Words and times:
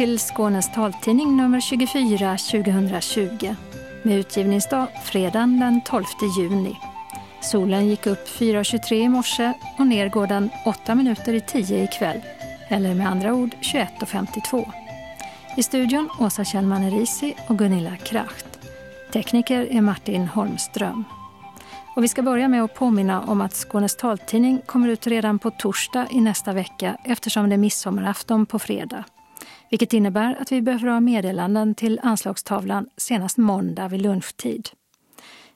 Till 0.00 0.18
Skånes 0.18 0.72
taltidning 0.72 1.36
nummer 1.36 1.60
24 1.60 2.36
2020 2.36 3.54
med 4.02 4.18
utgivningsdag 4.18 4.86
fredagen 5.04 5.60
den 5.60 5.80
12 5.84 6.04
juni. 6.38 6.76
Solen 7.42 7.88
gick 7.88 8.06
upp 8.06 8.28
4.23 8.28 8.92
i 8.92 9.08
morse 9.08 9.52
och 9.78 9.86
ner 9.86 10.08
går 10.08 10.26
den 10.26 10.50
8 10.64 10.94
minuter 10.94 11.34
i 11.34 11.40
10 11.40 11.84
ikväll, 11.84 12.20
eller 12.68 12.94
med 12.94 13.08
andra 13.08 13.34
ord 13.34 13.50
21.52. 13.60 14.70
I 15.56 15.62
studion 15.62 16.08
Åsa 16.20 16.44
Kjellman 16.44 16.82
Erisi 16.82 17.34
och 17.48 17.58
Gunilla 17.58 17.96
Kracht. 17.96 18.58
Tekniker 19.12 19.72
är 19.72 19.80
Martin 19.80 20.26
Holmström. 20.26 21.04
Och 21.96 22.04
vi 22.04 22.08
ska 22.08 22.22
börja 22.22 22.48
med 22.48 22.64
att 22.64 22.74
påminna 22.74 23.22
om 23.22 23.40
att 23.40 23.54
Skånes 23.54 23.96
taltidning 23.96 24.62
kommer 24.66 24.88
ut 24.88 25.06
redan 25.06 25.38
på 25.38 25.50
torsdag 25.50 26.06
i 26.10 26.20
nästa 26.20 26.52
vecka 26.52 26.96
eftersom 27.04 27.48
det 27.48 27.54
är 27.54 27.58
midsommarafton 27.58 28.46
på 28.46 28.58
fredag. 28.58 29.04
Vilket 29.70 29.92
innebär 29.92 30.36
att 30.40 30.52
vi 30.52 30.62
behöver 30.62 30.88
ha 30.88 31.00
meddelanden 31.00 31.74
till 31.74 32.00
anslagstavlan 32.02 32.86
senast 32.96 33.36
måndag 33.36 33.88
vid 33.88 34.02
lunchtid. 34.02 34.68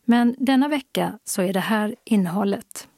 Men 0.04 0.34
denna 0.38 0.68
vecka 0.68 1.18
så 1.24 1.42
är 1.42 1.52
det 1.52 1.60
här 1.60 1.94
innehållet. 2.04 2.88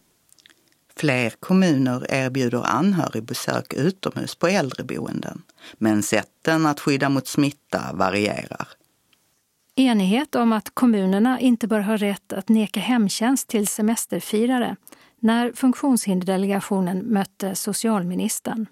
Fler 0.97 1.30
kommuner 1.30 2.06
erbjuder 2.09 2.62
anhörigbesök 2.66 3.75
utomhus 3.75 4.34
på 4.34 4.47
äldreboenden, 4.47 5.42
men 5.79 6.02
sätten 6.02 6.67
att 6.67 6.81
skydda 6.81 7.09
mot 7.09 7.27
smitta 7.27 7.92
varierar. 7.92 8.69
Enighet 9.75 10.34
om 10.34 10.53
att 10.53 10.75
kommunerna 10.75 11.41
inte 11.41 11.69
bör 11.69 11.81
ha 11.81 11.97
rätt 11.97 12.33
att 12.33 12.48
neka 12.48 12.81
hemtjänst 12.81 13.48
till 13.48 13.67
semesterfirare 13.67 14.77
när 15.20 15.53
Funktionshinderdelegationen 15.53 16.98
mötte 16.98 17.55
socialministern. 17.55 18.67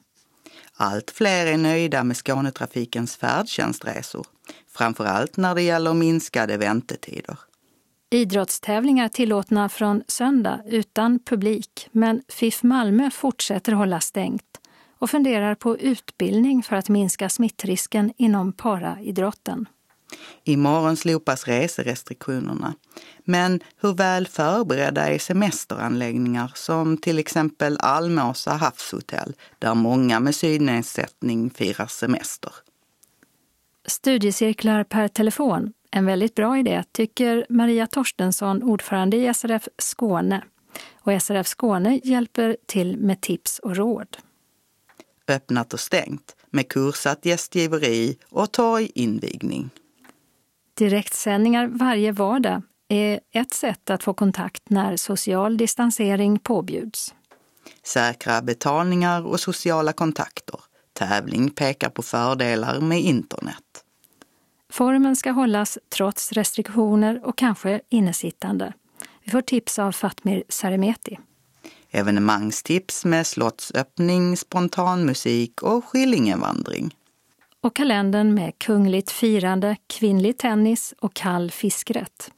Allt 0.77 1.11
fler 1.11 1.47
är 1.47 1.57
nöjda 1.57 2.05
med 2.05 2.17
Skånetrafikens 2.17 3.17
färdtjänstresor, 3.17 4.27
framför 4.73 5.05
allt 5.05 5.37
när 5.37 5.55
det 5.55 5.63
gäller 5.63 5.95
minskade 5.95 6.57
väntetider. 6.57 7.39
Idrottstävlingar 8.11 9.09
tillåtna 9.09 9.69
från 9.69 10.03
söndag 10.09 10.61
utan 10.67 11.19
publik, 11.19 11.89
men 11.93 12.23
FIF 12.29 12.63
Malmö 12.63 13.11
fortsätter 13.11 13.73
hålla 13.73 14.01
stängt 14.01 14.61
och 14.99 15.11
funderar 15.11 15.55
på 15.55 15.79
utbildning 15.79 16.63
för 16.63 16.77
att 16.77 16.89
minska 16.89 17.29
smittrisken 17.29 18.13
inom 18.17 18.53
paraidrotten. 18.53 19.69
Imorgon 20.45 20.97
slopas 20.97 21.47
reserestriktionerna. 21.47 22.75
Men 23.25 23.61
hur 23.81 23.95
väl 23.95 24.27
förberedda 24.27 25.09
är 25.09 25.19
semesteranläggningar 25.19 26.53
som 26.55 26.97
till 26.97 27.19
exempel 27.19 27.77
Almåsa 27.81 28.53
havshotell 28.53 29.35
där 29.59 29.75
många 29.75 30.21
med 30.21 30.35
synnedsättning 30.35 31.51
firar 31.51 31.87
semester? 31.87 32.53
Studiecirklar 33.87 34.85
per 34.85 35.09
telefon, 35.09 35.73
en 35.91 36.07
väldigt 36.07 36.35
bra 36.35 36.59
idé, 36.59 36.85
tycker 36.93 37.47
Maria 37.49 37.87
Torstensson, 37.87 38.63
ordförande 38.63 39.17
i 39.17 39.35
SRF 39.35 39.69
Skåne. 39.79 40.45
Och 41.01 41.23
SRF 41.23 41.47
Skåne 41.47 42.01
hjälper 42.05 42.57
till 42.67 42.97
med 42.97 43.21
tips 43.21 43.59
och 43.59 43.77
råd. 43.77 44.17
Öppnat 45.29 45.75
och 45.75 45.81
stängt 45.81 46.37
med 46.51 46.69
kursat 46.69 47.27
gästgiveri 47.27 48.19
och 48.31 48.53
torginvigning. 48.53 49.71
Direktsändningar 50.75 51.67
varje 51.67 52.13
vardag 52.13 52.63
är 52.89 53.21
ett 53.33 53.53
sätt 53.53 53.91
att 53.91 54.03
få 54.03 54.15
kontakt 54.15 54.71
när 54.71 54.97
social 54.97 55.57
distansering 55.57 56.39
påbjuds. 56.39 57.15
Säkra 57.83 58.43
betalningar 58.43 59.27
och 59.27 59.41
sociala 59.41 59.93
kontakter. 59.93 60.61
Tävling 60.93 61.51
pekar 61.51 61.91
på 61.91 62.03
fördelar 62.03 62.81
med 62.81 63.01
internet. 63.01 63.85
Formen 64.73 65.17
ska 65.17 65.31
hållas 65.31 65.79
trots 65.89 66.33
restriktioner 66.33 67.21
och 67.25 67.39
kanske 67.39 67.81
innesittande. 67.89 68.73
Vi 69.25 69.31
får 69.31 69.41
tips 69.41 69.79
av 69.79 69.93
Fatmir 69.93 70.45
Saremeti. 70.49 71.19
Evenemangstips 71.91 73.05
med 73.05 73.27
slottsöppning, 73.27 74.37
spontanmusik 74.37 75.63
och 75.63 75.85
Skillingevandring 75.85 76.95
och 77.65 77.77
kalendern 77.77 78.35
med 78.35 78.59
kungligt 78.59 79.11
firande, 79.11 79.77
kvinnlig 79.87 80.39
tennis 80.39 80.95
och 80.99 81.15
kall 81.15 81.51
fiskrätt. 81.51 82.31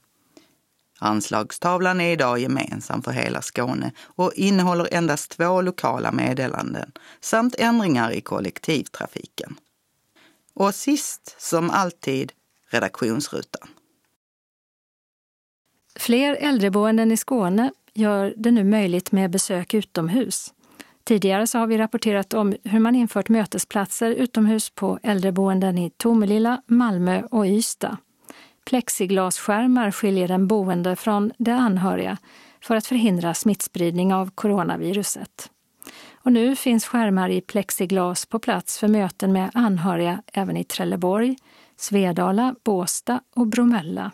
Anslagstavlan 0.98 2.00
är 2.00 2.12
idag 2.12 2.38
gemensam 2.38 3.02
för 3.02 3.10
hela 3.10 3.42
Skåne 3.42 3.92
och 4.00 4.32
innehåller 4.34 4.94
endast 4.94 5.30
två 5.30 5.62
lokala 5.62 6.12
meddelanden 6.12 6.92
samt 7.20 7.54
ändringar 7.58 8.10
i 8.10 8.20
kollektivtrafiken. 8.20 9.56
Och 10.54 10.74
sist, 10.74 11.36
som 11.38 11.70
alltid, 11.70 12.32
redaktionsrutan. 12.70 13.68
Fler 15.96 16.36
äldreboenden 16.40 17.12
i 17.12 17.16
Skåne 17.16 17.72
gör 17.94 18.34
det 18.36 18.50
nu 18.50 18.64
möjligt 18.64 19.12
med 19.12 19.30
besök 19.30 19.74
utomhus. 19.74 20.54
Tidigare 21.06 21.46
så 21.46 21.58
har 21.58 21.66
vi 21.66 21.78
rapporterat 21.78 22.34
om 22.34 22.54
hur 22.64 22.80
man 22.80 22.94
infört 22.94 23.28
mötesplatser 23.28 24.10
utomhus 24.10 24.70
på 24.70 24.98
äldreboenden 25.02 25.78
i 25.78 25.90
Tomelilla, 25.90 26.62
Malmö 26.66 27.22
och 27.30 27.46
Ystad. 27.46 27.96
Plexiglasskärmar 28.64 29.90
skiljer 29.90 30.28
den 30.28 30.46
boende 30.46 30.96
från 30.96 31.32
de 31.38 31.52
anhöriga 31.52 32.16
för 32.60 32.76
att 32.76 32.86
förhindra 32.86 33.34
smittspridning 33.34 34.14
av 34.14 34.30
coronaviruset. 34.30 35.50
Och 36.12 36.32
nu 36.32 36.56
finns 36.56 36.86
skärmar 36.86 37.28
i 37.28 37.40
plexiglas 37.40 38.26
på 38.26 38.38
plats 38.38 38.78
för 38.78 38.88
möten 38.88 39.32
med 39.32 39.50
anhöriga 39.54 40.22
även 40.32 40.56
i 40.56 40.64
Trelleborg, 40.64 41.36
Svedala, 41.76 42.54
Båsta 42.64 43.20
och 43.36 43.46
Bromölla. 43.46 44.10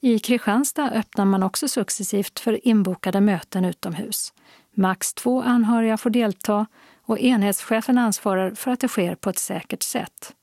I 0.00 0.18
Kristianstad 0.18 0.90
öppnar 0.90 1.24
man 1.24 1.42
också 1.42 1.68
successivt 1.68 2.40
för 2.40 2.68
inbokade 2.68 3.20
möten 3.20 3.64
utomhus. 3.64 4.32
Max 4.78 5.14
två 5.14 5.42
anhöriga 5.42 5.96
får 5.96 6.10
delta 6.10 6.66
och 7.02 7.18
enhetschefen 7.18 7.98
ansvarar 7.98 8.50
för 8.50 8.70
att 8.70 8.80
det 8.80 8.88
sker 8.88 9.14
på 9.14 9.30
ett 9.30 9.38
säkert 9.38 9.82
sätt. 9.82 10.34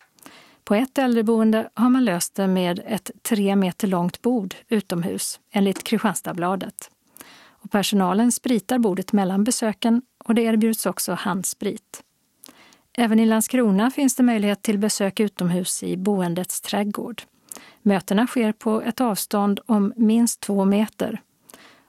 På 0.63 0.75
ett 0.75 0.97
äldreboende 0.97 1.69
har 1.73 1.89
man 1.89 2.05
löst 2.05 2.35
det 2.35 2.47
med 2.47 2.81
ett 2.87 3.11
tre 3.21 3.55
meter 3.55 3.87
långt 3.87 4.21
bord 4.21 4.55
utomhus, 4.69 5.39
enligt 5.51 5.83
Kristianstadsbladet. 5.83 6.91
Och 7.47 7.71
personalen 7.71 8.31
spritar 8.31 8.79
bordet 8.79 9.13
mellan 9.13 9.43
besöken 9.43 10.01
och 10.23 10.35
det 10.35 10.41
erbjuds 10.41 10.85
också 10.85 11.13
handsprit. 11.13 12.03
Även 12.97 13.19
i 13.19 13.25
Landskrona 13.25 13.91
finns 13.91 14.15
det 14.15 14.23
möjlighet 14.23 14.61
till 14.61 14.77
besök 14.77 15.19
utomhus 15.19 15.83
i 15.83 15.97
boendets 15.97 16.61
trädgård. 16.61 17.21
Mötena 17.81 18.27
sker 18.27 18.51
på 18.51 18.81
ett 18.81 19.01
avstånd 19.01 19.59
om 19.65 19.93
minst 19.95 20.39
två 20.39 20.65
meter 20.65 21.21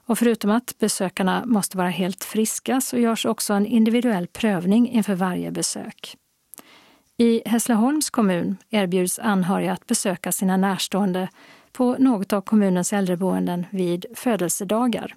och 0.07 0.19
förutom 0.19 0.51
att 0.51 0.75
besökarna 0.79 1.45
måste 1.45 1.77
vara 1.77 1.89
helt 1.89 2.23
friska 2.23 2.81
så 2.81 2.97
görs 2.97 3.25
också 3.25 3.53
en 3.53 3.65
individuell 3.65 4.27
prövning 4.27 4.89
inför 4.89 5.15
varje 5.15 5.51
besök. 5.51 6.17
I 7.17 7.41
Hässleholms 7.45 8.09
kommun 8.09 8.57
erbjuds 8.69 9.19
anhöriga 9.19 9.73
att 9.73 9.87
besöka 9.87 10.31
sina 10.31 10.57
närstående 10.57 11.29
på 11.71 11.95
något 11.99 12.33
av 12.33 12.41
kommunens 12.41 12.93
äldreboenden 12.93 13.65
vid 13.71 14.05
födelsedagar. 14.15 15.15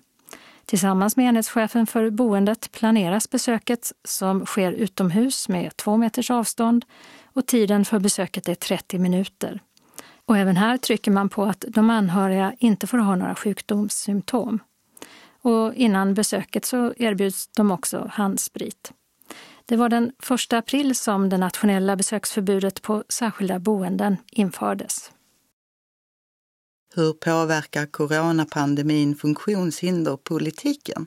Tillsammans 0.65 1.17
med 1.17 1.27
enhetschefen 1.27 1.87
för 1.87 2.11
boendet 2.11 2.73
planeras 2.73 3.31
besöket 3.31 3.93
som 4.05 4.47
sker 4.47 4.73
utomhus 4.73 5.49
med 5.49 5.77
två 5.77 5.97
meters 5.97 6.31
avstånd 6.31 6.85
och 7.25 7.47
tiden 7.47 7.85
för 7.85 7.99
besöket 7.99 8.49
är 8.49 8.55
30 8.55 8.99
minuter. 8.99 9.61
Och 10.27 10.39
även 10.39 10.57
här 10.57 10.77
trycker 10.77 11.11
man 11.11 11.29
på 11.29 11.45
att 11.45 11.65
de 11.69 11.91
anhöriga 11.91 12.55
inte 12.59 12.87
får 12.87 12.99
ha 12.99 13.17
några 13.17 13.35
sjukdomssymptom. 13.35 14.61
Och 15.43 15.75
innan 15.75 16.15
besöket 16.15 16.65
så 16.65 16.95
erbjuds 16.97 17.49
de 17.49 17.71
också 17.71 18.11
handsprit. 18.13 18.93
Det 19.67 19.77
var 19.77 19.89
den 19.89 20.13
1 20.49 20.53
april 20.53 20.97
som 20.97 21.29
det 21.29 21.39
nationella 21.39 21.97
besöksförbudet 21.97 22.83
på 22.83 23.05
särskilda 23.09 23.59
boenden 23.59 24.17
infördes. 24.33 25.11
Hur 26.95 27.13
påverkar 27.13 27.87
coronapandemin 27.87 29.17
funktionshinderpolitiken? 29.17 31.07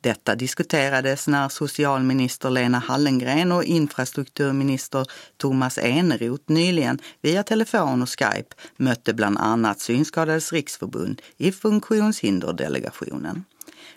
Detta 0.00 0.34
diskuterades 0.34 1.28
när 1.28 1.48
socialminister 1.48 2.50
Lena 2.50 2.78
Hallengren 2.78 3.52
och 3.52 3.64
infrastrukturminister 3.64 5.06
Thomas 5.36 5.78
Eneroth 5.78 6.44
nyligen 6.46 6.98
via 7.20 7.42
telefon 7.42 8.02
och 8.02 8.08
Skype 8.08 8.54
mötte 8.76 9.14
bland 9.14 9.38
annat 9.38 9.80
Synskadades 9.80 10.52
riksförbund 10.52 11.22
i 11.36 11.52
funktionshinderdelegationen. 11.52 13.44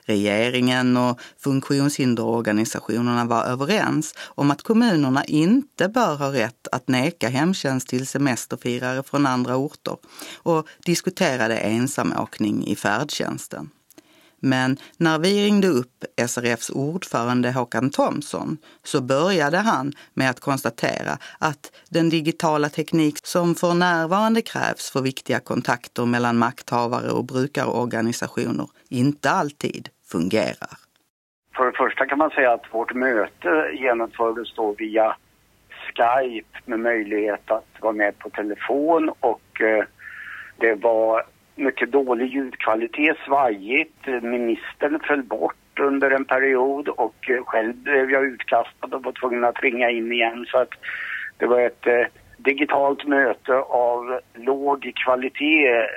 Regeringen 0.08 0.98
och 0.98 1.20
funktionshinderorganisationerna 1.38 3.26
var 3.26 3.44
överens 3.44 4.14
om 4.20 4.52
att 4.52 4.62
kommunerna 4.62 5.26
inte 5.26 5.90
bör 5.90 6.16
ha 6.16 6.34
rätt 6.34 6.68
att 6.72 6.88
neka 6.88 7.30
hemtjänst 7.30 7.88
till 7.88 8.08
semesterfirare 8.08 9.04
från 9.04 9.26
andra 9.26 9.56
orter 9.56 9.98
och 10.38 10.68
diskuterade 10.86 11.58
ensamåkning 11.58 12.68
i 12.68 12.76
färdtjänsten. 12.76 13.70
Men 14.40 14.78
när 14.98 15.20
vi 15.20 15.46
ringde 15.46 15.68
upp 15.68 16.04
SRFs 16.28 16.70
ordförande 16.70 17.52
Håkan 17.52 17.90
Thomsson 17.90 18.58
så 18.84 19.02
började 19.02 19.58
han 19.58 19.94
med 20.14 20.30
att 20.30 20.40
konstatera 20.40 21.18
att 21.40 21.72
den 21.90 22.10
digitala 22.10 22.70
teknik 22.70 23.18
som 23.24 23.56
för 23.56 23.74
närvarande 23.74 24.42
krävs 24.42 24.90
för 24.90 25.02
viktiga 25.02 25.40
kontakter 25.40 26.06
mellan 26.06 26.38
makthavare 26.38 27.12
och 27.12 27.26
brukarorganisationer 27.26 28.68
inte 28.90 29.32
alltid 29.32 29.90
fungerar. 30.12 30.78
För 31.56 31.66
det 31.66 31.78
första 31.78 32.06
kan 32.06 32.18
man 32.18 32.30
säga 32.30 32.54
att 32.54 32.74
vårt 32.74 32.94
möte 32.94 33.72
genomfördes 33.74 34.54
då 34.56 34.76
via 34.78 35.16
Skype 35.70 36.60
med 36.66 36.80
möjlighet 36.80 37.52
att 37.52 37.68
vara 37.80 37.94
med 37.94 38.20
på 38.20 38.30
telefon 38.30 39.10
och 39.20 39.62
eh, 39.62 39.86
det 40.58 40.76
var 40.76 41.24
mycket 41.56 41.92
dålig 41.92 42.28
ljudkvalitet, 42.28 43.18
svajigt. 43.26 44.08
Ministern 44.22 45.00
föll 45.08 45.24
bort 45.24 45.80
under 45.80 46.12
en 46.12 46.26
period 46.26 46.88
och 46.88 47.30
eh, 47.30 47.44
själv 47.46 47.76
blev 47.76 48.12
jag 48.12 48.26
utkastad 48.26 48.96
och 48.96 49.04
var 49.04 49.12
tvungen 49.12 49.44
att 49.44 49.64
ringa 49.64 49.90
in 49.90 50.12
igen. 50.12 50.46
Så 50.52 50.58
att 50.58 50.74
det 51.38 51.46
var 51.46 51.60
ett 51.60 51.88
eh, 51.88 52.06
digitalt 52.38 53.08
möte 53.08 53.54
av 53.56 54.20
låg 54.34 54.92
kvalitet 55.06 55.88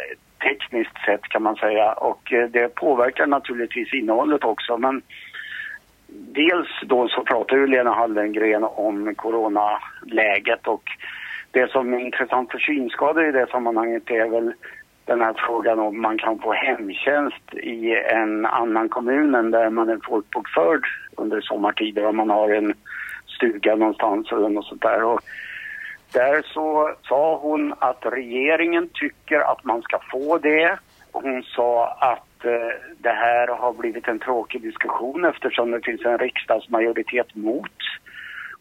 tekniskt 0.41 1.05
sett 1.07 1.23
kan 1.23 1.43
man 1.43 1.57
säga. 1.57 1.93
Och 1.93 2.33
eh, 2.33 2.49
det 2.49 2.75
påverkar 2.75 3.27
naturligtvis 3.27 3.95
innehållet 3.95 4.45
också. 4.45 4.79
Men 4.79 5.03
dels 6.13 6.69
då 6.83 7.09
så 7.09 7.25
pratar 7.25 7.57
ju 7.57 7.67
Lena 7.67 7.91
Hallengren 7.91 8.65
om 8.65 9.15
coronaläget. 9.15 10.67
Och 10.67 10.83
det 11.51 11.71
som 11.71 11.95
är 11.95 11.99
intressant 11.99 12.51
för 12.51 12.59
synskador 12.59 13.29
i 13.29 13.33
det 13.33 13.47
sammanhanget 13.51 14.11
är 14.11 14.29
väl 14.29 14.53
den 15.05 15.21
här 15.21 15.35
frågan 15.47 15.79
om 15.79 16.01
man 16.01 16.19
kan 16.19 16.39
få 16.39 16.53
hemtjänst 16.53 17.55
i 17.55 17.95
en 17.95 18.47
annan 18.47 18.89
kommun 18.89 19.35
än 19.35 19.51
där 19.51 19.71
man 19.71 19.89
är 19.89 19.99
folkbokförd 20.09 20.81
under 21.17 21.41
sommartider 21.41 22.07
om 22.07 22.17
man 22.17 22.31
har 22.31 22.51
en 22.51 22.75
stuga 23.27 23.77
någonstans 23.77 24.33
eller 24.33 24.49
något 24.49 24.67
sånt 24.67 24.83
där. 24.83 25.05
Och 25.05 25.21
där 26.13 26.43
så 26.43 26.95
sa 27.03 27.37
hon 27.37 27.75
att 27.79 28.07
regeringen 28.07 28.89
tycker 28.95 29.41
att 29.41 29.65
man 29.65 29.83
ska 29.83 29.99
få 30.11 30.39
det. 30.39 30.79
Hon 31.13 31.43
sa 31.43 31.89
att 31.89 32.45
eh, 32.45 32.79
det 32.99 33.13
här 33.13 33.49
har 33.49 33.73
blivit 33.73 34.09
en 34.09 34.19
tråkig 34.19 34.63
diskussion 34.63 35.25
eftersom 35.25 35.71
det 35.71 35.81
finns 35.85 36.05
en 36.05 36.19
riksdagsmajoritet 36.19 37.35
mot. 37.35 37.79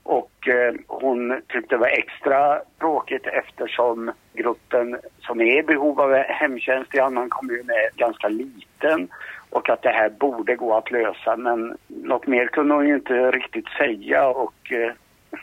Och 0.04 0.48
eh, 0.48 0.74
hon 0.88 1.42
tyckte 1.48 1.76
det 1.76 1.80
var 1.80 1.88
extra 1.88 2.60
tråkigt 2.80 3.28
eftersom 3.28 4.12
gruppen 4.34 4.98
som 5.20 5.42
är 5.42 5.60
i 5.60 5.64
behov 5.64 6.02
av 6.02 6.14
hemtjänst 6.14 6.96
i 6.96 7.00
annan 7.00 7.30
kommun 7.30 7.70
är 7.70 7.98
ganska 7.98 8.28
liten 8.28 9.08
och 9.50 9.70
att 9.70 9.82
det 9.82 9.90
här 9.90 10.10
borde 10.10 10.56
gå 10.56 10.78
att 10.78 10.92
lösa. 10.92 11.38
Men 11.38 11.78
något 11.88 12.28
mer 12.28 12.48
kunde 12.48 12.74
hon 12.74 12.88
ju 12.88 12.96
inte 12.96 13.32
riktigt 13.32 13.68
säga 13.78 14.28
och 14.28 14.72
eh, 14.72 14.92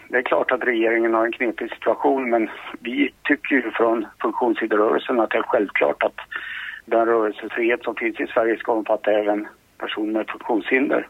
det 0.08 0.16
är 0.16 0.22
klart 0.22 0.52
att 0.52 0.64
regeringen 0.64 1.14
har 1.14 1.26
en 1.26 1.32
knepig 1.32 1.70
situation 1.70 2.30
men 2.30 2.50
vi 2.80 3.12
tycker 3.22 3.54
ju 3.54 3.70
från 3.70 4.06
funktionshinderrörelsen 4.22 5.20
att 5.20 5.30
det 5.30 5.38
är 5.38 5.42
självklart 5.42 6.02
att 6.02 6.16
den 6.84 7.06
rörelsefrihet 7.06 7.82
som 7.82 7.94
finns 7.94 8.20
i 8.20 8.26
Sverige 8.26 8.56
ska 8.58 8.72
omfatta 8.72 9.10
även 9.12 9.48
personer 9.78 10.12
med 10.12 10.30
funktionshinder. 10.30 11.08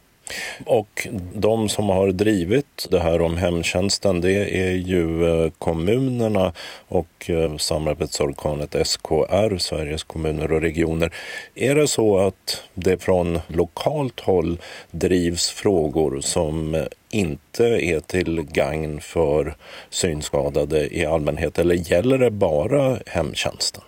Och 0.67 1.09
de 1.35 1.69
som 1.69 1.89
har 1.89 2.09
drivit 2.09 2.87
det 2.91 3.01
här 3.01 3.23
om 3.23 3.37
hemtjänsten 3.37 4.21
det 4.21 4.59
är 4.67 4.73
ju 4.73 5.29
eh, 5.29 5.51
kommunerna 5.59 6.53
och 6.89 7.31
eh, 7.31 7.57
samarbetsorganet 7.57 8.77
SKR, 8.87 9.59
Sveriges 9.59 10.05
kommuner 10.05 10.53
och 10.53 10.61
regioner. 10.61 11.13
Är 11.55 11.75
det 11.75 11.89
så 11.89 12.19
att 12.19 12.63
det 12.75 13.03
från 13.03 13.41
lokalt 13.49 14.21
håll 14.21 14.59
drivs 14.91 15.51
frågor 15.51 16.21
som 16.21 16.87
inte 17.11 17.65
är 17.65 18.01
till 18.01 18.43
gagn 18.43 19.01
för 19.01 19.57
synskadade 19.91 20.97
i 20.97 21.07
allmänhet 21.07 21.59
eller 21.59 21.75
gäller 21.75 22.19
det 22.19 22.31
bara 22.31 22.99
hemtjänsten? 23.07 23.83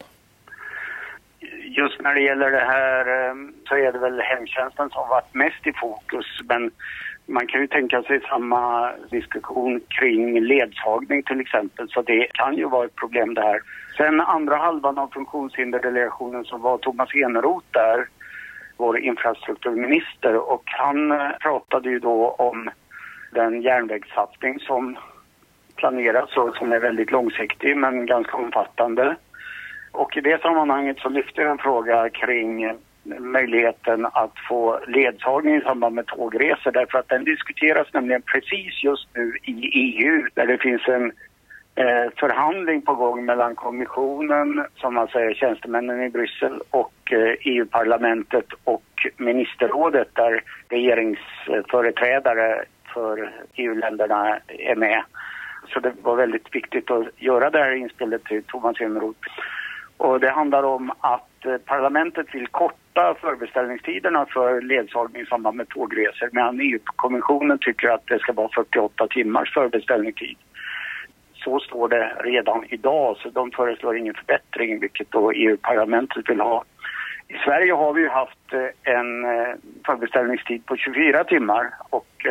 Just 1.79 2.01
när 2.03 2.15
det 2.15 2.21
gäller 2.21 2.51
det 2.51 2.67
här 2.75 3.07
ehm, 3.07 3.53
så 3.69 3.75
är 3.75 3.93
det 3.93 3.99
väl 3.99 4.21
hemtjänsten 4.21 4.91
som 4.91 5.09
varit 5.09 5.35
mest 5.35 5.67
i 5.67 5.73
fokus. 5.73 6.27
Men 6.49 6.71
man 7.27 7.47
kan 7.47 7.61
ju 7.61 7.67
tänka 7.67 8.03
sig 8.03 8.21
samma 8.21 8.93
diskussion 9.11 9.81
kring 9.89 10.41
ledsagning 10.41 11.23
till 11.23 11.41
exempel. 11.41 11.89
Så 11.89 12.03
det 12.03 12.27
kan 12.33 12.57
ju 12.57 12.69
vara 12.69 12.85
ett 12.85 12.97
problem 12.97 13.35
där. 13.35 13.61
Sen 13.97 14.21
andra 14.21 14.57
halvan 14.57 14.99
av 14.99 15.09
funktionshinderdelegationen 15.09 16.45
så 16.45 16.57
var 16.57 16.79
Thomas 16.79 17.15
Eneroth 17.15 17.67
där, 17.71 18.09
vår 18.77 18.99
infrastrukturminister. 18.99 20.35
Och 20.37 20.63
han 20.65 21.13
eh, 21.13 21.31
pratade 21.41 21.91
ju 21.91 21.99
då 21.99 22.31
om 22.31 22.71
den 23.33 23.63
järnvägssatsning 23.63 24.61
som 24.61 24.99
planeras 25.77 26.37
och 26.37 26.57
som 26.57 26.73
är 26.73 26.81
väldigt 26.81 27.11
långsiktig 27.11 27.77
men 27.77 28.07
ganska 28.07 28.37
omfattande. 28.37 29.17
Och 29.93 30.17
i 30.17 30.21
det 30.21 30.43
sammanhanget 30.43 30.99
så 30.99 31.09
lyfte 31.09 31.43
jag 31.43 31.51
en 31.51 31.59
fråga 31.59 32.11
kring 32.11 32.73
möjligheten 33.19 34.07
att 34.07 34.33
få 34.49 34.81
ledsagning 34.87 35.57
i 35.57 35.61
samband 35.61 35.95
med 35.95 36.07
tågresor 36.07 36.73
därför 36.73 36.99
att 36.99 37.09
den 37.09 37.25
diskuteras 37.25 37.93
nämligen 37.93 38.23
precis 38.23 38.85
just 38.85 39.09
nu 39.15 39.37
i 39.43 39.53
EU 39.53 40.29
där 40.35 40.47
det 40.47 40.59
finns 40.59 40.89
en 40.89 41.13
eh, 41.75 42.11
förhandling 42.17 42.83
på 42.83 42.95
gång 42.95 43.25
mellan 43.25 43.55
kommissionen, 43.55 44.67
som 44.77 44.95
man 44.95 45.09
säger 45.09 45.35
tjänstemännen 45.35 46.03
i 46.03 46.11
Bryssel 46.11 46.61
och 46.71 47.13
eh, 47.13 47.35
EU-parlamentet 47.41 48.47
och 48.65 49.07
ministerrådet 49.17 50.09
där 50.13 50.43
regeringsföreträdare 50.69 52.65
för 52.95 53.33
EU-länderna 53.55 54.39
är 54.49 54.77
med. 54.77 55.03
Så 55.69 55.81
det 55.81 55.93
var 56.03 56.17
väldigt 56.17 56.55
viktigt 56.55 56.91
att 56.91 57.07
göra 57.17 57.51
det 57.51 57.59
här 57.59 57.73
inspelet 57.75 58.25
till 58.25 58.43
Thomas 58.43 58.81
Eneroth. 58.81 59.29
Och 59.99 60.21
det 60.21 60.31
handlar 60.31 60.63
om 60.63 60.91
att 61.01 61.47
eh, 61.47 61.57
parlamentet 61.57 62.35
vill 62.35 62.47
korta 62.47 63.15
förbeställningstiderna 63.21 64.27
för 64.27 64.61
ledsagning 64.61 65.23
i 65.23 65.27
samband 65.27 65.57
med 65.57 65.69
tågresor 65.69 66.29
medan 66.33 66.61
EU-kommissionen 66.61 67.59
tycker 67.59 67.89
att 67.89 68.07
det 68.07 68.19
ska 68.19 68.33
vara 68.33 68.49
48 68.55 69.07
timmars 69.07 69.55
förbeställningstid. 69.55 70.37
Så 71.35 71.61
står 71.61 71.89
det 71.89 72.13
redan 72.25 72.65
idag, 72.69 73.17
så 73.17 73.31
de 73.31 73.51
föreslår 73.51 73.97
ingen 73.97 74.15
förbättring, 74.15 74.81
vilket 74.81 75.11
då 75.11 75.33
EU-parlamentet 75.33 76.31
vill 76.31 76.41
ha. 76.41 76.65
I 77.29 77.35
Sverige 77.45 77.73
har 77.73 77.93
vi 77.93 78.01
ju 78.01 78.09
haft 78.09 78.53
eh, 78.53 78.95
en 78.95 79.25
eh, 79.25 79.55
förbeställningstid 79.87 80.67
på 80.67 80.77
24 80.77 81.25
timmar 81.25 81.71
och 81.91 82.27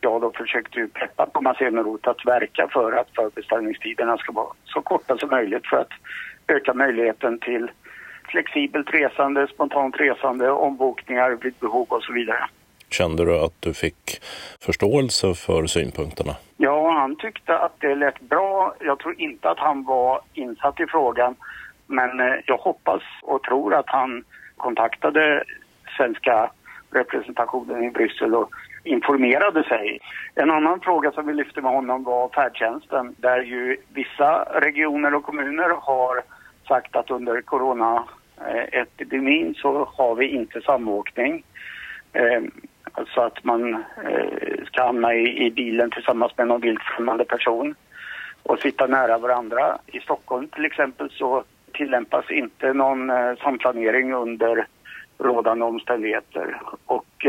jag 0.00 0.20
då 0.20 0.32
försökte 0.32 0.78
ju 0.78 0.88
peppa 0.88 1.26
Tomas 1.26 1.60
Eneroth 1.60 2.08
att 2.08 2.26
verka 2.26 2.68
för 2.72 2.92
att 2.92 3.14
förbeställningstiderna 3.14 4.16
ska 4.16 4.32
vara 4.32 4.52
så 4.64 4.82
korta 4.82 5.18
som 5.18 5.30
möjligt 5.30 5.66
för 5.66 5.76
att 5.76 5.92
öka 6.50 6.74
möjligheten 6.74 7.38
till 7.38 7.70
flexibelt 8.28 8.94
resande, 8.94 9.46
spontant 9.46 9.96
resande, 9.96 10.50
ombokningar 10.50 11.30
vid 11.30 11.54
behov 11.60 11.86
och 11.88 12.02
så 12.02 12.12
vidare. 12.12 12.44
Kände 12.90 13.24
du 13.24 13.38
att 13.38 13.56
du 13.60 13.74
fick 13.74 14.22
förståelse 14.60 15.34
för 15.34 15.66
synpunkterna? 15.66 16.36
Ja, 16.56 16.90
han 16.90 17.16
tyckte 17.16 17.58
att 17.58 17.80
det 17.80 17.94
lät 17.94 18.20
bra. 18.20 18.74
Jag 18.80 18.98
tror 18.98 19.20
inte 19.20 19.50
att 19.50 19.58
han 19.58 19.84
var 19.84 20.20
insatt 20.34 20.80
i 20.80 20.86
frågan. 20.86 21.34
Men 21.86 22.20
eh, 22.20 22.34
jag 22.46 22.56
hoppas 22.56 23.02
och 23.22 23.42
tror 23.42 23.74
att 23.74 23.88
han 23.88 24.24
kontaktade 24.56 25.44
svenska 25.96 26.50
representationen 26.90 27.84
i 27.84 27.90
Bryssel 27.90 28.34
och 28.34 28.50
informerade 28.84 29.64
sig. 29.64 30.00
En 30.34 30.50
annan 30.50 30.80
fråga 30.80 31.12
som 31.12 31.26
vi 31.26 31.34
lyfte 31.34 31.60
med 31.60 31.72
honom 31.72 32.04
var 32.04 32.28
färdtjänsten 32.28 33.14
där 33.18 33.42
ju 33.42 33.76
vissa 33.94 34.44
regioner 34.44 35.14
och 35.14 35.24
kommuner 35.24 35.68
har 35.68 36.22
sagt 36.68 36.96
att 36.96 37.10
under 37.10 37.40
coronaepidemin 37.40 39.46
eh, 39.46 39.52
så 39.56 39.88
har 39.96 40.14
vi 40.14 40.28
inte 40.28 40.60
samåkning. 40.60 41.44
Alltså 42.92 43.20
att 43.20 43.44
man 43.44 43.74
eh, 43.74 44.64
ska 44.66 44.82
hamna 44.82 45.14
i, 45.14 45.50
bilen 45.50 45.90
tillsammans 45.90 46.32
med 46.36 46.48
någon 46.48 46.60
vildfrämmande 46.60 47.24
person 47.24 47.74
och 48.42 48.58
sitta 48.58 48.86
nära 48.86 49.18
varandra. 49.18 49.78
I 49.86 50.00
Stockholm 50.00 50.48
till 50.48 50.64
exempel 50.64 51.10
så 51.10 51.44
tillämpas 51.72 52.30
inte 52.30 52.72
någon 52.72 53.10
samplanering 53.36 54.14
under 54.14 54.66
rådande 55.18 55.64
omständigheter. 55.64 56.60
Och 56.86 57.26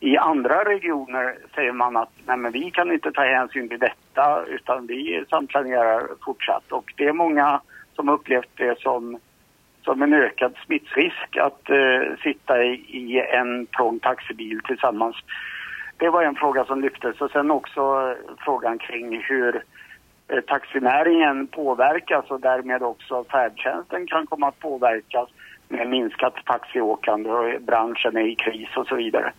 i 0.00 0.16
andra 0.16 0.64
regioner 0.64 1.38
säger 1.54 1.72
man 1.72 1.96
att 1.96 2.10
nej 2.26 2.36
men 2.36 2.52
vi 2.52 2.70
kan 2.70 2.92
inte 2.92 3.12
ta 3.12 3.22
hänsyn 3.22 3.68
till 3.68 3.78
detta 3.78 4.44
utan 4.46 4.86
vi 4.86 5.24
samplanerar 5.30 6.08
fortsatt. 6.24 6.72
Och 6.72 6.92
det 6.96 7.04
är 7.04 7.12
många 7.12 7.60
som 7.94 8.08
upplevt 8.08 8.50
det 8.56 8.80
som, 8.80 9.18
som 9.84 10.02
en 10.02 10.12
ökad 10.12 10.54
smittrisk 10.66 11.36
att 11.36 11.70
eh, 11.70 12.16
sitta 12.22 12.64
i, 12.64 12.72
i 12.88 13.20
en 13.20 13.66
trång 13.66 13.98
taxibil 13.98 14.60
tillsammans. 14.60 15.16
Det 15.96 16.10
var 16.10 16.22
en 16.22 16.34
fråga 16.34 16.64
som 16.64 16.80
lyftes 16.80 17.20
och 17.20 17.30
sen 17.30 17.50
också 17.50 17.80
eh, 17.80 18.34
frågan 18.44 18.78
kring 18.78 19.22
hur 19.22 19.62
eh, 20.28 20.40
taxinäringen 20.40 21.46
påverkas 21.46 22.30
och 22.30 22.40
därmed 22.40 22.82
också 22.82 23.24
färdtjänsten 23.24 24.06
kan 24.06 24.26
komma 24.26 24.48
att 24.48 24.60
påverkas 24.60 25.28
med 25.68 25.88
minskat 25.88 26.34
taxiåkande 26.44 27.30
och 27.30 27.62
branschen 27.62 28.16
är 28.16 28.26
i 28.26 28.34
kris 28.34 28.68
och 28.76 28.86
så 28.86 28.94
vidare. 28.94 29.32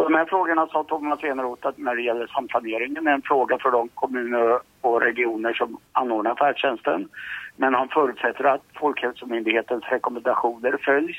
Och 0.00 0.10
de 0.10 0.18
här 0.18 0.26
frågorna 0.26 0.66
sa 0.66 0.84
Thomas 0.84 1.24
Eneroth 1.24 1.66
att 1.66 1.78
när 1.78 1.94
det 1.94 2.02
gäller 2.02 2.26
samplaneringen 2.26 3.06
är 3.06 3.12
en 3.12 3.22
fråga 3.22 3.58
för 3.58 3.70
de 3.70 3.88
kommuner 3.88 4.60
och 4.80 5.00
regioner 5.00 5.52
som 5.52 5.78
anordnar 5.92 6.34
färdtjänsten. 6.34 7.08
Men 7.56 7.74
han 7.74 7.88
förutsätter 7.88 8.44
att 8.44 8.62
Folkhälsomyndighetens 8.74 9.84
rekommendationer 9.84 10.76
följs. 10.84 11.16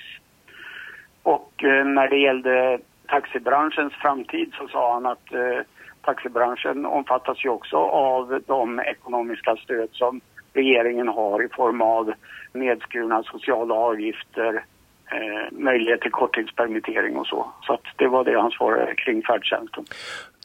Och 1.24 1.64
eh, 1.64 1.86
när 1.86 2.08
det 2.08 2.18
gällde 2.18 2.80
taxibranschens 3.08 3.94
framtid 3.94 4.54
så 4.58 4.68
sa 4.68 4.94
han 4.94 5.06
att 5.06 5.34
eh, 5.34 5.60
taxibranschen 6.02 6.86
omfattas 6.86 7.46
ju 7.46 7.50
också 7.50 7.78
av 7.78 8.42
de 8.48 8.80
ekonomiska 8.80 9.56
stöd 9.56 9.90
som 9.92 10.22
regeringen 10.54 11.08
har 11.08 11.44
i 11.44 11.50
form 11.50 11.82
av 11.82 12.14
nedskurna 12.54 13.24
sociala 13.24 13.76
avgifter, 13.76 14.64
eh, 15.12 15.52
möjlighet 15.52 16.02
till 16.02 16.12
korttidspermittering 16.12 17.18
och 17.18 17.28
så. 17.28 17.52
Så 17.62 17.74
att 17.74 17.84
det 17.96 18.08
var 18.08 18.24
det 18.24 18.42
han 18.42 18.52
svarade 18.52 18.96
kring 18.96 19.24
färdtjänsten. 19.24 19.86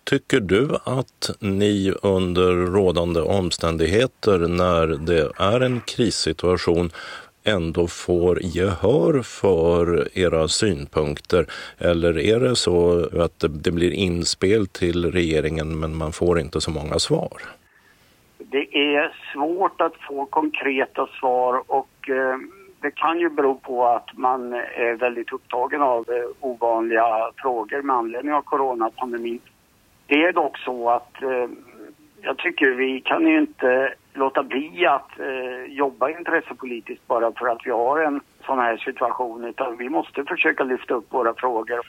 Tycker 0.04 0.40
du 0.40 0.68
att 0.84 1.30
ni 1.40 1.92
under 2.02 2.52
rådande 2.52 3.20
omständigheter 3.20 4.38
när 4.38 4.86
det 4.86 5.32
är 5.38 5.60
en 5.60 5.80
krissituation 5.80 6.90
ändå 7.44 7.86
får 7.86 8.42
gehör 8.42 9.22
för 9.22 10.18
era 10.18 10.48
synpunkter? 10.48 11.46
Eller 11.78 12.18
är 12.18 12.40
det 12.40 12.56
så 12.56 13.08
att 13.20 13.44
det 13.64 13.70
blir 13.70 13.90
inspel 13.90 14.66
till 14.66 15.12
regeringen 15.12 15.80
men 15.80 15.96
man 15.96 16.12
får 16.12 16.40
inte 16.40 16.60
så 16.60 16.70
många 16.70 16.98
svar? 16.98 17.38
Det 18.38 18.76
är 18.76 19.12
svårt 19.32 19.80
att 19.80 19.96
få 20.08 20.26
konkreta 20.26 21.06
svar 21.20 21.62
och 21.66 22.08
eh, 22.08 22.38
det 22.86 22.90
kan 22.90 23.18
ju 23.20 23.28
bero 23.28 23.54
på 23.54 23.86
att 23.86 24.16
man 24.16 24.52
är 24.52 24.94
väldigt 24.94 25.32
upptagen 25.32 25.82
av 25.82 26.10
eh, 26.10 26.24
ovanliga 26.40 27.30
frågor 27.36 27.82
med 27.82 27.96
anledning 27.96 28.34
av 28.34 28.42
coronapandemin. 28.42 29.40
Det 30.06 30.24
är 30.24 30.32
dock 30.32 30.58
så 30.58 30.90
att 30.90 31.22
eh, 31.22 31.48
jag 32.20 32.38
tycker 32.38 32.70
vi 32.70 33.00
kan 33.00 33.26
ju 33.26 33.38
inte 33.38 33.94
låta 34.14 34.42
bli 34.42 34.86
att 34.86 35.20
eh, 35.20 35.74
jobba 35.74 36.10
intressepolitiskt 36.10 37.06
bara 37.06 37.32
för 37.32 37.46
att 37.46 37.66
vi 37.66 37.70
har 37.70 38.00
en 38.00 38.20
sån 38.46 38.58
här 38.58 38.76
situation 38.76 39.44
utan 39.44 39.76
vi 39.76 39.88
måste 39.88 40.24
försöka 40.24 40.64
lyfta 40.64 40.94
upp 40.94 41.12
våra 41.12 41.34
frågor. 41.34 41.80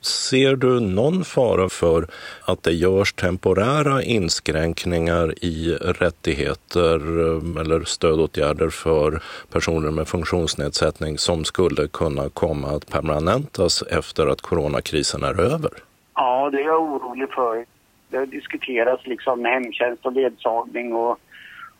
Ser 0.00 0.56
du 0.56 0.80
någon 0.80 1.24
fara 1.24 1.68
för 1.68 2.06
att 2.44 2.62
det 2.62 2.72
görs 2.72 3.12
temporära 3.12 4.02
inskränkningar 4.02 5.44
i 5.44 5.74
rättigheter 5.74 6.96
eh, 6.96 7.60
eller 7.60 7.84
stödåtgärder 7.84 8.68
för 8.68 9.20
personer 9.52 9.90
med 9.90 10.08
funktionsnedsättning 10.08 11.18
som 11.18 11.44
skulle 11.44 11.88
kunna 11.88 12.28
komma 12.28 12.68
att 12.68 12.90
permanentas 12.90 13.82
efter 13.82 14.26
att 14.26 14.40
coronakrisen 14.40 15.22
är 15.22 15.40
över? 15.40 15.70
Ja, 16.14 16.50
det 16.50 16.58
är 16.58 16.66
jag 16.66 16.82
orolig 16.82 17.32
för. 17.32 17.64
Det 18.08 18.16
har 18.16 18.26
diskuterats 18.26 19.06
liksom 19.06 19.44
hemtjänst 19.44 20.06
och 20.06 20.12
ledsagning 20.12 20.94
och, 20.94 21.18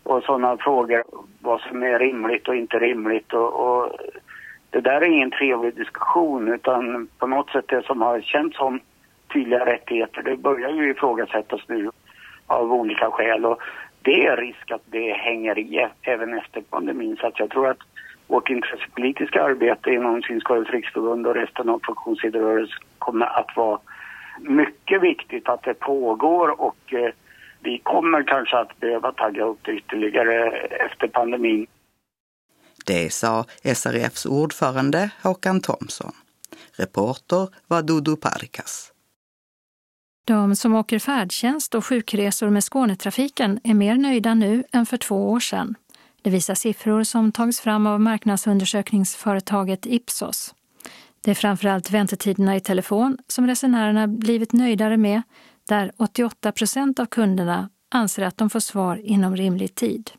och 0.02 0.22
sådana 0.22 0.56
frågor. 0.56 1.04
Vad 1.40 1.60
som 1.60 1.82
är 1.82 1.98
rimligt 1.98 2.48
och 2.48 2.56
inte 2.56 2.78
rimligt. 2.78 3.32
Och, 3.32 3.52
och 3.52 3.92
det 4.76 4.82
där 4.82 5.00
är 5.00 5.06
ingen 5.06 5.30
trevlig 5.30 5.74
diskussion 5.76 6.48
utan 6.48 7.08
på 7.18 7.26
något 7.26 7.50
sätt 7.50 7.64
det 7.68 7.86
som 7.86 8.02
har 8.02 8.20
känts 8.20 8.56
som 8.56 8.80
tydliga 9.32 9.66
rättigheter 9.66 10.22
det 10.22 10.36
börjar 10.36 10.70
ju 10.70 10.90
ifrågasättas 10.90 11.60
nu 11.68 11.90
av 12.46 12.72
olika 12.72 13.10
skäl. 13.10 13.46
Och 13.46 13.62
det 14.02 14.26
är 14.26 14.36
risk 14.36 14.70
att 14.70 14.82
det 14.86 15.12
hänger 15.12 15.58
i 15.58 15.88
även 16.02 16.38
efter 16.38 16.60
pandemin. 16.60 17.16
Så 17.20 17.26
att 17.26 17.38
jag 17.38 17.50
tror 17.50 17.68
att 17.68 17.78
vårt 18.26 18.50
intressepolitiska 18.50 19.42
arbete 19.42 19.90
inom 19.90 20.22
Synskadades 20.22 20.70
riksförbund 20.70 21.26
och 21.26 21.34
resten 21.34 21.68
av 21.68 21.80
funktionshinderrörelsen 21.86 22.78
kommer 22.98 23.26
att 23.26 23.56
vara 23.56 23.78
mycket 24.40 25.02
viktigt 25.02 25.48
att 25.48 25.62
det 25.62 25.74
pågår. 25.74 26.60
Och 26.60 26.94
eh, 26.94 27.10
vi 27.60 27.78
kommer 27.78 28.22
kanske 28.22 28.58
att 28.58 28.80
behöva 28.80 29.12
tagga 29.12 29.44
upp 29.44 29.58
det 29.62 29.72
ytterligare 29.72 30.50
efter 30.56 31.08
pandemin. 31.08 31.66
Det 32.86 33.12
sa 33.12 33.44
SRFs 33.74 34.26
ordförande 34.26 35.10
Håkan 35.22 35.60
Thomsson. 35.60 36.12
Reporter 36.72 37.48
var 37.66 37.82
Dudu 37.82 38.16
Parkas. 38.16 38.92
De 40.24 40.56
som 40.56 40.74
åker 40.74 40.98
färdtjänst 40.98 41.74
och 41.74 41.86
sjukresor 41.86 42.50
med 42.50 42.64
Skånetrafiken 42.64 43.60
är 43.64 43.74
mer 43.74 43.96
nöjda 43.96 44.34
nu 44.34 44.64
än 44.72 44.86
för 44.86 44.96
två 44.96 45.30
år 45.30 45.40
sedan. 45.40 45.74
Det 46.22 46.30
visar 46.30 46.54
siffror 46.54 47.02
som 47.02 47.32
tagits 47.32 47.60
fram 47.60 47.86
av 47.86 48.00
marknadsundersökningsföretaget 48.00 49.86
Ipsos. 49.86 50.54
Det 51.20 51.30
är 51.30 51.34
framförallt 51.34 51.90
väntetiderna 51.90 52.56
i 52.56 52.60
telefon 52.60 53.18
som 53.28 53.46
resenärerna 53.46 54.06
blivit 54.06 54.52
nöjdare 54.52 54.96
med, 54.96 55.22
där 55.68 55.92
88 55.96 56.52
procent 56.52 56.98
av 56.98 57.06
kunderna 57.06 57.68
anser 57.90 58.22
att 58.22 58.36
de 58.36 58.50
får 58.50 58.60
svar 58.60 58.96
inom 58.96 59.36
rimlig 59.36 59.74
tid. 59.74 60.10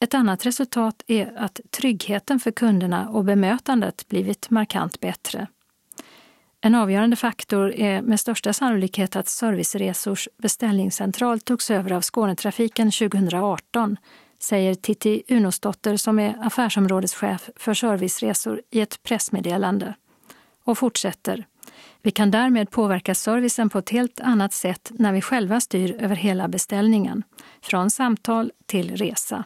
Ett 0.00 0.14
annat 0.14 0.46
resultat 0.46 1.02
är 1.06 1.32
att 1.36 1.60
tryggheten 1.70 2.40
för 2.40 2.50
kunderna 2.50 3.08
och 3.08 3.24
bemötandet 3.24 4.08
blivit 4.08 4.50
markant 4.50 5.00
bättre. 5.00 5.46
En 6.60 6.74
avgörande 6.74 7.16
faktor 7.16 7.72
är 7.72 8.02
med 8.02 8.20
största 8.20 8.52
sannolikhet 8.52 9.16
att 9.16 9.28
Serviceresors 9.28 10.28
beställningscentral 10.36 11.40
togs 11.40 11.70
över 11.70 11.92
av 11.92 12.00
Skånetrafiken 12.00 12.90
2018, 12.90 13.96
säger 14.38 14.74
Titti 14.74 15.22
Unosdotter 15.28 15.96
som 15.96 16.18
är 16.18 16.36
affärsområdeschef 16.40 17.50
för 17.56 17.74
serviceresor 17.74 18.62
i 18.70 18.80
ett 18.80 19.02
pressmeddelande. 19.02 19.94
Och 20.64 20.78
fortsätter. 20.78 21.46
Vi 22.02 22.10
kan 22.10 22.30
därmed 22.30 22.70
påverka 22.70 23.14
servicen 23.14 23.70
på 23.70 23.78
ett 23.78 23.90
helt 23.90 24.20
annat 24.20 24.52
sätt 24.52 24.90
när 24.94 25.12
vi 25.12 25.20
själva 25.20 25.60
styr 25.60 25.96
över 26.02 26.16
hela 26.16 26.48
beställningen, 26.48 27.22
från 27.62 27.90
samtal 27.90 28.52
till 28.66 28.96
resa. 28.96 29.44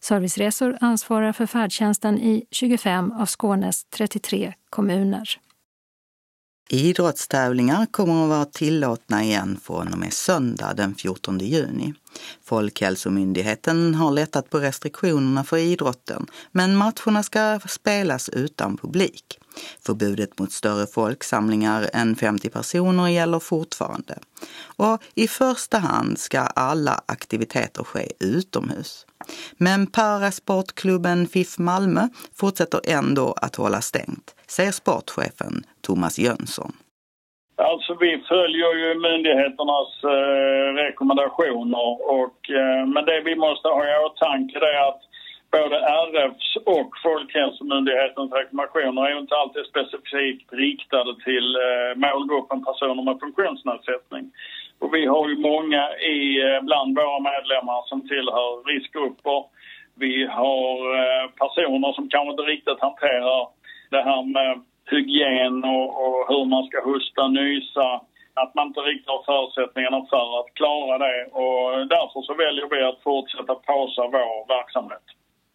Serviceresor 0.00 0.78
ansvarar 0.80 1.32
för 1.32 1.46
färdtjänsten 1.46 2.18
i 2.18 2.44
25 2.50 3.12
av 3.12 3.26
Skånes 3.26 3.84
33 3.84 4.54
kommuner. 4.70 5.40
Idrottstävlingar 6.68 7.86
kommer 7.86 8.22
att 8.22 8.28
vara 8.28 8.44
tillåtna 8.44 9.24
igen 9.24 9.60
från 9.62 9.92
och 9.92 9.98
med 9.98 10.12
söndag 10.12 10.74
den 10.74 10.94
14 10.94 11.38
juni. 11.38 11.94
Folkhälsomyndigheten 12.44 13.94
har 13.94 14.10
lättat 14.10 14.50
på 14.50 14.58
restriktionerna 14.58 15.44
för 15.44 15.56
idrotten, 15.56 16.26
men 16.52 16.76
matcherna 16.76 17.22
ska 17.22 17.60
spelas 17.68 18.28
utan 18.28 18.76
publik. 18.76 19.38
Förbudet 19.80 20.38
mot 20.38 20.52
större 20.52 20.86
folksamlingar 20.86 21.90
än 21.92 22.16
50 22.16 22.48
personer 22.48 23.08
gäller 23.08 23.38
fortfarande. 23.38 24.18
Och 24.62 25.02
i 25.14 25.28
första 25.28 25.78
hand 25.78 26.18
ska 26.18 26.40
alla 26.40 27.00
aktiviteter 27.06 27.84
ske 27.84 28.12
utomhus. 28.20 29.05
Men 29.58 29.86
Parasportklubben 29.86 31.26
FIF 31.26 31.58
Malmö 31.58 32.00
fortsätter 32.40 32.80
ändå 32.98 33.34
att 33.42 33.56
hålla 33.56 33.80
stängt, 33.80 34.34
säger 34.46 34.72
sportchefen 34.72 35.54
Thomas 35.86 36.18
Jönsson. 36.18 36.72
Alltså 37.58 37.96
vi 38.00 38.24
följer 38.28 38.72
ju 38.74 38.88
myndigheternas 39.08 39.90
eh, 40.04 40.68
rekommendationer 40.84 41.88
och, 42.20 42.50
eh, 42.50 42.86
men 42.86 43.04
det 43.04 43.20
vi 43.20 43.36
måste 43.36 43.68
ha 43.68 43.84
i 43.84 44.04
åtanke 44.06 44.58
är 44.58 44.88
att 44.88 45.02
både 45.56 45.76
RFs 46.08 46.56
och 46.78 46.90
Folkhälsomyndighetens 47.02 48.32
rekommendationer 48.32 49.02
är 49.06 49.10
ju 49.14 49.18
inte 49.18 49.36
alltid 49.36 49.64
specifikt 49.66 50.52
riktade 50.52 51.12
till 51.26 51.48
eh, 51.66 51.92
målgruppen 52.04 52.64
personer 52.64 53.02
med 53.02 53.20
funktionsnedsättning. 53.24 54.24
Och 54.78 54.94
vi 54.94 55.06
har 55.06 55.28
ju 55.28 55.36
många 55.50 55.82
i, 56.16 56.20
eh, 56.46 56.60
bland 56.68 56.98
våra 56.98 57.20
medlemmar 57.20 57.80
som 57.90 58.08
tillhör 58.08 58.52
riskgrupper. 58.72 59.44
Vi 59.94 60.26
har 60.40 60.74
eh, 61.00 61.24
personer 61.42 61.92
som 61.92 62.08
kanske 62.08 62.30
inte 62.30 62.42
riktigt 62.42 62.80
hanterar 62.80 63.42
det 63.90 64.02
här 64.08 64.22
med 64.36 64.52
hygien 64.90 65.64
och, 65.64 65.88
och 66.02 66.18
hur 66.28 66.44
man 66.44 66.66
ska 66.66 66.78
hosta, 66.90 67.28
nysa. 67.28 67.88
Att 68.42 68.54
man 68.54 68.66
inte 68.66 68.80
riktigt 68.80 69.08
har 69.08 69.22
förutsättningarna 69.32 70.06
för 70.12 70.40
att 70.40 70.54
klara 70.54 70.98
det 70.98 71.20
och 71.42 71.88
därför 71.94 72.22
så 72.22 72.34
väljer 72.34 72.68
vi 72.70 72.82
att 72.82 73.02
fortsätta 73.02 73.54
pausa 73.54 74.02
vår 74.02 74.48
verksamhet. 74.56 75.06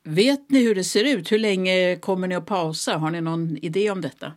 Vet 0.03 0.49
ni 0.49 0.63
hur 0.67 0.75
det 0.75 0.83
ser 0.83 1.15
ut? 1.17 1.31
Hur 1.31 1.39
länge 1.39 1.95
kommer 1.95 2.27
ni 2.27 2.35
att 2.35 2.45
pausa? 2.45 2.97
Har 2.97 3.11
ni 3.11 3.21
någon 3.21 3.57
idé 3.61 3.91
om 3.91 4.01
detta? 4.01 4.31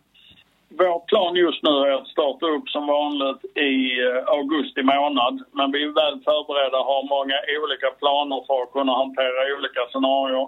Vår 0.77 0.99
plan 1.09 1.35
just 1.35 1.63
nu 1.63 1.73
är 1.87 1.93
att 1.99 2.13
starta 2.15 2.45
upp 2.55 2.67
som 2.69 2.87
vanligt 2.87 3.43
i 3.71 3.75
eh, 4.05 4.19
augusti 4.37 4.81
månad. 4.83 5.35
Men 5.57 5.71
vi 5.71 5.79
är 5.83 5.93
väl 6.03 6.17
förberedda 6.29 6.77
och 6.79 6.89
har 6.93 7.03
många 7.17 7.37
olika 7.59 7.89
planer 8.01 8.39
för 8.47 8.57
att 8.63 8.75
kunna 8.77 8.93
hantera 9.03 9.39
olika 9.55 9.81
scenarier. 9.91 10.47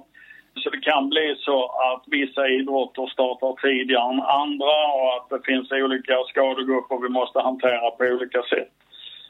Så 0.61 0.69
det 0.69 0.81
kan 0.89 1.03
bli 1.13 1.27
så 1.47 1.57
att 1.89 2.03
vissa 2.17 2.43
idrotter 2.57 3.05
startar 3.15 3.53
tidigare 3.65 4.09
än 4.13 4.21
andra 4.43 4.77
och 4.97 5.09
att 5.15 5.27
det 5.33 5.41
finns 5.49 5.67
olika 5.71 6.15
skadegrupper 6.31 6.97
vi 7.05 7.09
måste 7.19 7.39
hantera 7.49 7.91
på 7.97 8.03
olika 8.15 8.41
sätt. 8.53 8.73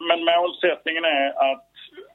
Men 0.09 0.19
målsättningen 0.31 1.05
är 1.19 1.29
att 1.49 1.71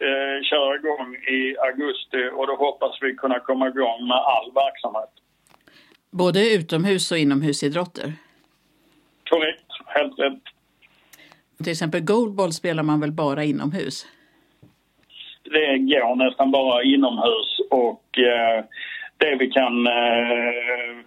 eh, 0.09 0.37
köra 0.51 0.71
igång 0.81 1.09
i 1.39 1.41
augusti 1.69 2.23
och 2.37 2.47
då 2.47 2.55
hoppas 2.67 2.95
vi 3.01 3.15
kunna 3.23 3.39
komma 3.49 3.65
igång 3.69 4.01
med 4.11 4.21
all 4.35 4.49
verksamhet. 4.65 5.13
Både 6.23 6.41
utomhus 6.55 7.13
och 7.13 7.19
inomhusidrotter? 7.19 8.09
Korrekt, 9.33 9.71
helt 9.87 10.19
rätt. 10.19 10.43
Till 11.65 11.73
exempel 11.73 12.01
goalball 12.01 12.53
spelar 12.53 12.83
man 12.83 13.01
väl 13.01 13.13
bara 13.13 13.45
inomhus? 13.45 14.07
Det 15.45 15.79
går 15.79 16.15
nästan 16.17 16.51
bara 16.51 16.83
inomhus 16.83 17.51
och 17.71 18.19
eh, 18.19 18.65
det 19.23 19.37
vi 19.43 19.47
kan 19.59 19.87
eh, 19.87 20.53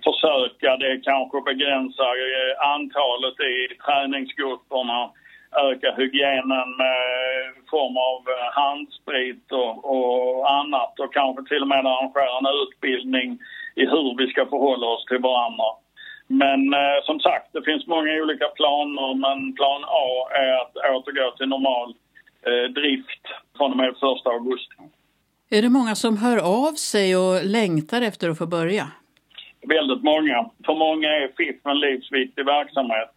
försöka 0.08 0.78
det 0.78 0.88
är 0.92 1.02
kanske 1.12 1.38
begränsa 1.52 2.04
eh, 2.04 2.54
antalet 2.76 3.38
i 3.54 3.56
träningsgrupperna 3.86 5.00
öka 5.70 5.90
hygienen 5.98 6.70
med 6.84 6.98
form 7.72 7.98
av 8.10 8.20
eh, 8.34 8.50
handsprit 8.62 9.46
och, 9.52 9.74
och 9.94 10.52
annat 10.60 11.00
och 11.00 11.14
kanske 11.14 11.42
till 11.50 11.62
och 11.62 11.68
med 11.68 11.86
arrangera 11.86 12.38
en 12.40 12.50
utbildning 12.64 13.30
i 13.76 13.84
hur 13.94 14.18
vi 14.18 14.28
ska 14.32 14.46
förhålla 14.46 14.88
oss 14.88 15.06
till 15.06 15.22
varandra. 15.30 15.70
Men 16.28 16.74
eh, 16.74 17.00
som 17.04 17.20
sagt, 17.20 17.54
det 17.54 17.64
finns 17.64 17.88
många 17.88 18.12
olika 18.24 18.48
planer 18.48 19.16
men 19.16 19.56
plan 19.56 19.84
A 19.84 20.30
är 20.32 20.54
att 20.62 20.76
återgå 20.96 21.32
till 21.38 21.48
normal 21.48 21.96
eh, 22.48 22.72
drift 22.72 23.24
från 23.58 23.72
och 23.72 23.78
med 23.78 23.90
1 23.90 23.96
augusti. 24.26 24.76
Är 25.50 25.62
det 25.62 25.70
många 25.70 25.96
som 25.96 26.18
hör 26.18 26.38
av 26.38 26.74
sig 26.74 27.16
och 27.18 27.46
längtar 27.46 28.02
efter 28.02 28.30
att 28.30 28.38
få 28.38 28.48
börja? 28.48 28.86
Väldigt 29.68 30.04
många. 30.04 30.50
För 30.66 30.76
många 30.76 31.08
är 31.08 31.28
FIF 31.38 31.66
en 31.66 31.80
livsviktig 31.80 32.46
verksamhet. 32.46 33.12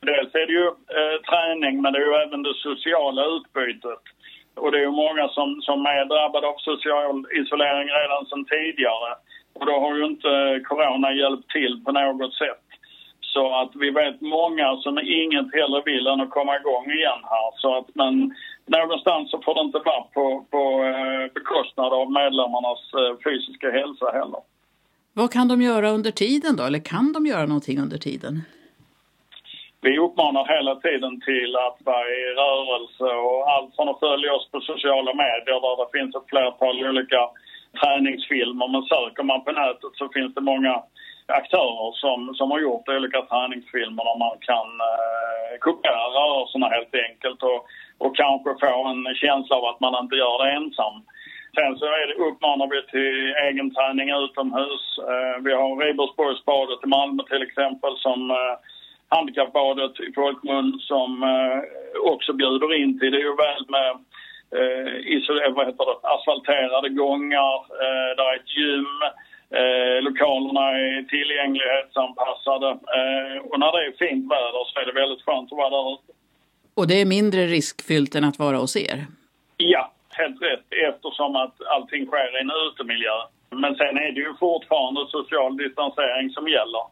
Dels 0.00 0.34
är 0.34 0.46
det 0.46 0.52
ju 0.60 0.66
eh, 0.98 1.16
träning 1.30 1.82
men 1.82 1.92
det 1.92 1.98
är 1.98 2.06
ju 2.06 2.14
även 2.14 2.42
det 2.42 2.54
sociala 2.54 3.22
utbytet. 3.36 4.02
Och 4.54 4.72
det 4.72 4.78
är 4.78 4.86
ju 4.88 4.90
många 5.04 5.28
som, 5.28 5.48
som 5.62 5.86
är 5.86 6.04
drabbade 6.04 6.46
av 6.46 6.56
social 6.58 7.26
isolering 7.40 7.88
redan 8.00 8.26
sedan 8.26 8.44
tidigare. 8.44 9.10
Och 9.52 9.66
då 9.66 9.72
har 9.80 9.96
ju 9.96 10.04
inte 10.04 10.60
corona 10.68 11.12
hjälpt 11.12 11.50
till 11.50 11.82
på 11.84 11.92
något 11.92 12.34
sätt. 12.34 12.64
Så 13.20 13.54
att 13.60 13.70
vi 13.74 13.90
vet 13.90 14.20
många 14.20 14.76
som 14.76 14.98
inget 14.98 15.54
hellre 15.54 15.82
vill 15.84 16.06
än 16.06 16.20
att 16.20 16.30
komma 16.30 16.56
igång 16.56 16.86
igen 16.90 17.22
här. 17.22 17.50
Så 17.56 17.78
att 17.78 17.88
men 17.94 18.34
någonstans 18.66 19.30
så 19.30 19.40
får 19.44 19.54
det 19.54 19.60
inte 19.60 19.78
vara 19.78 20.02
på, 20.02 20.44
på 20.50 20.84
eh, 20.84 21.32
bekostnad 21.34 21.92
av 21.92 22.12
medlemmarnas 22.12 22.82
eh, 23.00 23.16
fysiska 23.24 23.70
hälsa 23.70 24.06
heller. 24.12 24.40
Vad 25.12 25.32
kan 25.32 25.48
de 25.48 25.62
göra 25.62 25.90
under 25.90 26.10
tiden 26.10 26.56
då? 26.56 26.62
Eller 26.64 26.78
kan 26.78 27.12
de 27.12 27.26
göra 27.26 27.46
någonting 27.46 27.78
under 27.78 27.98
tiden? 27.98 28.42
vi 29.82 29.98
uppmanar 29.98 30.44
hela 30.56 30.74
tiden 30.86 31.20
till 31.20 31.52
att 31.66 31.78
vara 31.90 32.08
i 32.20 32.24
rörelse 32.44 33.08
och 33.28 33.50
allt 33.52 33.76
från 33.76 33.88
att 33.88 34.04
följa 34.06 34.34
oss 34.34 34.48
på 34.52 34.60
sociala 34.60 35.12
medier 35.24 35.60
där 35.66 35.76
det 35.80 35.88
finns 35.96 36.16
ett 36.16 36.30
flertal 36.32 36.86
olika 36.90 37.20
träningsfilmer. 37.80 38.68
Men 38.68 38.82
söker 38.82 39.22
man 39.22 39.44
på 39.44 39.52
nätet 39.52 39.92
så 39.94 40.08
finns 40.08 40.34
det 40.34 40.40
många 40.52 40.82
aktörer 41.26 41.92
som, 41.92 42.34
som 42.34 42.50
har 42.50 42.60
gjort 42.60 42.88
olika 42.88 43.22
träningsfilmer 43.22 44.04
där 44.04 44.18
man 44.18 44.36
kan 44.50 44.68
eh, 44.88 45.52
kopiera 45.60 46.04
rörelserna 46.18 46.68
helt 46.68 46.94
enkelt 47.08 47.42
och, 47.42 47.60
och 48.04 48.16
kanske 48.16 48.50
få 48.60 48.86
en 48.92 49.14
känsla 49.14 49.56
av 49.56 49.64
att 49.64 49.80
man 49.80 50.02
inte 50.02 50.16
gör 50.16 50.44
det 50.44 50.50
ensam. 50.52 50.96
Sen 51.54 51.78
så 51.78 51.84
är 51.84 52.06
det, 52.08 52.14
uppmanar 52.28 52.66
vi 52.74 52.80
till 52.94 53.34
egen 53.48 53.68
träning 53.74 54.08
utomhus. 54.24 54.84
Eh, 55.10 55.36
vi 55.44 55.52
har 55.60 55.70
Ribersborgsbadet 55.84 56.84
i 56.84 56.86
Malmö 56.86 57.22
till 57.22 57.42
exempel 57.42 57.92
som 57.96 58.30
eh, 58.30 58.54
handikappbadet 59.08 60.00
i 60.00 60.12
folkmun 60.12 60.78
som 60.80 61.22
eh, 61.22 61.58
också 62.12 62.32
bjuder 62.32 62.74
in 62.80 62.98
till. 62.98 63.10
Det 63.12 63.18
är 63.18 63.30
ju 63.30 63.36
väl 63.46 63.64
med 63.76 63.90
eh, 64.58 65.52
vad 65.56 65.66
heter 65.66 65.84
det, 65.90 66.08
asfalterade 66.14 66.88
gångar, 66.88 67.54
eh, 67.84 68.10
där 68.16 68.28
är 68.32 68.36
ett 68.36 68.56
gym, 68.56 68.96
eh, 69.58 69.96
lokalerna 70.06 70.64
är 70.70 71.02
tillgänglighetsanpassade 71.14 72.68
eh, 72.98 73.36
och 73.48 73.58
när 73.62 73.72
det 73.72 73.86
är 73.86 73.92
fint 74.04 74.24
väder 74.32 74.64
så 74.66 74.80
är 74.80 74.86
det 74.86 75.00
väldigt 75.02 75.22
skönt 75.22 75.52
att 75.52 75.58
vara 75.58 75.70
där 75.70 75.92
ute. 75.94 76.12
Och 76.74 76.86
det 76.88 77.00
är 77.00 77.06
mindre 77.06 77.40
riskfyllt 77.46 78.14
än 78.14 78.24
att 78.24 78.38
vara 78.38 78.56
hos 78.56 78.76
er? 78.76 78.98
Ja, 79.56 79.92
helt 80.10 80.42
rätt 80.42 80.66
eftersom 80.88 81.36
att 81.36 81.56
allting 81.74 82.06
sker 82.06 82.36
i 82.36 82.40
en 82.40 82.52
utemiljö. 82.66 83.16
Men 83.50 83.74
sen 83.74 83.96
är 83.98 84.12
det 84.12 84.20
ju 84.20 84.34
fortfarande 84.40 85.00
social 85.06 85.56
distansering 85.56 86.30
som 86.30 86.48
gäller. 86.48 86.84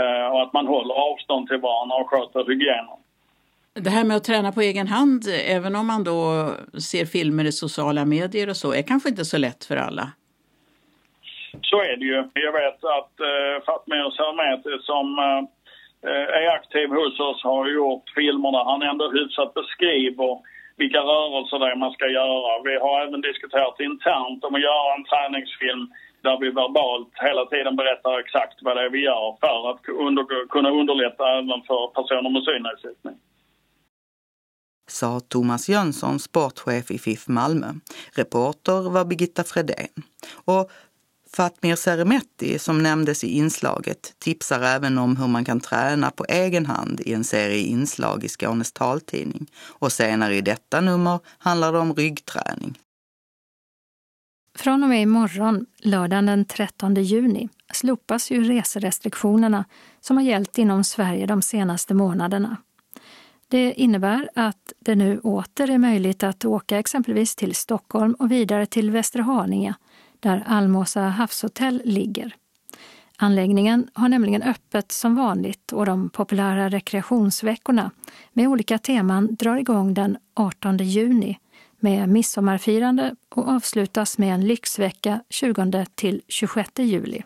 Eh, 0.00 0.26
och 0.32 0.42
att 0.42 0.52
man 0.52 0.66
håller 0.66 0.94
avstånd 0.94 1.48
till 1.48 1.60
varandra 1.60 1.96
och 1.96 2.10
sköter 2.10 2.44
hygienen. 2.50 2.98
Det 3.74 3.90
här 3.90 4.04
med 4.04 4.16
att 4.16 4.24
träna 4.24 4.52
på 4.52 4.60
egen 4.60 4.86
hand, 4.86 5.22
även 5.46 5.76
om 5.76 5.86
man 5.86 6.04
då 6.04 6.50
ser 6.90 7.04
filmer 7.04 7.44
i 7.44 7.52
sociala 7.52 8.04
medier 8.04 8.48
och 8.48 8.56
så, 8.56 8.72
är 8.72 8.82
kanske 8.82 9.08
inte 9.08 9.24
så 9.24 9.38
lätt 9.38 9.64
för 9.64 9.76
alla. 9.76 10.06
Så 11.62 11.78
är 11.90 11.96
det 11.96 12.04
ju. 12.04 12.20
Jag 12.46 12.52
vet 12.52 12.84
att 12.98 13.14
eh, 13.30 13.64
Fatmir 13.66 14.10
Sermeti 14.18 14.74
som 14.90 15.06
eh, 15.18 16.26
är 16.40 16.46
aktiv 16.58 16.88
hos 16.88 17.20
oss 17.20 17.42
har 17.42 17.68
gjort 17.68 18.06
filmer 18.14 18.52
där 18.52 18.64
han 18.64 18.82
ändå 18.82 19.10
hyfsat 19.10 19.54
beskriver 19.54 20.32
vilka 20.76 21.00
rörelser 21.00 21.58
det 21.58 21.70
är 21.72 21.76
man 21.76 21.92
ska 21.92 22.06
göra. 22.20 22.62
Vi 22.64 22.74
har 22.84 22.96
även 23.06 23.20
diskuterat 23.20 23.80
internt 23.80 24.44
om 24.44 24.54
att 24.54 24.68
göra 24.70 24.94
en 24.94 25.04
träningsfilm 25.04 25.84
där 26.22 26.36
vi 26.42 26.48
verbalt 26.50 27.12
hela 27.28 27.44
tiden 27.46 27.76
berättar 27.76 28.18
exakt 28.18 28.58
vad 28.62 28.76
det 28.76 28.82
är 28.86 28.90
vi 28.90 29.02
gör 29.10 29.36
för 29.40 29.70
att 29.70 29.82
under, 30.06 30.24
kunna 30.48 30.70
underlätta 30.70 31.24
även 31.38 31.62
för 31.68 31.82
personer 31.98 32.30
med 32.30 32.44
synnedsättning. 32.50 33.16
Sa 34.92 35.20
Thomas 35.20 35.68
Jönsson, 35.68 36.18
sportchef 36.18 36.90
i 36.90 36.98
FIF 36.98 37.28
Malmö. 37.28 37.74
Reporter 38.12 38.90
var 38.90 39.04
Birgitta 39.04 39.44
Fredén. 39.44 39.88
Och 40.32 40.70
Fatmir 41.36 41.76
Seremetti, 41.76 42.58
som 42.58 42.82
nämndes 42.82 43.24
i 43.24 43.28
inslaget, 43.28 44.14
tipsar 44.18 44.60
även 44.60 44.98
om 44.98 45.16
hur 45.16 45.26
man 45.26 45.44
kan 45.44 45.60
träna 45.60 46.10
på 46.10 46.24
egen 46.28 46.66
hand 46.66 47.00
i 47.00 47.12
en 47.12 47.24
serie 47.24 47.62
inslag 47.62 48.24
i 48.24 48.28
Skånes 48.28 48.72
taltidning. 48.72 49.46
Och 49.62 49.92
senare 49.92 50.36
i 50.36 50.40
detta 50.40 50.80
nummer 50.80 51.20
handlar 51.38 51.72
det 51.72 51.78
om 51.78 51.94
ryggträning. 51.94 52.78
Från 54.58 54.82
och 54.82 54.88
med 54.88 55.02
imorgon, 55.02 55.66
lördagen 55.78 56.26
den 56.26 56.44
13 56.44 56.94
juni, 56.94 57.48
slopas 57.72 58.30
ju 58.30 58.44
reserestriktionerna 58.44 59.64
som 60.00 60.16
har 60.16 60.24
gällt 60.24 60.58
inom 60.58 60.84
Sverige 60.84 61.26
de 61.26 61.42
senaste 61.42 61.94
månaderna. 61.94 62.56
Det 63.52 63.72
innebär 63.72 64.28
att 64.34 64.72
det 64.78 64.94
nu 64.94 65.18
åter 65.18 65.70
är 65.70 65.78
möjligt 65.78 66.22
att 66.22 66.44
åka 66.44 66.78
exempelvis 66.78 67.36
till 67.36 67.54
Stockholm 67.54 68.14
och 68.18 68.32
vidare 68.32 68.66
till 68.66 68.90
Västra 68.90 69.22
Haninge, 69.22 69.74
där 70.20 70.44
Almåsa 70.46 71.00
havshotell 71.00 71.82
ligger. 71.84 72.34
Anläggningen 73.16 73.88
har 73.94 74.08
nämligen 74.08 74.42
öppet 74.42 74.92
som 74.92 75.14
vanligt 75.14 75.72
och 75.72 75.86
de 75.86 76.10
populära 76.10 76.68
rekreationsveckorna 76.68 77.90
med 78.32 78.48
olika 78.48 78.78
teman 78.78 79.34
drar 79.34 79.56
igång 79.56 79.94
den 79.94 80.16
18 80.34 80.76
juni 80.76 81.38
med 81.80 82.08
midsommarfirande 82.08 83.14
och 83.28 83.48
avslutas 83.48 84.18
med 84.18 84.34
en 84.34 84.46
lyxvecka 84.46 85.20
20 85.30 85.86
till 85.94 86.22
26 86.28 86.70
juli. 86.78 87.22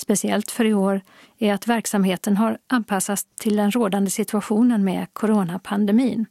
Speciellt 0.00 0.50
för 0.50 0.64
i 0.64 0.74
år 0.74 1.00
är 1.38 1.54
att 1.54 1.68
verksamheten 1.68 2.36
har 2.36 2.58
anpassats 2.66 3.24
till 3.24 3.56
den 3.56 3.70
rådande 3.70 4.10
situationen 4.10 4.84
med 4.84 5.06
coronapandemin. 5.12 6.26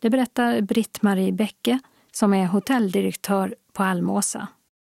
Det 0.00 0.10
berättar 0.10 0.60
Britt-Marie 0.60 1.32
Bäcke 1.32 1.78
som 2.12 2.34
är 2.34 2.46
hotelldirektör 2.46 3.54
på 3.76 3.82
Almåsa. 3.82 4.48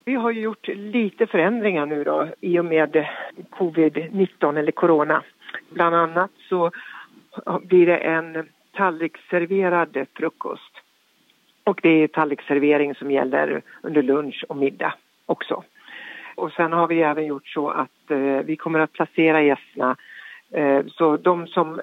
Vi 0.06 0.16
har 0.16 0.32
gjort 0.32 0.68
lite 0.68 1.28
förändringar 1.28 1.86
nu 1.86 2.04
då 2.04 2.30
i 2.42 2.60
och 2.60 2.66
med 2.66 3.06
covid-19 3.52 4.60
eller 4.60 4.72
corona. 4.72 5.24
Bland 5.70 5.96
annat 5.96 6.32
så 6.50 6.72
blir 7.62 7.86
det 7.86 7.98
en 7.98 8.50
tallriksserverad 8.74 10.06
frukost 10.16 10.74
och 11.64 11.80
det 11.84 12.04
är 12.04 12.08
tallriksservering 12.08 12.96
som 12.96 13.12
gäller 13.12 13.62
under 13.82 14.04
lunch 14.04 14.46
och 14.50 14.58
middag 14.58 14.94
också. 15.26 15.64
Och 16.38 16.52
sen 16.52 16.74
har 16.74 16.88
vi 16.88 17.02
även 17.02 17.26
gjort 17.26 17.48
så 17.48 17.70
att 17.70 18.12
eh, 18.12 18.40
vi 18.46 18.56
kommer 18.56 18.80
att 18.80 18.94
placera 18.94 19.42
gästerna 19.42 19.96
eh, 20.52 20.86
så 20.88 21.18
de 21.18 21.48
som 21.48 21.82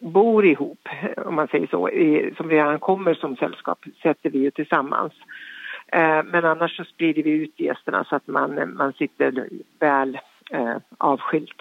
bor 0.00 0.46
ihop, 0.46 0.88
om 1.16 1.34
man 1.34 1.48
säger 1.48 1.66
så, 1.66 1.88
i, 1.88 2.34
som 2.36 2.50
redan 2.50 2.78
kommer 2.78 3.14
som 3.14 3.36
sällskap 3.36 3.78
sätter 4.02 4.30
vi 4.30 4.38
ju 4.38 4.50
tillsammans. 4.50 5.12
Eh, 5.86 6.22
men 6.24 6.44
annars 6.44 6.76
så 6.76 6.84
sprider 6.84 7.22
vi 7.22 7.30
ut 7.30 7.60
gästerna 7.60 8.04
så 8.04 8.16
att 8.16 8.26
man, 8.26 8.74
man 8.76 8.92
sitter 8.92 9.48
väl 9.78 10.18
eh, 10.50 10.76
avskilt 10.98 11.60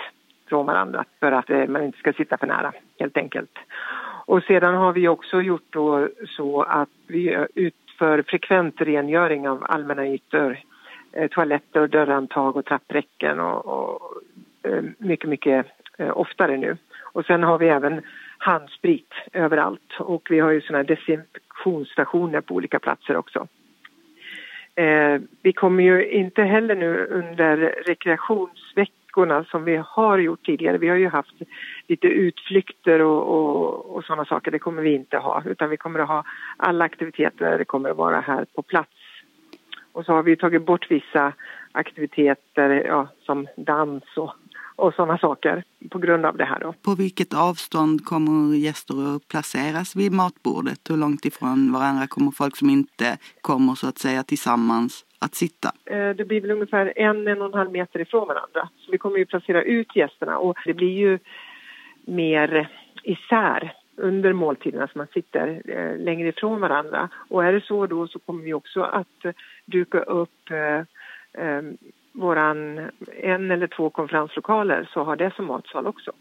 från 0.50 0.66
varandra 0.66 1.06
för 1.20 1.32
att 1.32 1.50
eh, 1.50 1.68
man 1.68 1.84
inte 1.84 2.00
ska 2.00 2.14
sitta 2.14 2.38
för 2.38 2.48
nära 2.48 2.74
helt 3.00 3.18
enkelt. 3.18 3.58
Och 4.26 4.44
sedan 4.44 4.76
har 4.76 4.94
vi 4.94 5.08
också 5.08 5.42
gjort 5.42 5.68
då 5.70 6.08
så 6.28 6.62
att 6.62 6.90
vi 7.08 7.46
utför 7.56 8.22
frekvent 8.22 8.82
rengöring 8.82 9.50
av 9.50 9.66
allmänna 9.70 10.08
ytor, 10.08 10.60
Eh, 11.14 11.28
toaletter, 11.28 11.88
dörrhandtag 11.88 12.56
och 12.56 12.66
trappräcken 12.66 13.40
och, 13.40 13.66
och 13.66 14.22
eh, 14.64 14.84
mycket, 14.98 15.30
mycket 15.30 15.66
eh, 15.98 16.18
oftare 16.18 16.58
nu. 16.58 16.78
Och 17.14 17.26
sen 17.26 17.44
har 17.44 17.58
vi 17.58 17.68
även 17.68 18.02
handsprit 18.38 19.14
överallt 19.34 20.00
och 20.00 20.28
vi 20.30 20.40
har 20.40 20.52
ju 20.52 20.62
såna 20.62 20.84
desinfektionsstationer 20.84 22.42
på 22.42 22.56
olika 22.56 22.80
platser 22.80 23.16
också. 23.16 23.48
Eh, 24.76 25.22
vi 25.42 25.54
kommer 25.54 25.84
ju 25.84 26.12
inte 26.12 26.44
heller 26.44 26.76
nu 26.76 27.06
under 27.06 27.58
rekreationsveckorna, 27.86 29.44
som 29.44 29.64
vi 29.64 29.82
har 29.86 30.18
gjort 30.18 30.46
tidigare. 30.46 30.78
Vi 30.78 30.90
har 30.90 30.96
ju 30.96 31.08
haft 31.08 31.36
lite 31.88 32.08
utflykter 32.08 33.02
och, 33.02 33.28
och, 33.28 33.96
och 33.96 34.04
sådana 34.04 34.26
saker. 34.26 34.52
Det 34.52 34.60
kommer 34.60 34.82
vi 34.82 34.96
inte 34.96 35.18
ha 35.18 35.44
utan 35.46 35.70
vi 35.70 35.78
kommer 35.78 36.00
att 36.00 36.08
ha 36.08 36.24
alla 36.58 36.86
aktiviteter. 36.86 37.58
Det 37.58 37.66
kommer 37.66 37.90
att 37.90 37.98
vara 37.98 38.20
här 38.20 38.46
på 38.56 38.62
plats. 38.62 39.01
Och 39.92 40.06
så 40.06 40.14
har 40.14 40.24
vi 40.24 40.36
tagit 40.36 40.66
bort 40.66 40.92
vissa 40.92 41.34
aktiviteter 41.72 42.70
ja, 42.70 43.08
som 43.26 43.48
dans 43.58 44.04
och, 44.18 44.34
och 44.76 44.94
sådana 44.94 45.18
saker 45.18 45.64
på 45.90 46.00
grund 46.00 46.26
av 46.26 46.38
det 46.38 46.46
här. 46.46 46.60
Då. 46.60 46.74
På 46.74 46.96
vilket 46.96 47.34
avstånd 47.34 48.06
kommer 48.06 48.56
gäster 48.56 49.16
att 49.16 49.28
placeras 49.28 49.96
vid 49.96 50.12
matbordet? 50.12 50.90
Hur 50.90 50.98
långt 50.98 51.26
ifrån 51.26 51.74
varandra 51.74 52.08
kommer 52.08 52.32
folk 52.32 52.56
som 52.56 52.70
inte 52.70 53.18
kommer 53.42 53.76
så 53.76 53.88
att 53.88 53.98
säga 53.98 54.24
tillsammans 54.24 55.06
att 55.20 55.36
sitta? 55.36 55.72
Eh, 55.86 56.10
det 56.10 56.26
blir 56.26 56.42
väl 56.42 56.52
ungefär 56.52 56.94
en, 56.96 57.28
en 57.28 57.42
och 57.42 57.48
en 57.48 57.54
halv 57.54 57.72
meter 57.72 58.00
ifrån 58.00 58.28
varandra. 58.28 58.70
Så 58.78 58.92
vi 58.92 58.98
kommer 58.98 59.18
ju 59.18 59.26
placera 59.26 59.64
ut 59.64 59.96
gästerna 59.96 60.38
och 60.38 60.58
det 60.66 60.74
blir 60.74 60.98
ju 60.98 61.20
mer 62.06 62.70
isär 63.04 63.74
under 63.96 64.34
måltiderna 64.34 64.88
så 64.88 64.98
man 64.98 65.08
sitter 65.14 65.62
eh, 65.66 65.98
längre 66.06 66.28
ifrån 66.28 66.62
varandra. 66.62 67.10
Och 67.30 67.46
är 67.46 67.54
det 67.54 67.62
så 67.62 67.88
då 67.88 68.08
så 68.08 68.20
kommer 68.20 68.44
vi 68.44 68.54
också 68.54 68.82
att 68.82 69.36
duka 69.72 70.00
upp 70.00 70.52
eh, 70.52 71.44
eh, 71.46 71.62
våran 72.14 72.90
en 73.22 73.52
eller 73.52 73.68
två 73.68 73.90
konferenslokaler 73.90 74.90
så 74.94 75.04
har 75.04 75.16
det 75.16 75.32
som 75.36 75.46
matsal 75.46 75.88
också. 75.88 76.12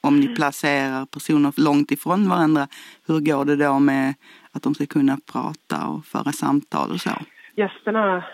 Om 0.00 0.20
ni 0.20 0.34
placerar 0.36 1.06
personer 1.06 1.52
långt 1.56 1.90
ifrån 1.90 2.28
varandra, 2.28 2.68
hur 3.06 3.20
går 3.20 3.44
det 3.44 3.56
då 3.56 3.78
med 3.78 4.14
att 4.52 4.62
de 4.62 4.74
ska 4.74 4.86
kunna 4.86 5.18
prata 5.32 5.86
och 5.86 6.04
föra 6.04 6.32
samtal 6.32 6.90
och 6.90 7.00
så? 7.00 7.10
Gästerna 7.56 8.24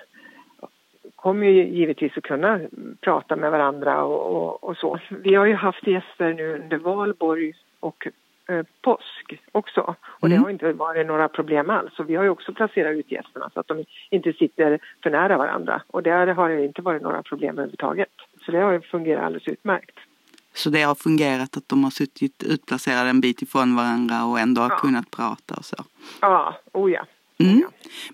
kommer 1.17 1.47
ju 1.47 1.69
givetvis 1.69 2.13
att 2.17 2.23
kunna 2.23 2.61
prata 3.01 3.37
med 3.37 3.51
varandra 3.51 4.05
och, 4.05 4.37
och, 4.37 4.65
och 4.65 4.77
så. 4.77 4.99
Vi 5.11 5.35
har 5.35 5.47
ju 5.47 5.55
haft 5.55 5.87
gäster 5.87 6.35
nu 6.35 6.55
under 6.55 6.79
valborg 6.79 7.53
och 7.81 8.09
eh, 8.49 8.67
påsk 8.83 9.41
också. 9.53 9.81
Och 10.05 10.27
mm. 10.27 10.39
det 10.39 10.45
har 10.45 10.51
inte 10.51 10.73
varit 10.73 11.07
några 11.07 11.29
problem 11.29 11.71
alls. 11.71 11.95
Så 11.97 12.03
vi 12.03 12.15
har 12.15 12.25
ju 12.25 12.31
också 12.31 12.53
placerat 12.53 12.97
ut 12.97 13.13
gästerna 13.13 13.51
så 13.55 13.61
att 13.61 13.69
de 13.69 13.85
inte 14.11 14.33
sitter 14.33 14.79
för 15.03 15.11
nära 15.11 15.39
varandra. 15.39 15.83
Och 15.87 16.03
där 16.03 16.27
har 16.27 16.49
det 16.49 16.65
inte 16.65 16.83
varit 16.83 17.03
några 17.03 17.23
problem 17.23 17.59
överhuvudtaget. 17.59 18.09
Så 18.47 18.53
det 18.53 18.59
har 18.59 18.73
ju 18.73 18.81
fungerat 18.81 19.25
alldeles 19.25 19.49
utmärkt. 19.49 19.99
Så 20.55 20.71
det 20.71 20.83
har 20.83 20.95
fungerat 20.95 21.57
att 21.57 21.69
de 21.69 21.85
har 21.85 21.91
suttit 21.91 22.43
utplacerade 22.43 23.11
en 23.11 23.21
bit 23.21 23.43
ifrån 23.43 23.77
varandra 23.77 24.25
och 24.25 24.41
ändå 24.41 24.63
har 24.63 24.71
ja. 24.71 24.77
kunnat 24.77 25.11
prata 25.11 25.55
och 25.55 25.65
så? 25.65 25.77
Ja, 26.21 26.59
oh 26.73 26.93
ja. 26.93 27.07
Mm. 27.39 27.65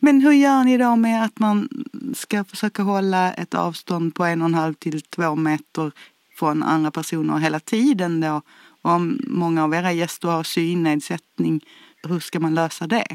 Men 0.00 0.20
hur 0.20 0.32
gör 0.32 0.64
ni 0.64 0.78
då 0.78 0.96
med 0.96 1.24
att 1.24 1.38
man 1.38 1.68
ska 2.14 2.44
försöka 2.44 2.82
hålla 2.82 3.32
ett 3.32 3.54
avstånd 3.54 4.14
på 4.14 4.24
en 4.24 4.42
och 4.42 4.48
en 4.48 4.54
halv 4.54 4.74
till 4.74 5.02
två 5.02 5.34
meter 5.34 5.92
från 6.38 6.62
andra 6.62 6.90
personer 6.90 7.38
hela 7.38 7.60
tiden 7.60 8.20
då? 8.20 8.42
Om 8.82 9.18
många 9.26 9.64
av 9.64 9.74
era 9.74 9.92
gäster 9.92 10.28
har 10.28 10.42
synnedsättning, 10.42 11.60
hur 12.08 12.18
ska 12.18 12.40
man 12.40 12.54
lösa 12.54 12.86
det? 12.86 13.06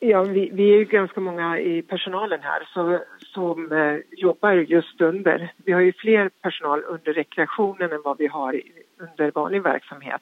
Ja, 0.00 0.22
vi, 0.22 0.50
vi 0.52 0.74
är 0.74 0.78
ju 0.78 0.84
ganska 0.84 1.20
många 1.20 1.58
i 1.60 1.82
personalen 1.82 2.40
här 2.42 2.68
så, 2.74 2.98
som 3.34 3.72
eh, 3.72 3.96
jobbar 4.10 4.52
just 4.52 5.00
under. 5.00 5.52
Vi 5.64 5.72
har 5.72 5.80
ju 5.80 5.92
fler 5.92 6.28
personal 6.28 6.82
under 6.84 7.12
rekreationen 7.12 7.92
än 7.92 8.02
vad 8.04 8.18
vi 8.18 8.26
har 8.26 8.60
under 8.98 9.30
vanlig 9.30 9.62
verksamhet. 9.62 10.20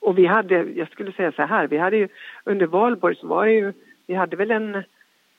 Och 0.00 0.18
vi 0.18 0.26
hade, 0.26 0.54
jag 0.54 0.88
skulle 0.88 1.12
säga 1.12 1.32
så 1.32 1.42
här, 1.42 1.66
vi 1.66 1.78
hade 1.78 1.96
ju 1.96 2.08
under 2.44 2.66
valborg 2.66 3.16
så 3.16 3.26
var 3.26 3.46
det 3.46 3.52
ju, 3.52 3.72
vi 4.06 4.14
hade 4.14 4.36
väl 4.36 4.50
en, 4.50 4.82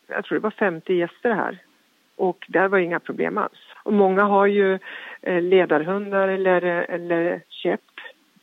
jag 0.08 0.26
tror 0.26 0.38
det 0.38 0.44
var 0.44 0.52
50 0.52 0.94
gäster 0.94 1.34
här. 1.34 1.58
Och 2.16 2.46
där 2.50 2.68
var 2.68 2.78
inga 2.78 3.00
problem 3.00 3.38
alls. 3.38 3.60
Och 3.84 3.94
många 3.94 4.24
har 4.24 4.46
ju 4.46 4.80
eh, 5.22 5.42
ledarhundar 5.42 6.28
eller, 6.28 6.62
eller 6.66 7.42
käpp 7.50 7.91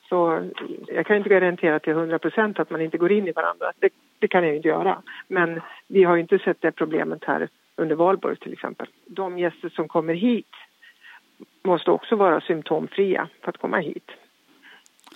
så 0.09 0.51
jag 0.87 1.07
kan 1.07 1.17
inte 1.17 1.29
garantera 1.29 1.79
till 1.79 1.93
100 1.93 2.19
procent 2.19 2.59
att 2.59 2.71
man 2.71 2.81
inte 2.81 2.99
går 2.99 3.13
in 3.13 3.29
i 3.29 3.33
varandra. 3.33 3.73
Det, 3.79 3.89
det, 4.19 4.29
kan 4.29 4.45
jag 4.47 4.57
inte 4.57 4.69
göra. 4.69 5.03
Men 5.29 5.61
vi 5.89 6.05
har 6.05 6.17
inte 6.17 6.39
sett 6.39 6.61
det 6.61 6.73
problemet 6.73 7.25
här 7.25 7.49
under 7.77 7.97
valborg 7.97 8.37
till 8.37 8.53
exempel. 8.53 8.87
De 9.07 9.39
gäster 9.39 9.69
som 9.69 9.89
kommer 9.89 10.15
hit 10.15 10.47
måste 11.65 11.91
också 11.91 12.17
vara 12.17 12.41
symptomfria 12.41 13.29
för 13.41 13.49
att 13.49 13.59
komma 13.59 13.79
hit. 13.79 14.11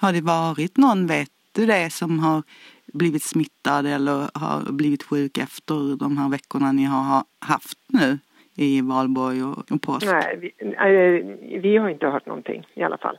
Har 0.00 0.12
det 0.12 0.20
varit 0.20 0.76
någon, 0.76 1.06
vet 1.06 1.30
du 1.52 1.66
det, 1.66 1.92
som 1.92 2.18
har 2.18 2.42
blivit 2.86 3.22
smittad 3.22 3.86
eller 3.86 4.38
har 4.38 4.72
blivit 4.72 5.02
sjuk 5.02 5.38
efter 5.38 5.98
de 5.98 6.16
här 6.16 6.30
veckorna 6.30 6.72
ni 6.72 6.84
har 6.84 7.24
haft 7.38 7.78
nu 7.86 8.18
i 8.54 8.80
valborg 8.80 9.42
och, 9.42 9.72
och 9.72 9.82
påsk? 9.82 10.06
Nej, 10.06 10.38
vi, 10.40 11.58
vi 11.58 11.76
har 11.76 11.88
inte 11.88 12.06
hört 12.06 12.26
någonting 12.26 12.66
i 12.74 12.82
alla 12.82 12.98
fall. 12.98 13.18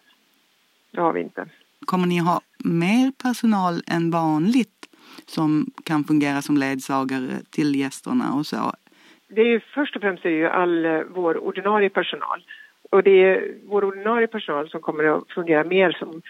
Det 0.92 1.02
har 1.02 1.14
vi 1.14 1.22
inte. 1.22 1.46
Kommer 1.86 2.08
ni 2.08 2.20
ha 2.20 2.42
mer 2.64 3.12
personal 3.24 3.82
än 3.88 4.12
vanligt 4.12 4.70
som 5.26 5.66
kan 5.84 6.04
fungera 6.04 6.42
som 6.42 6.58
ledsagare 6.58 7.42
till 7.52 7.76
gästerna 7.76 8.34
och 8.34 8.46
så? 8.46 8.74
Det 9.28 9.42
är 9.42 9.46
ju, 9.46 9.60
först 9.60 9.96
och 9.96 10.02
främst 10.02 10.26
är 10.26 10.30
ju 10.30 10.48
all 10.48 10.86
eh, 10.86 11.02
vår 11.10 11.38
ordinarie 11.38 11.90
personal. 11.90 12.44
Och 12.92 13.04
det 13.04 13.24
är 13.24 13.56
vår 13.68 13.84
ordinarie 13.84 14.28
personal 14.28 14.70
som 14.70 14.82
kommer 14.82 15.04
att 15.04 15.32
fungera 15.32 15.64
mer 15.64 15.92
som 15.92 16.22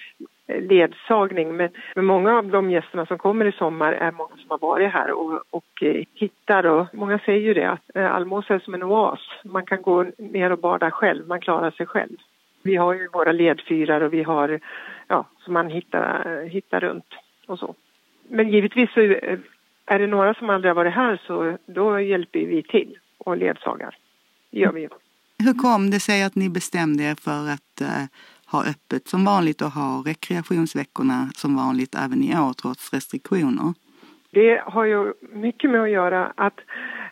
eh, 0.48 0.62
ledsagning. 0.62 1.58
Men, 1.58 1.70
men 1.96 2.06
många 2.06 2.38
av 2.38 2.48
de 2.48 2.72
gästerna 2.72 3.06
som 3.06 3.18
kommer 3.18 3.46
i 3.46 3.52
sommar 3.52 3.94
är 3.94 4.12
många 4.12 4.36
som 4.36 4.50
har 4.50 4.58
varit 4.58 4.92
här 4.92 5.12
och, 5.12 5.44
och 5.50 5.84
eh, 5.84 6.04
hittar. 6.14 6.66
Och 6.66 6.88
många 6.94 7.20
säger 7.20 7.40
ju 7.40 7.54
det 7.54 7.72
att 7.72 7.96
Almåsa 7.96 8.56
är 8.56 8.60
som 8.60 8.74
en 8.74 8.84
oas. 8.84 9.20
Man 9.44 9.66
kan 9.66 9.82
gå 9.82 10.06
ner 10.18 10.52
och 10.52 10.60
bada 10.60 10.92
själv, 10.92 11.28
man 11.28 11.42
klarar 11.42 11.72
sig 11.72 11.86
själv. 11.86 12.18
Vi 12.64 12.76
har 12.76 12.94
ju 12.94 13.08
våra 13.08 13.32
ledfyrar 13.32 14.02
och 14.02 14.14
vi 14.14 14.24
har, 14.24 14.60
ja, 15.08 15.28
som 15.40 15.54
man 15.54 15.70
hittar, 15.70 16.44
hittar 16.46 16.80
runt 16.80 17.14
och 17.48 17.60
så. 17.60 17.76
Men 18.28 18.50
givetvis 18.50 18.94
så 18.94 19.00
är 19.86 20.00
det 20.00 20.08
några 20.08 20.34
som 20.34 20.50
aldrig 20.50 20.70
har 20.70 20.76
varit 20.76 20.94
här 20.94 21.22
så 21.28 21.58
då 21.66 22.00
hjälper 22.00 22.40
vi 22.40 22.64
till 22.64 22.98
och 23.18 23.38
ledsagar. 23.38 23.98
Det 24.52 24.60
gör 24.60 24.72
vi 24.72 24.82
ju. 24.82 24.90
Hur 25.40 25.54
kom 25.54 25.90
det 25.90 26.00
sig 26.00 26.24
att 26.24 26.36
ni 26.36 26.50
bestämde 26.50 27.04
er 27.04 27.16
för 27.16 27.50
att 27.50 27.82
uh, 27.82 28.06
ha 28.52 28.64
öppet 28.70 29.08
som 29.08 29.26
vanligt 29.26 29.62
och 29.62 29.72
ha 29.72 30.04
rekreationsveckorna 30.06 31.30
som 31.36 31.56
vanligt 31.56 31.96
även 31.96 32.24
i 32.24 32.40
år 32.40 32.54
trots 32.54 32.94
restriktioner? 32.94 33.74
Det 34.32 34.64
har 34.66 34.86
ju 34.86 35.14
mycket 35.22 35.70
med 35.70 35.82
att 35.82 35.90
göra 35.90 36.34
att 36.36 36.60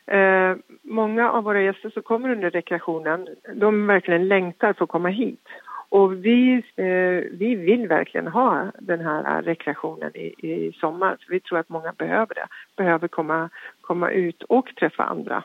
eh, 0.06 0.56
många 0.82 1.32
av 1.32 1.44
våra 1.44 1.62
gäster 1.62 1.90
som 1.90 2.04
kommer 2.04 2.30
under 2.30 2.50
rekreationen, 2.50 3.28
de 3.56 3.88
verkligen 3.88 4.28
längtar 4.28 4.74
för 4.74 4.84
att 4.84 4.90
komma 4.90 5.10
hit. 5.10 5.48
Och 5.92 6.26
vi, 6.26 6.64
eh, 6.76 6.86
vi 7.32 7.56
vill 7.56 7.88
verkligen 7.88 8.28
ha 8.28 8.72
den 8.80 9.00
här 9.00 9.42
rekreationen 9.42 10.16
i, 10.16 10.48
i 10.48 10.74
sommar. 10.80 11.18
Så 11.20 11.26
vi 11.30 11.40
tror 11.40 11.60
att 11.60 11.70
många 11.70 11.94
behöver 11.94 12.36
det. 12.36 12.48
Behöver 12.78 13.08
komma, 13.08 13.50
komma 13.82 14.12
ut 14.12 14.44
och 14.44 14.76
träffa 14.80 15.04
andra. 15.04 15.44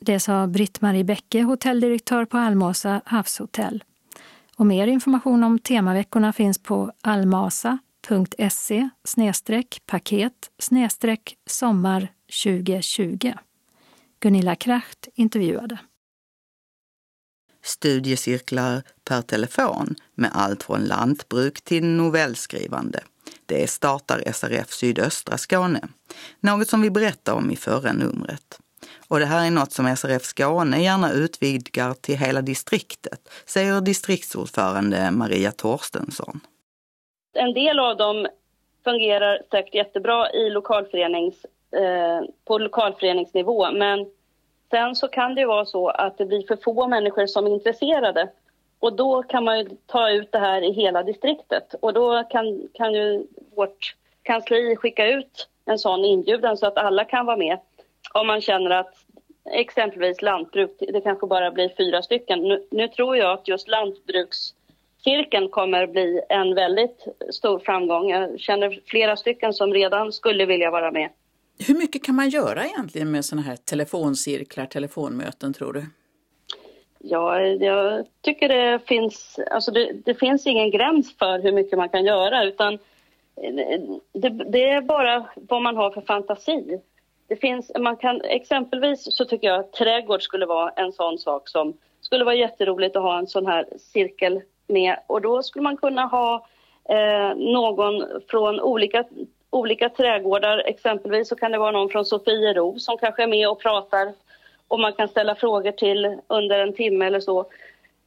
Det 0.00 0.20
sa 0.20 0.46
Britt-Marie 0.46 1.04
Bäcke, 1.04 1.42
hotelldirektör 1.42 2.24
på 2.24 2.38
Almasa 2.38 3.00
havshotell. 3.04 3.84
Och 4.58 4.66
mer 4.66 4.86
information 4.86 5.44
om 5.44 5.58
temaveckorna 5.58 6.32
finns 6.32 6.62
på 6.62 6.92
almasa.se 7.02 8.88
paket 9.86 10.50
sommar 11.46 12.08
2020. 12.44 13.32
Gunilla 14.20 14.54
Kracht 14.54 15.08
intervjuade. 15.14 15.78
Studiecirklar 17.62 18.82
per 19.04 19.22
telefon 19.22 19.94
med 20.14 20.30
allt 20.34 20.62
från 20.62 20.84
lantbruk 20.84 21.60
till 21.60 21.84
novellskrivande. 21.84 23.00
Det 23.46 23.70
startar 23.70 24.32
SRF 24.32 24.70
Sydöstra 24.70 25.38
Skåne, 25.38 25.80
något 26.40 26.68
som 26.68 26.82
vi 26.82 26.90
berättade 26.90 27.38
om 27.38 27.50
i 27.50 27.56
förra 27.56 27.92
numret. 27.92 28.58
Och 29.08 29.18
det 29.18 29.26
här 29.26 29.46
är 29.46 29.50
något 29.50 29.72
som 29.72 29.96
SRF 29.96 30.22
Skåne 30.22 30.82
gärna 30.82 31.12
utvidgar 31.12 31.94
till 31.94 32.18
hela 32.18 32.42
distriktet, 32.42 33.20
säger 33.46 33.80
distriktsordförande 33.80 35.10
Maria 35.10 35.52
Torstensson. 35.52 36.40
En 37.34 37.54
del 37.54 37.78
av 37.78 37.96
dem 37.96 38.26
fungerar 38.84 39.42
säkert 39.50 39.74
jättebra 39.74 40.32
i 40.32 40.50
lokalförenings, 40.50 41.34
eh, 41.76 42.28
på 42.44 42.58
lokalföreningsnivå, 42.58 43.72
men 43.72 44.06
sen 44.72 44.96
så 44.96 45.08
kan 45.08 45.34
det 45.34 45.46
vara 45.46 45.64
så 45.64 45.88
att 45.88 46.18
det 46.18 46.26
blir 46.26 46.46
för 46.46 46.56
få 46.56 46.88
människor 46.88 47.26
som 47.26 47.46
är 47.46 47.50
intresserade. 47.50 48.28
Och 48.80 48.96
då 48.96 49.22
kan 49.22 49.44
man 49.44 49.58
ju 49.58 49.68
ta 49.86 50.10
ut 50.10 50.32
det 50.32 50.38
här 50.38 50.62
i 50.62 50.72
hela 50.72 51.02
distriktet 51.02 51.74
och 51.80 51.92
då 51.92 52.24
kan, 52.30 52.68
kan 52.74 52.94
ju 52.94 53.26
vårt 53.56 53.94
kansli 54.22 54.76
skicka 54.76 55.06
ut 55.06 55.48
en 55.64 55.78
sån 55.78 56.04
inbjudan 56.04 56.56
så 56.56 56.66
att 56.66 56.76
alla 56.76 57.04
kan 57.04 57.26
vara 57.26 57.36
med 57.36 57.58
om 58.14 58.26
man 58.26 58.40
känner 58.40 58.70
att 58.70 58.94
exempelvis 59.52 60.22
lantbruk, 60.22 60.70
det 60.78 61.00
kanske 61.00 61.26
bara 61.26 61.50
blir 61.50 61.72
fyra 61.76 62.02
stycken. 62.02 62.42
Nu, 62.42 62.66
nu 62.70 62.88
tror 62.88 63.16
jag 63.16 63.32
att 63.32 63.48
just 63.48 63.68
lantbrukscirkeln 63.68 65.48
kommer 65.48 65.86
bli 65.86 66.20
en 66.28 66.54
väldigt 66.54 67.06
stor 67.30 67.58
framgång. 67.58 68.10
Jag 68.10 68.40
känner 68.40 68.80
flera 68.86 69.16
stycken 69.16 69.52
som 69.52 69.74
redan 69.74 70.12
skulle 70.12 70.46
vilja 70.46 70.70
vara 70.70 70.90
med. 70.90 71.10
Hur 71.66 71.74
mycket 71.74 72.04
kan 72.04 72.14
man 72.14 72.28
göra 72.28 72.64
egentligen 72.64 73.10
med 73.10 73.24
sådana 73.24 73.46
här 73.46 73.56
telefoncirklar, 73.56 74.66
telefonmöten 74.66 75.52
tror 75.52 75.72
du? 75.72 75.86
Ja, 76.98 77.40
jag 77.40 78.06
tycker 78.20 78.48
det 78.48 78.78
finns, 78.86 79.38
alltså 79.50 79.70
det, 79.70 79.92
det, 80.04 80.14
finns 80.14 80.46
ingen 80.46 80.70
gräns 80.70 81.18
för 81.18 81.38
hur 81.38 81.52
mycket 81.52 81.78
man 81.78 81.88
kan 81.88 82.04
göra 82.04 82.44
utan 82.44 82.74
eh, 82.74 83.80
det, 84.12 84.28
det, 84.28 84.68
är 84.68 84.80
bara 84.80 85.26
vad 85.34 85.62
man 85.62 85.76
har 85.76 85.90
för 85.90 86.00
fantasi. 86.00 86.80
Det 87.28 87.36
finns, 87.36 87.72
man 87.78 87.96
kan, 87.96 88.20
exempelvis 88.20 89.16
så 89.16 89.24
tycker 89.24 89.48
jag 89.48 89.60
att 89.60 89.72
trädgård 89.72 90.22
skulle 90.22 90.46
vara 90.46 90.70
en 90.70 90.92
sån 90.92 91.18
sak 91.18 91.48
som 91.48 91.74
skulle 92.00 92.24
vara 92.24 92.34
jätteroligt 92.34 92.96
att 92.96 93.02
ha 93.02 93.18
en 93.18 93.26
sån 93.26 93.46
här 93.46 93.66
cirkel 93.78 94.40
med 94.66 94.96
och 95.06 95.20
då 95.20 95.42
skulle 95.42 95.62
man 95.62 95.76
kunna 95.76 96.06
ha 96.06 96.46
eh, 96.88 97.36
någon 97.36 98.04
från 98.28 98.60
olika, 98.60 99.04
olika 99.52 99.88
trädgårdar, 99.88 100.62
exempelvis 100.66 101.28
så 101.28 101.36
kan 101.36 101.52
det 101.52 101.58
vara 101.58 101.70
någon 101.70 101.88
från 101.88 102.04
Sofiero 102.04 102.78
som 102.78 102.98
kanske 102.98 103.22
är 103.22 103.26
med 103.26 103.48
och 103.48 103.60
pratar 103.60 104.12
och 104.68 104.80
man 104.80 104.92
kan 104.92 105.08
ställa 105.08 105.34
frågor 105.34 105.72
till 105.72 106.18
under 106.26 106.58
en 106.58 106.74
timme 106.74 107.06
eller 107.06 107.20
så. 107.20 107.46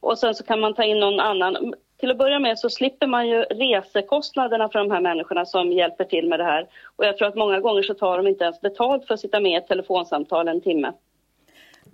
Och 0.00 0.18
sen 0.18 0.34
så 0.34 0.44
kan 0.44 0.60
man 0.60 0.74
ta 0.74 0.84
in 0.84 1.00
någon 1.00 1.20
annan. 1.20 1.74
Till 2.00 2.10
att 2.10 2.18
börja 2.18 2.38
med 2.38 2.58
så 2.58 2.70
slipper 2.70 3.06
man 3.06 3.28
ju 3.28 3.42
resekostnaderna 3.42 4.68
för 4.68 4.78
de 4.78 4.90
här 4.90 5.00
människorna 5.00 5.46
som 5.46 5.72
hjälper 5.72 6.04
till 6.04 6.28
med 6.28 6.40
det 6.40 6.44
här. 6.44 6.66
Och 6.96 7.04
jag 7.04 7.18
tror 7.18 7.28
att 7.28 7.34
många 7.34 7.60
gånger 7.60 7.82
så 7.82 7.94
tar 7.94 8.16
de 8.16 8.26
inte 8.26 8.44
ens 8.44 8.60
betalt 8.60 9.06
för 9.06 9.14
att 9.14 9.20
sitta 9.20 9.40
med 9.40 9.52
i 9.52 9.54
ett 9.54 9.68
telefonsamtal 9.68 10.48
en 10.48 10.60
timme. 10.60 10.92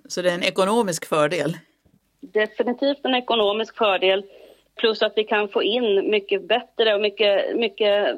Så 0.08 0.22
det 0.22 0.30
är 0.30 0.34
en 0.34 0.42
ekonomisk 0.42 1.06
fördel? 1.08 1.56
Definitivt 2.20 3.04
en 3.04 3.14
ekonomisk 3.14 3.76
fördel. 3.76 4.24
Plus 4.76 5.02
att 5.02 5.12
vi 5.16 5.24
kan 5.24 5.48
få 5.48 5.62
in 5.62 6.10
mycket 6.10 6.48
bättre 6.48 6.94
och 6.94 7.00
mycket, 7.00 7.56
mycket 7.56 8.16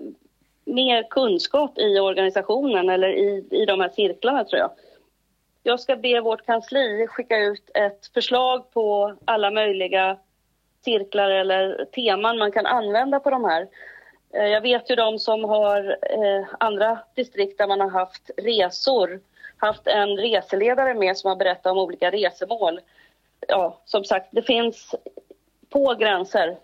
mer 0.65 1.03
kunskap 1.03 1.79
i 1.79 2.01
organisationen 2.01 2.89
eller 2.89 3.09
i, 3.09 3.45
i 3.51 3.65
de 3.65 3.81
här 3.81 3.89
cirklarna 3.89 4.45
tror 4.45 4.61
jag. 4.61 4.71
Jag 5.63 5.81
ska 5.81 5.97
be 5.97 6.21
vårt 6.21 6.47
kansli 6.47 7.07
skicka 7.07 7.39
ut 7.39 7.71
ett 7.75 8.07
förslag 8.15 8.71
på 8.71 9.15
alla 9.25 9.51
möjliga 9.51 10.19
cirklar 10.85 11.31
eller 11.31 11.85
teman 11.85 12.39
man 12.39 12.53
kan 12.53 12.67
använda 12.67 13.21
på 13.21 13.31
de 13.31 13.45
här. 13.45 13.69
Eh, 14.35 14.47
jag 14.47 14.61
vet 14.61 14.91
ju 14.91 14.95
de 14.95 15.19
som 15.19 15.45
har 15.45 15.99
eh, 16.03 16.47
andra 16.61 16.99
distrikt 17.15 17.59
där 17.59 17.67
man 17.67 17.81
har 17.81 17.91
haft 17.91 18.31
resor, 18.37 19.21
haft 19.57 19.87
en 19.87 20.17
reseledare 20.17 20.95
med 20.95 21.17
som 21.17 21.29
har 21.29 21.37
berättat 21.37 21.73
om 21.73 21.79
olika 21.79 22.11
resemål. 22.11 22.81
Ja, 23.49 23.81
som 23.85 24.05
sagt, 24.05 24.29
det 24.31 24.43
finns 24.43 24.95
få 25.73 25.95
gränser. 25.95 26.57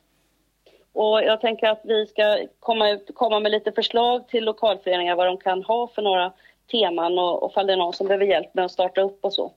Och 0.93 1.23
jag 1.23 1.41
tänker 1.41 1.69
att 1.69 1.81
vi 1.85 2.07
ska 2.07 2.39
komma, 2.61 2.91
ut, 2.91 3.11
komma 3.15 3.41
med 3.41 3.53
lite 3.53 3.73
förslag 3.73 4.29
till 4.29 4.45
lokalföreningar 4.45 5.17
vad 5.17 5.27
de 5.27 5.37
kan 5.37 5.63
ha 5.63 5.87
för 5.87 6.03
några 6.03 6.33
teman 6.71 7.19
och, 7.19 7.43
och 7.43 7.53
fall 7.53 7.67
det 7.67 7.73
är 7.73 7.77
någon 7.77 7.93
som 7.93 8.07
behöver 8.07 8.27
hjälp 8.27 8.55
med 8.55 8.65
att 8.65 8.71
starta 8.71 9.01
upp 9.01 9.25
och 9.25 9.33
så. 9.33 9.53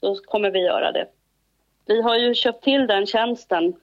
Så 0.00 0.14
kommer 0.14 0.50
vi 0.50 0.58
göra 0.60 0.92
det. 0.92 1.06
Vi 1.86 2.02
har 2.02 2.16
ju 2.16 2.34
köpt 2.34 2.64
till 2.64 2.86
den 2.86 3.06
tjänsten 3.06 3.74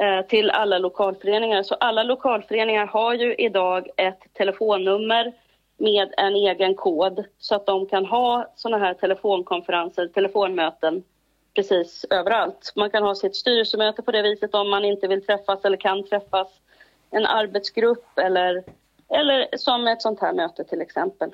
eh, 0.00 0.26
till 0.26 0.50
alla 0.50 0.78
lokalföreningar. 0.78 1.62
Så 1.62 1.74
alla 1.74 2.02
lokalföreningar 2.02 2.86
har 2.86 3.14
ju 3.14 3.34
idag 3.34 3.88
ett 3.96 4.20
telefonnummer 4.32 5.32
med 5.76 6.14
en 6.16 6.34
egen 6.34 6.74
kod 6.74 7.24
så 7.38 7.54
att 7.54 7.66
de 7.66 7.86
kan 7.86 8.06
ha 8.06 8.52
såna 8.56 8.78
här 8.78 8.94
telefonkonferenser, 8.94 10.08
telefonmöten 10.08 11.02
precis 11.58 12.06
överallt. 12.10 12.72
Man 12.76 12.90
kan 12.90 13.02
ha 13.02 13.14
sitt 13.14 13.36
styrelsemöte 13.36 14.02
på 14.02 14.10
det 14.10 14.22
viset 14.22 14.54
om 14.54 14.70
man 14.70 14.84
inte 14.84 15.08
vill 15.08 15.26
träffas 15.26 15.64
eller 15.64 15.76
kan 15.76 16.04
träffas. 16.04 16.48
En 17.10 17.26
arbetsgrupp 17.26 18.18
eller, 18.18 18.64
eller 19.08 19.48
som 19.56 19.86
ett 19.86 20.02
sånt 20.02 20.20
här 20.20 20.32
möte 20.32 20.64
till 20.64 20.80
exempel. 20.80 21.30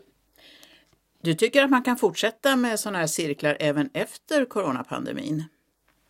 Du 1.23 1.35
tycker 1.35 1.65
att 1.65 1.71
man 1.71 1.83
kan 1.83 1.97
fortsätta 1.97 2.57
med 2.57 2.81
sådana 2.81 2.99
här 2.99 3.07
cirklar 3.07 3.57
även 3.61 3.91
efter 3.95 4.45
coronapandemin? 4.45 5.45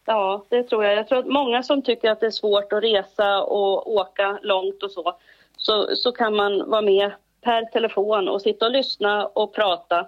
Ja, 0.06 0.44
det 0.48 0.62
tror 0.62 0.84
jag. 0.84 0.94
Jag 0.96 1.08
tror 1.08 1.18
att 1.18 1.26
många 1.26 1.62
som 1.62 1.82
tycker 1.82 2.10
att 2.10 2.20
det 2.20 2.26
är 2.26 2.30
svårt 2.30 2.72
att 2.72 2.82
resa 2.82 3.42
och 3.42 3.92
åka 3.92 4.38
långt 4.42 4.82
och 4.82 4.90
så, 4.90 5.18
så, 5.56 5.96
så 5.96 6.12
kan 6.12 6.36
man 6.36 6.70
vara 6.70 6.82
med 6.82 7.12
per 7.40 7.64
telefon 7.64 8.28
och 8.28 8.42
sitta 8.42 8.66
och 8.66 8.72
lyssna 8.72 9.26
och 9.26 9.54
prata. 9.54 10.06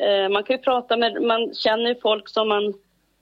Eh, 0.00 0.28
man 0.28 0.42
kan 0.42 0.56
ju 0.56 0.62
prata 0.62 0.96
med, 0.96 1.22
man 1.22 1.54
känner 1.54 1.88
ju 1.88 2.00
folk 2.00 2.28
som 2.28 2.48
man 2.48 2.74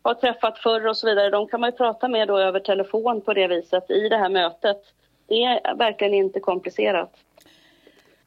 har 0.05 0.14
träffat 0.14 0.59
förr 0.59 0.87
och 0.87 0.97
så 0.97 1.07
vidare. 1.07 1.31
De 1.31 1.49
kan 1.49 1.61
man 1.61 1.71
ju 1.71 1.77
prata 1.77 2.09
med 2.09 2.29
då 2.29 2.38
över 2.38 2.61
telefon 2.61 3.21
på 3.21 3.35
det 3.35 3.47
viset 3.47 3.90
i 3.90 4.09
det 4.09 4.17
här 4.17 4.29
mötet. 4.29 4.83
Det 5.29 5.45
är 5.45 5.75
verkligen 5.75 6.14
inte 6.14 6.40
komplicerat. 6.40 7.12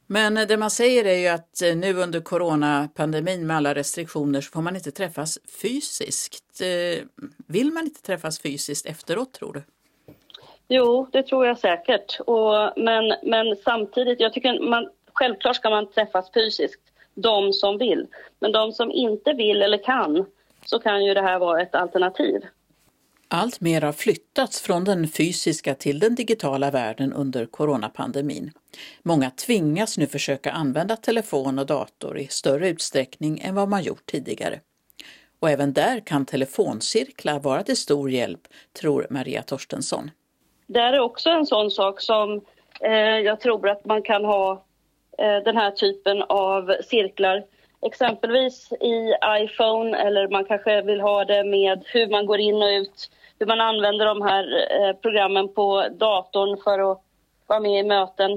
Men 0.07 0.33
det 0.47 0.57
man 0.57 0.71
säger 0.71 1.05
är 1.05 1.17
ju 1.17 1.27
att 1.27 1.61
eh, 1.61 1.75
nu 1.75 1.93
under 1.93 2.19
coronapandemin 2.19 3.47
med 3.47 3.57
alla 3.57 3.75
restriktioner 3.75 4.41
så 4.41 4.51
får 4.51 4.61
man 4.61 4.75
inte 4.75 4.91
träffas 4.91 5.39
fysiskt. 5.61 6.61
Eh, 6.61 7.05
vill 7.47 7.71
man 7.71 7.83
inte 7.83 8.01
träffas 8.01 8.41
fysiskt 8.41 8.85
efteråt 8.85 9.33
tror 9.33 9.53
du? 9.53 9.63
Jo, 10.67 11.07
det 11.11 11.23
tror 11.23 11.45
jag 11.45 11.59
säkert. 11.59 12.19
Och, 12.19 12.73
men, 12.75 13.13
men 13.23 13.55
samtidigt, 13.55 14.19
jag 14.19 14.33
tycker 14.33 14.69
man, 14.69 14.89
självklart 15.13 15.55
ska 15.55 15.69
man 15.69 15.91
träffas 15.91 16.31
fysiskt, 16.33 16.81
de 17.13 17.53
som 17.53 17.77
vill. 17.77 18.07
Men 18.39 18.51
de 18.51 18.71
som 18.71 18.91
inte 18.91 19.33
vill 19.33 19.61
eller 19.61 19.83
kan, 19.83 20.25
så 20.69 20.79
kan 20.79 21.05
ju 21.05 21.13
det 21.13 21.21
här 21.21 21.39
vara 21.39 21.61
ett 21.61 21.75
alternativ. 21.75 22.41
Allt 23.29 23.61
mer 23.61 23.81
har 23.81 23.91
flyttats 23.91 24.61
från 24.61 24.83
den 24.83 25.07
fysiska 25.07 25.75
till 25.75 25.99
den 25.99 26.15
digitala 26.15 26.71
världen 26.71 27.13
under 27.13 27.45
coronapandemin. 27.45 28.51
Många 29.03 29.29
tvingas 29.29 29.97
nu 29.97 30.07
försöka 30.07 30.51
använda 30.51 30.95
telefon 30.95 31.59
och 31.59 31.65
dator 31.65 32.17
i 32.17 32.27
större 32.27 32.69
utsträckning 32.69 33.39
än 33.39 33.55
vad 33.55 33.69
man 33.69 33.83
gjort 33.83 34.05
tidigare. 34.05 34.59
Och 35.39 35.49
även 35.49 35.73
där 35.73 35.99
kan 35.99 36.25
telefoncirklar 36.25 37.39
vara 37.39 37.63
till 37.63 37.77
stor 37.77 38.11
hjälp, 38.11 38.41
tror 38.81 39.07
Maria 39.09 39.43
Torstensson. 39.43 40.11
Det 40.67 40.79
är 40.79 40.99
också 40.99 41.29
en 41.29 41.45
sån 41.45 41.71
sak 41.71 42.01
som 42.01 42.41
eh, 42.81 42.91
jag 42.99 43.39
tror 43.39 43.69
att 43.69 43.85
man 43.85 44.01
kan 44.01 44.25
ha 44.25 44.65
eh, 45.17 45.43
den 45.45 45.57
här 45.57 45.71
typen 45.71 46.21
av 46.21 46.75
cirklar 46.83 47.43
exempelvis 47.85 48.71
i 48.71 49.13
iPhone 49.43 49.97
eller 49.97 50.27
man 50.27 50.45
kanske 50.45 50.81
vill 50.81 51.01
ha 51.01 51.25
det 51.25 51.43
med 51.43 51.83
hur 51.85 52.07
man 52.07 52.25
går 52.25 52.39
in 52.39 52.55
och 52.55 52.69
ut, 52.69 53.11
hur 53.39 53.45
man 53.45 53.61
använder 53.61 54.05
de 54.05 54.21
här 54.21 54.67
eh, 54.71 54.95
programmen 54.95 55.53
på 55.53 55.87
datorn 55.91 56.57
för 56.63 56.91
att 56.91 57.01
vara 57.47 57.59
med 57.59 57.79
i 57.79 57.83
möten. 57.83 58.31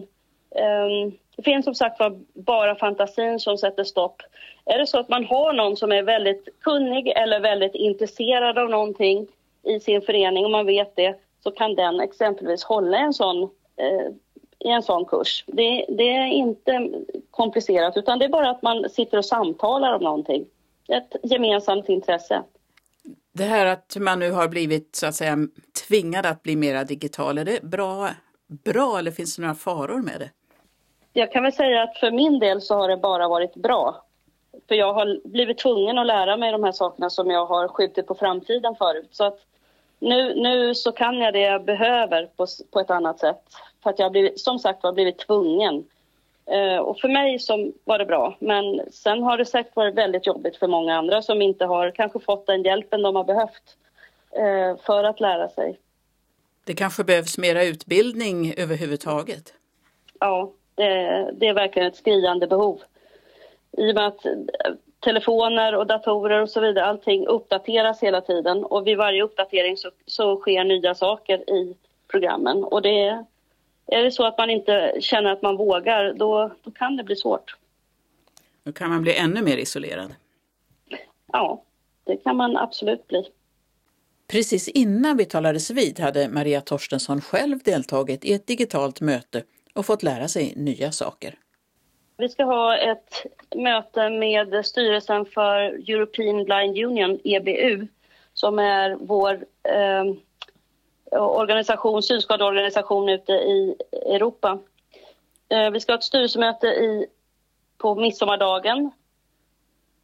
Ehm, 0.57 1.11
det 1.37 1.43
finns 1.43 1.65
som 1.65 1.75
sagt 1.75 2.01
bara 2.35 2.75
fantasin 2.75 3.41
som 3.41 3.59
sätter 3.59 3.85
stopp. 3.85 4.23
Är 4.65 4.79
det 4.79 4.87
så 4.87 4.99
att 4.99 5.09
man 5.09 5.25
har 5.25 5.53
någon 5.53 5.77
som 5.77 5.93
är 5.93 6.03
väldigt 6.03 6.49
kunnig 6.61 7.09
eller 7.09 7.41
väldigt 7.41 7.75
intresserad 7.75 8.59
av 8.59 8.71
någonting 8.71 9.27
i 9.63 9.81
sin 9.81 10.03
förening 10.03 10.45
och 10.45 10.51
man 10.51 10.67
vet 10.67 10.97
det, 10.97 11.15
så 11.43 11.51
kan 11.51 11.75
den 11.75 12.01
exempelvis 12.01 12.65
hålla 12.65 12.99
en 12.99 13.15
sån 13.15 13.43
eh, 13.77 14.13
i 14.61 14.69
en 14.69 14.83
sån 14.83 15.05
kurs. 15.05 15.45
Det, 15.47 15.87
det, 15.89 16.17
är 16.17 16.27
inte 16.27 16.91
komplicerat 17.31 17.97
utan 17.97 18.19
det 18.19 18.25
är 18.25 18.29
bara 18.29 18.51
att 18.51 18.63
man 18.63 18.91
sitter 18.91 19.19
och 19.19 19.25
samtalar 19.25 19.93
om 19.93 20.03
någonting. 20.03 20.47
Ett 20.89 21.17
gemensamt 21.23 21.89
intresse. 21.89 22.43
Det 23.33 23.45
här 23.45 23.67
att 23.67 23.97
man 24.01 24.19
nu 24.19 24.31
har 24.31 24.49
blivit 24.49 24.97
så 24.97 25.07
att 25.07 25.15
säga 25.15 25.37
tvingad 25.89 26.27
att 26.27 26.43
bli 26.43 26.57
mera 26.57 26.85
digital, 26.85 27.39
är 27.39 27.45
det 27.45 27.63
bra, 27.63 28.11
bra 28.47 28.99
eller 28.99 29.11
finns 29.11 29.37
det 29.37 29.43
några 29.43 29.55
faror 29.55 30.03
med 30.03 30.21
det? 30.21 30.31
Jag 31.13 31.33
kan 31.33 31.43
väl 31.43 31.53
säga 31.53 31.83
att 31.83 31.99
för 31.99 32.11
min 32.11 32.39
del 32.39 32.61
så 32.61 32.75
har 32.75 32.89
det 32.89 32.97
bara 32.97 33.29
varit 33.29 33.55
bra. 33.55 34.05
För 34.69 34.75
jag 34.75 34.93
har 34.93 35.29
blivit 35.29 35.59
tvungen 35.59 35.99
att 35.99 36.07
lära 36.07 36.37
mig 36.37 36.53
de 36.53 36.65
här 36.65 36.73
sakerna 36.73 37.11
som 37.11 37.31
jag 37.31 37.47
har 37.47 37.69
skjutit 37.69 38.07
på 38.07 38.15
framtiden 38.15 38.75
förut. 38.75 39.09
Så 39.11 39.25
att 39.25 39.39
nu, 39.99 40.35
nu 40.35 40.75
så 40.75 40.93
kan 40.93 41.19
jag 41.19 41.35
det 41.35 41.41
jag 41.41 41.65
behöver 41.65 42.27
på, 42.27 42.47
på 42.71 42.81
ett 42.81 42.91
annat 42.91 43.19
sätt. 43.19 43.43
För 43.83 43.91
att 43.91 43.99
jag 43.99 44.07
har 44.07 44.11
blivit, 44.11 44.41
som 44.41 44.59
sagt 44.59 44.83
var 44.83 44.93
blivit 44.93 45.19
tvungen. 45.19 45.85
Uh, 46.53 46.79
och 46.79 46.99
för 46.99 47.09
mig 47.09 47.39
som 47.39 47.73
var 47.85 47.99
det 47.99 48.07
bra. 48.07 48.37
Men 48.41 48.81
sen 48.93 49.23
har 49.23 49.39
det 49.39 49.45
säkert 49.45 49.77
varit 49.77 49.95
väldigt 49.95 50.27
jobbigt 50.27 50.57
för 50.57 50.67
många 50.67 50.99
andra 50.99 51.23
som 51.23 51.43
inte 51.43 51.65
har 51.65 51.91
kanske 51.91 52.21
fått 52.21 52.47
den 52.47 52.63
hjälpen 52.63 53.03
de 53.03 53.17
har 53.17 53.25
behövt 53.25 53.77
uh, 54.39 54.83
för 54.87 55.05
att 55.05 55.21
lära 55.21 55.49
sig. 55.49 55.79
Det 56.65 56.75
kanske 56.75 57.05
behövs 57.05 57.39
mera 57.39 57.65
utbildning 57.65 58.55
överhuvudtaget? 58.57 59.55
Ja, 60.21 60.53
det, 60.75 61.31
det 61.33 61.47
är 61.47 61.55
verkligen 61.55 61.89
ett 61.89 61.97
skriande 61.97 62.47
behov. 62.47 62.81
I 63.73 63.91
och 63.91 63.95
med 63.95 64.07
att 64.07 64.27
telefoner 65.01 65.75
och 65.75 65.87
datorer 65.87 66.43
och 66.43 66.51
så 66.51 66.61
vidare, 66.61 66.85
allting 66.85 67.27
uppdateras 67.27 68.03
hela 68.03 68.21
tiden 68.21 68.65
och 68.65 68.87
vid 68.87 68.99
varje 68.99 69.23
uppdatering 69.23 69.77
så, 69.77 69.91
så 70.07 70.37
sker 70.37 70.65
nya 70.65 70.95
saker 70.95 71.51
i 71.51 71.77
programmen. 72.09 72.65
Och 72.65 72.83
det 72.83 73.25
är, 73.91 74.03
det 74.03 74.11
så 74.11 74.25
att 74.25 74.39
man 74.39 74.51
inte 74.51 74.95
känner 75.01 75.33
att 75.33 75.43
man 75.43 75.57
vågar, 75.57 76.13
då, 76.13 76.51
då 76.63 76.71
kan 76.71 76.97
det 76.97 77.05
bli 77.05 77.17
svårt. 77.17 77.57
Då 78.65 78.73
kan 78.73 78.91
man 78.91 79.03
bli 79.03 79.17
ännu 79.17 79.43
mer 79.43 79.57
isolerad? 79.57 80.15
Ja, 81.33 81.63
det 82.05 82.17
kan 82.17 82.37
man 82.37 82.57
absolut 82.57 83.09
bli. 83.09 83.25
Precis 84.29 84.69
innan 84.69 85.17
vi 85.17 85.25
talades 85.25 85.71
vid 85.71 86.01
hade 86.01 86.29
Maria 86.29 86.61
Torstensson 86.61 87.21
själv 87.21 87.59
deltagit 87.59 88.25
i 88.25 88.33
ett 88.33 88.47
digitalt 88.47 89.01
möte 89.01 89.43
och 89.75 89.87
fått 89.87 90.03
lära 90.03 90.29
sig 90.29 90.53
nya 90.57 90.93
saker. 90.93 91.35
Vi 92.17 92.29
ska 92.29 92.45
ha 92.45 92.77
ett 92.77 93.27
möte 93.57 94.11
med 94.11 94.67
styrelsen 94.67 95.25
för 95.25 95.61
European 95.91 96.45
Blind 96.45 96.79
Union, 96.79 97.19
EBU, 97.25 97.87
som 98.35 98.59
är 98.59 98.97
vår 99.01 99.33
eh, 99.63 100.05
Eh, 101.13 101.23
organisation, 101.23 102.03
synskadeorganisation 102.03 103.09
ute 103.09 103.33
i 103.33 103.77
Europa. 103.93 104.59
Eh, 105.49 105.71
vi 105.71 105.81
ska 105.81 105.93
ha 105.93 105.99
ett 105.99 106.05
styrelsemöte 106.05 106.67
i, 106.67 107.07
på 107.79 107.95
midsommardagen. 107.95 108.91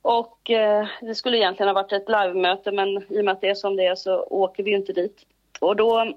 Och 0.02 0.50
eh, 0.50 0.86
det 1.00 1.14
skulle 1.14 1.36
egentligen 1.36 1.68
ha 1.68 1.82
varit 1.82 1.92
ett 1.92 2.08
livemöte 2.08 2.72
men 2.72 2.88
i 2.88 3.20
och 3.20 3.24
med 3.24 3.32
att 3.32 3.40
det 3.40 3.48
är 3.48 3.54
som 3.54 3.76
det 3.76 3.86
är 3.86 3.94
så 3.94 4.22
åker 4.22 4.62
vi 4.62 4.74
inte 4.74 4.92
dit. 4.92 5.26
Och 5.60 5.76
då 5.76 6.12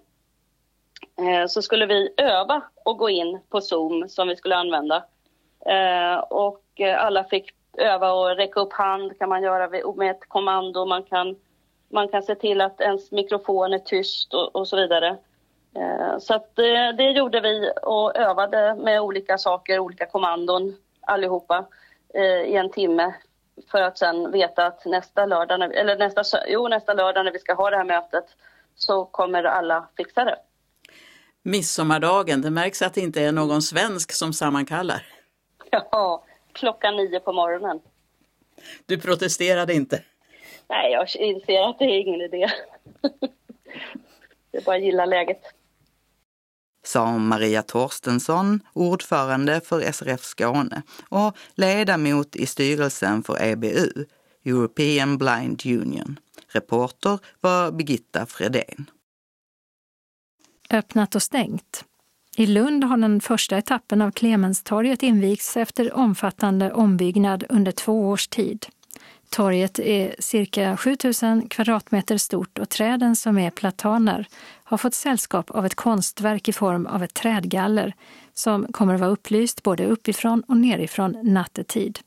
så 1.47 1.61
skulle 1.61 1.85
vi 1.85 2.13
öva 2.17 2.61
och 2.85 2.97
gå 2.97 3.09
in 3.09 3.39
på 3.49 3.61
Zoom 3.61 4.09
som 4.09 4.27
vi 4.27 4.35
skulle 4.35 4.55
använda. 4.55 5.05
Och 6.29 6.63
alla 6.97 7.23
fick 7.23 7.53
öva 7.77 8.11
och 8.11 8.35
räcka 8.35 8.59
upp 8.59 8.73
hand 8.73 9.19
kan 9.19 9.29
man 9.29 9.43
göra 9.43 9.69
med 9.95 10.11
ett 10.11 10.29
kommando. 10.29 10.85
Man 10.85 11.03
kan, 11.03 11.35
man 11.89 12.07
kan 12.07 12.23
se 12.23 12.35
till 12.35 12.61
att 12.61 12.81
ens 12.81 13.11
mikrofon 13.11 13.73
är 13.73 13.79
tyst 13.79 14.33
och, 14.33 14.55
och 14.55 14.67
så 14.67 14.75
vidare. 14.75 15.17
Eh, 15.75 16.17
så 16.19 16.33
att 16.33 16.55
det, 16.55 16.91
det, 16.91 17.11
gjorde 17.11 17.41
vi 17.41 17.71
och 17.81 18.17
övade 18.17 18.75
med 18.75 19.01
olika 19.01 19.37
saker, 19.37 19.79
olika 19.79 20.05
kommandon 20.05 20.75
allihopa 21.01 21.65
i 22.45 22.55
en 22.55 22.71
timme 22.71 23.13
för 23.71 23.81
att 23.81 23.97
sen 23.97 24.31
veta 24.31 24.65
att 24.65 24.85
nästa 24.85 25.25
lördag, 25.25 25.75
eller 25.75 25.97
nästa, 25.97 26.23
jo, 26.47 26.67
nästa 26.67 26.93
lördag 26.93 27.25
när 27.25 27.31
vi 27.31 27.39
ska 27.39 27.53
ha 27.53 27.69
det 27.69 27.77
här 27.77 27.83
mötet 27.83 28.25
så 28.75 29.05
kommer 29.05 29.43
alla 29.43 29.87
fixa 29.97 30.25
det. 30.25 30.35
Midsommardagen, 31.43 32.41
det 32.41 32.49
märks 32.51 32.81
att 32.81 32.93
det 32.93 33.01
inte 33.01 33.21
är 33.21 33.31
någon 33.31 33.61
svensk 33.61 34.11
som 34.11 34.33
sammankallar. 34.33 35.05
Ja, 35.71 36.25
klockan 36.53 36.95
nio 36.95 37.19
på 37.19 37.33
morgonen. 37.33 37.79
Du 38.85 38.99
protesterade 38.99 39.73
inte? 39.73 40.03
Nej, 40.69 40.91
jag 40.91 41.15
inser 41.15 41.69
att 41.69 41.79
det 41.79 41.85
är 41.85 41.99
ingen 41.99 42.21
idé. 42.21 42.47
det 44.51 44.57
är 44.57 44.61
bara 44.61 44.75
att 44.75 44.83
gilla 44.83 45.05
läget. 45.05 45.41
Sa 46.83 47.17
Maria 47.17 47.61
Torstensson, 47.63 48.59
ordförande 48.73 49.61
för 49.61 49.91
SRF 49.91 50.23
Skåne 50.23 50.81
och 51.09 51.37
ledamot 51.55 52.35
i 52.35 52.45
styrelsen 52.45 53.23
för 53.23 53.43
EBU, 53.43 54.05
European 54.45 55.17
Blind 55.17 55.61
Union. 55.65 56.19
Reporter 56.47 57.19
var 57.41 57.71
Birgitta 57.71 58.25
Fredén. 58.25 58.89
Öppnat 60.69 61.15
och 61.15 61.23
stängt. 61.23 61.85
I 62.37 62.45
Lund 62.45 62.83
har 62.83 62.97
den 62.97 63.21
första 63.21 63.57
etappen 63.57 64.01
av 64.01 64.11
Clemenstorget 64.11 65.03
invigts 65.03 65.57
efter 65.57 65.93
omfattande 65.93 66.71
ombyggnad 66.71 67.43
under 67.49 67.71
två 67.71 68.09
års 68.09 68.27
tid. 68.27 68.65
Torget 69.29 69.79
är 69.79 70.15
cirka 70.19 70.77
7000 70.77 71.49
kvadratmeter 71.49 72.17
stort 72.17 72.59
och 72.59 72.69
träden 72.69 73.15
som 73.15 73.37
är 73.37 73.51
plataner 73.51 74.27
har 74.63 74.77
fått 74.77 74.93
sällskap 74.93 75.51
av 75.51 75.65
ett 75.65 75.75
konstverk 75.75 76.47
i 76.47 76.53
form 76.53 76.85
av 76.85 77.03
ett 77.03 77.13
trädgaller 77.13 77.93
som 78.33 78.67
kommer 78.71 78.93
att 78.93 78.99
vara 78.99 79.09
upplyst 79.09 79.63
både 79.63 79.85
uppifrån 79.85 80.43
och 80.47 80.57
nerifrån 80.57 81.17
nattetid. 81.23 81.99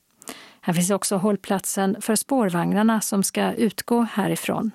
Här 0.60 0.72
finns 0.74 0.90
också 0.90 1.16
hållplatsen 1.16 1.96
för 2.00 2.16
spårvagnarna 2.16 3.00
som 3.00 3.22
ska 3.22 3.52
utgå 3.52 4.02
härifrån. 4.02 4.70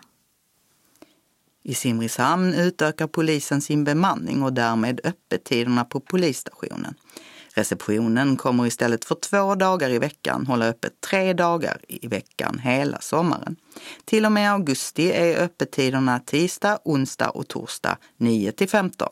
I 1.63 1.73
Simrishamn 1.73 2.53
utökar 2.53 3.07
polisen 3.07 3.61
sin 3.61 3.83
bemanning 3.83 4.43
och 4.43 4.53
därmed 4.53 5.01
öppettiderna 5.03 5.85
på 5.85 5.99
polisstationen. 5.99 6.95
Receptionen 7.57 8.37
kommer 8.37 8.65
istället 8.65 9.05
för 9.05 9.15
två 9.15 9.55
dagar 9.55 9.89
i 9.89 9.99
veckan 9.99 10.47
hålla 10.47 10.67
öppet 10.67 11.01
tre 11.01 11.33
dagar 11.33 11.77
i 11.87 12.07
veckan 12.07 12.59
hela 12.59 13.01
sommaren. 13.01 13.55
Till 14.05 14.25
och 14.25 14.31
med 14.31 14.51
augusti 14.51 15.11
är 15.11 15.43
öppettiderna 15.43 16.19
tisdag, 16.19 16.79
onsdag 16.83 17.29
och 17.29 17.47
torsdag 17.47 17.97
9 18.17 18.51
till 18.51 18.69
15. 18.69 19.09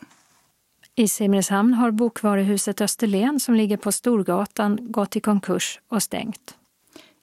I 0.95 1.07
Simrishamn 1.07 1.73
har 1.73 1.91
bokvaruhuset 1.91 2.81
Österlen 2.81 3.39
som 3.39 3.55
ligger 3.55 3.77
på 3.77 3.91
Storgatan 3.91 4.91
gått 4.91 5.15
i 5.15 5.19
konkurs 5.19 5.79
och 5.89 6.03
stängt. 6.03 6.55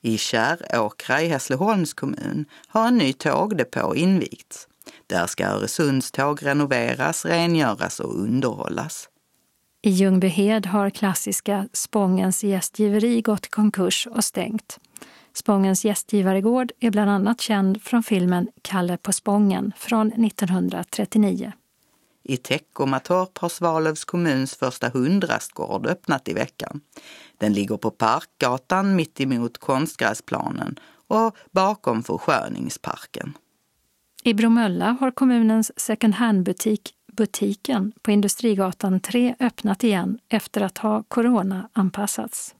I 0.00 0.18
Käråkra 0.18 1.22
i 1.22 1.28
Hässleholms 1.28 1.94
kommun 1.94 2.44
har 2.66 2.88
en 2.88 2.98
ny 2.98 3.12
tågdepå 3.12 3.94
invigts. 3.96 4.68
Där 5.06 5.26
ska 5.26 5.46
Öresundståg 5.46 6.46
renoveras, 6.46 7.24
rengöras 7.24 8.00
och 8.00 8.20
underhållas. 8.20 9.08
I 9.84 9.90
Ljungbyhed 9.90 10.66
har 10.66 10.90
klassiska 10.90 11.68
Spångens 11.72 12.44
gästgiveri 12.44 13.22
gått 13.22 13.46
i 13.46 13.48
konkurs 13.48 14.06
och 14.06 14.24
stängt. 14.24 14.78
Spångens 15.32 15.84
gästgivaregård 15.84 16.72
är 16.80 16.90
bland 16.90 17.10
annat 17.10 17.40
känd 17.40 17.82
från 17.82 18.02
filmen 18.02 18.48
Kalle 18.62 18.96
på 18.96 19.12
Spången 19.12 19.72
från 19.76 20.12
1939. 20.12 21.52
I 22.22 22.36
Teckomatorp 22.36 23.38
har 23.38 23.48
Svalövs 23.48 24.04
kommuns 24.04 24.54
första 24.54 24.88
hundrastgård 24.88 25.86
öppnat 25.86 26.28
i 26.28 26.32
veckan. 26.32 26.80
Den 27.38 27.52
ligger 27.52 27.76
på 27.76 27.90
Parkgatan 27.90 28.96
mitt 28.96 29.20
emot 29.20 29.58
konstgräsplanen 29.58 30.78
och 31.08 31.36
bakom 31.50 32.02
försköningsparken. 32.02 33.32
I 34.24 34.34
Bromölla 34.34 34.96
har 35.00 35.10
kommunens 35.10 35.80
second 35.80 36.14
hand-butik 36.14 36.94
Butiken 37.16 37.92
på 38.02 38.10
Industrigatan 38.10 39.00
3 39.00 39.34
öppnat 39.40 39.84
igen 39.84 40.18
efter 40.28 40.60
att 40.60 40.78
ha 40.78 41.02
corona-anpassats. 41.02 42.54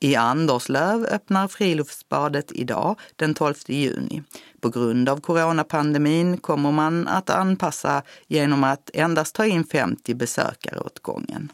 I 0.00 0.16
Anderslöv 0.16 1.04
öppnar 1.04 1.48
friluftsbadet 1.48 2.52
idag, 2.52 2.98
den 3.16 3.34
12 3.34 3.54
juni. 3.66 4.22
På 4.60 4.68
grund 4.68 5.08
av 5.08 5.20
coronapandemin 5.20 6.38
kommer 6.38 6.72
man 6.72 7.08
att 7.08 7.30
anpassa 7.30 8.02
genom 8.28 8.64
att 8.64 8.90
endast 8.94 9.34
ta 9.34 9.46
in 9.46 9.64
50 9.64 10.14
besökare 10.14 10.80
åt 10.80 10.98
gången. 10.98 11.52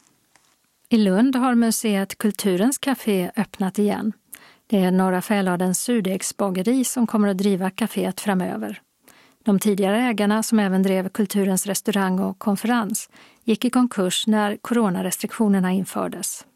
I 0.89 0.97
Lund 0.97 1.37
har 1.37 1.55
museet 1.55 2.19
Kulturens 2.19 2.79
Café 2.79 3.31
öppnat 3.37 3.79
igen. 3.79 4.13
Det 4.67 4.79
är 4.79 4.91
Norra 4.91 5.23
Fäladens 5.23 5.83
surdegsbageri 5.83 6.85
som 6.85 7.07
kommer 7.07 7.29
att 7.29 7.39
driva 7.39 7.71
kaféet 7.71 8.21
framöver. 8.21 8.81
De 9.49 9.59
tidigare 9.59 9.99
ägarna, 9.99 10.43
som 10.43 10.59
även 10.59 10.83
drev 10.83 11.09
Kulturens 11.09 11.67
restaurang 11.67 12.19
och 12.19 12.39
konferens, 12.39 13.09
gick 13.45 13.65
i 13.65 13.71
konkurs 13.71 14.27
när 14.27 14.57
coronarestriktionerna 14.57 15.73
infördes. 15.73 16.47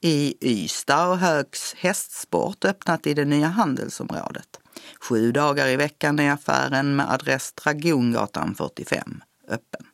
I 0.00 0.34
Ystad 0.40 1.06
har 1.06 1.16
Högs 1.16 1.74
hästsport 1.74 2.64
öppnat 2.64 3.06
i 3.06 3.14
det 3.14 3.24
nya 3.24 3.46
handelsområdet. 3.46 4.60
Sju 5.00 5.32
dagar 5.32 5.68
i 5.68 5.76
veckan 5.76 6.18
är 6.18 6.32
affären 6.32 6.96
med 6.96 7.12
adress 7.12 7.52
Dragongatan 7.52 8.54
45 8.54 9.22
öppen. 9.48 9.86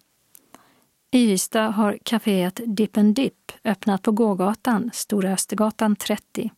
I 1.10 1.32
Ystad 1.32 1.70
har 1.70 1.98
kaféet 2.04 2.60
Dip 2.66 2.98
Dip 3.14 3.52
öppnat 3.64 4.02
på 4.02 4.12
gågatan, 4.12 4.90
Stora 4.92 5.32
Östergatan 5.32 5.96
30. 5.96 6.50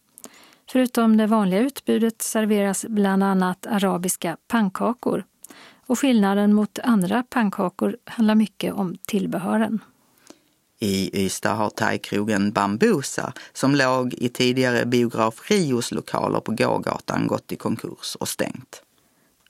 Förutom 0.73 1.17
det 1.17 1.27
vanliga 1.27 1.61
utbudet 1.61 2.23
serveras 2.23 2.85
bland 2.89 3.23
annat 3.23 3.67
arabiska 3.67 4.37
pannkakor. 4.49 5.25
Och 5.87 5.99
skillnaden 5.99 6.55
mot 6.55 6.79
andra 6.79 7.23
pannkakor 7.23 7.97
handlar 8.05 8.35
mycket 8.35 8.75
om 8.75 8.97
tillbehören. 9.07 9.79
I 10.79 11.25
Ystad 11.25 11.55
har 11.55 11.71
thaikrogen 11.71 12.53
Bambusa, 12.53 13.33
som 13.53 13.75
låg 13.75 14.15
i 14.15 14.29
tidigare 14.29 14.87
biograf 14.87 15.51
Rios 15.51 15.93
lokaler 15.93 16.41
på 16.41 16.53
gågatan, 16.53 17.27
gått 17.27 17.53
i 17.53 17.57
konkurs 17.57 18.17
och 18.21 18.29
stängt. 18.29 18.83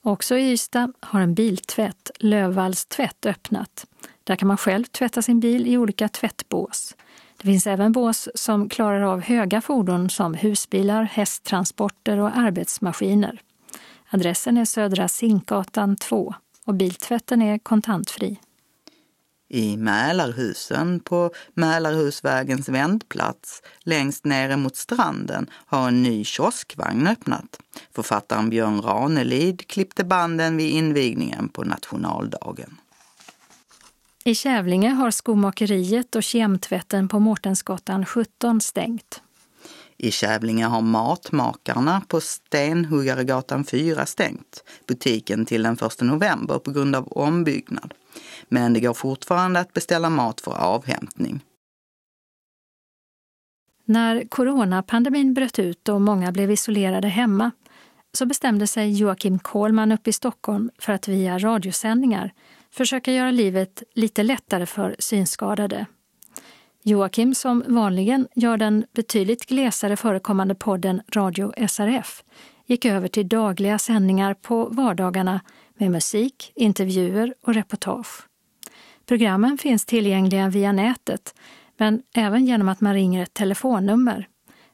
Också 0.01 0.37
i 0.37 0.51
Ystad 0.51 0.93
har 0.99 1.19
en 1.19 1.33
biltvätt, 1.33 2.11
Lövvalls 2.19 2.85
tvätt, 2.85 3.25
öppnat. 3.25 3.85
Där 4.23 4.35
kan 4.35 4.47
man 4.47 4.57
själv 4.57 4.85
tvätta 4.85 5.21
sin 5.21 5.39
bil 5.39 5.67
i 5.67 5.77
olika 5.77 6.09
tvättbås. 6.09 6.95
Det 7.43 7.47
finns 7.47 7.67
även 7.67 7.91
bås 7.91 8.29
som 8.35 8.69
klarar 8.69 9.01
av 9.01 9.21
höga 9.21 9.61
fordon 9.61 10.09
som 10.09 10.33
husbilar, 10.33 11.03
hästtransporter 11.03 12.17
och 12.17 12.37
arbetsmaskiner. 12.37 13.41
Adressen 14.09 14.57
är 14.57 14.65
Södra 14.65 15.07
Zinkgatan 15.07 15.95
2 15.95 16.33
och 16.65 16.73
biltvätten 16.73 17.41
är 17.41 17.57
kontantfri. 17.57 18.39
I 19.49 19.77
Mälarhusen 19.77 20.99
på 20.99 21.31
Mälarhusvägens 21.53 22.69
vändplats 22.69 23.61
längst 23.79 24.25
nere 24.25 24.57
mot 24.57 24.75
stranden 24.75 25.49
har 25.51 25.87
en 25.87 26.03
ny 26.03 26.23
kioskvagn 26.23 27.07
öppnat. 27.07 27.59
Författaren 27.95 28.49
Björn 28.49 28.81
Ranelid 28.81 29.67
klippte 29.67 30.03
banden 30.03 30.57
vid 30.57 30.71
invigningen 30.71 31.49
på 31.49 31.63
nationaldagen. 31.63 32.77
I 34.25 34.35
Kävlinge 34.35 34.89
har 34.89 35.11
skomakeriet 35.11 36.15
och 36.15 36.23
kemtvätten 36.23 37.07
på 37.07 37.19
Mårtensgatan 37.19 38.05
17 38.05 38.61
stängt. 38.61 39.21
I 39.97 40.11
Kävlinge 40.11 40.65
har 40.65 40.81
Matmakarna 40.81 42.01
på 42.07 42.21
Stenhuggaregatan 42.21 43.65
4 43.65 44.05
stängt 44.05 44.63
butiken 44.87 45.45
till 45.45 45.63
den 45.63 45.73
1 45.73 46.01
november 46.01 46.59
på 46.59 46.71
grund 46.71 46.95
av 46.95 47.07
ombyggnad. 47.07 47.93
Men 48.49 48.73
det 48.73 48.79
går 48.79 48.93
fortfarande 48.93 49.59
att 49.59 49.73
beställa 49.73 50.09
mat 50.09 50.41
för 50.41 50.51
avhämtning. 50.51 51.39
När 53.85 54.27
coronapandemin 54.27 55.33
bröt 55.33 55.59
ut 55.59 55.89
och 55.89 56.01
många 56.01 56.31
blev 56.31 56.51
isolerade 56.51 57.07
hemma 57.07 57.51
så 58.13 58.25
bestämde 58.25 58.67
sig 58.67 58.91
Joakim 58.91 59.39
Kohlman 59.39 59.91
upp 59.91 60.07
i 60.07 60.13
Stockholm 60.13 60.69
för 60.77 60.93
att 60.93 61.07
via 61.07 61.39
radiosändningar 61.39 62.33
försöka 62.73 63.11
göra 63.11 63.31
livet 63.31 63.83
lite 63.93 64.23
lättare 64.23 64.65
för 64.65 64.95
synskadade. 64.99 65.85
Joakim, 66.83 67.35
som 67.35 67.63
vanligen 67.67 68.27
gör 68.35 68.57
den 68.57 68.85
betydligt 68.93 69.45
glesare 69.45 69.97
förekommande 69.97 70.55
podden 70.55 71.01
Radio 71.15 71.67
SRF, 71.67 72.23
gick 72.65 72.85
över 72.85 73.07
till 73.07 73.27
dagliga 73.27 73.79
sändningar 73.79 74.33
på 74.33 74.65
vardagarna 74.65 75.41
med 75.77 75.91
musik, 75.91 76.51
intervjuer 76.55 77.33
och 77.41 77.53
reportage. 77.53 78.27
Programmen 79.05 79.57
finns 79.57 79.85
tillgängliga 79.85 80.49
via 80.49 80.71
nätet, 80.71 81.35
men 81.77 82.01
även 82.15 82.45
genom 82.45 82.69
att 82.69 82.81
man 82.81 82.93
ringer 82.93 83.23
ett 83.23 83.33
telefonnummer. 83.33 84.27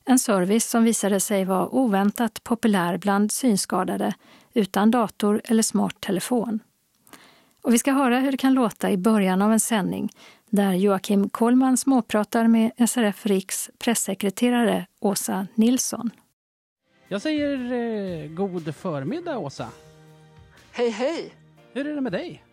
En 0.05 0.19
service 0.19 0.69
som 0.69 0.83
visade 0.83 1.19
sig 1.19 1.45
vara 1.45 1.69
oväntat 1.69 2.43
populär 2.43 2.97
bland 2.97 3.31
synskadade 3.31 4.13
utan 4.53 4.91
dator 4.91 5.41
eller 5.45 5.63
smart 5.63 6.01
telefon. 6.01 6.59
Och 7.61 7.73
vi 7.73 7.79
ska 7.79 7.91
höra 7.91 8.19
hur 8.19 8.31
det 8.31 8.37
kan 8.37 8.53
låta 8.53 8.91
i 8.91 8.97
början 8.97 9.41
av 9.41 9.51
en 9.51 9.59
sändning 9.59 10.09
där 10.49 10.73
Joakim 10.73 11.29
Kollman 11.29 11.77
småpratar 11.77 12.47
med 12.47 12.89
SRF 12.89 13.25
Riks 13.25 13.69
pressekreterare 13.77 14.85
Åsa 14.99 15.47
Nilsson. 15.55 16.11
Jag 17.07 17.21
säger 17.21 17.71
eh, 17.73 18.29
god 18.29 18.75
förmiddag 18.75 19.37
Åsa. 19.37 19.69
Hej 20.71 20.89
hej! 20.89 21.33
Hur 21.73 21.87
är 21.87 21.95
det 21.95 22.01
med 22.01 22.11
dig? 22.11 22.43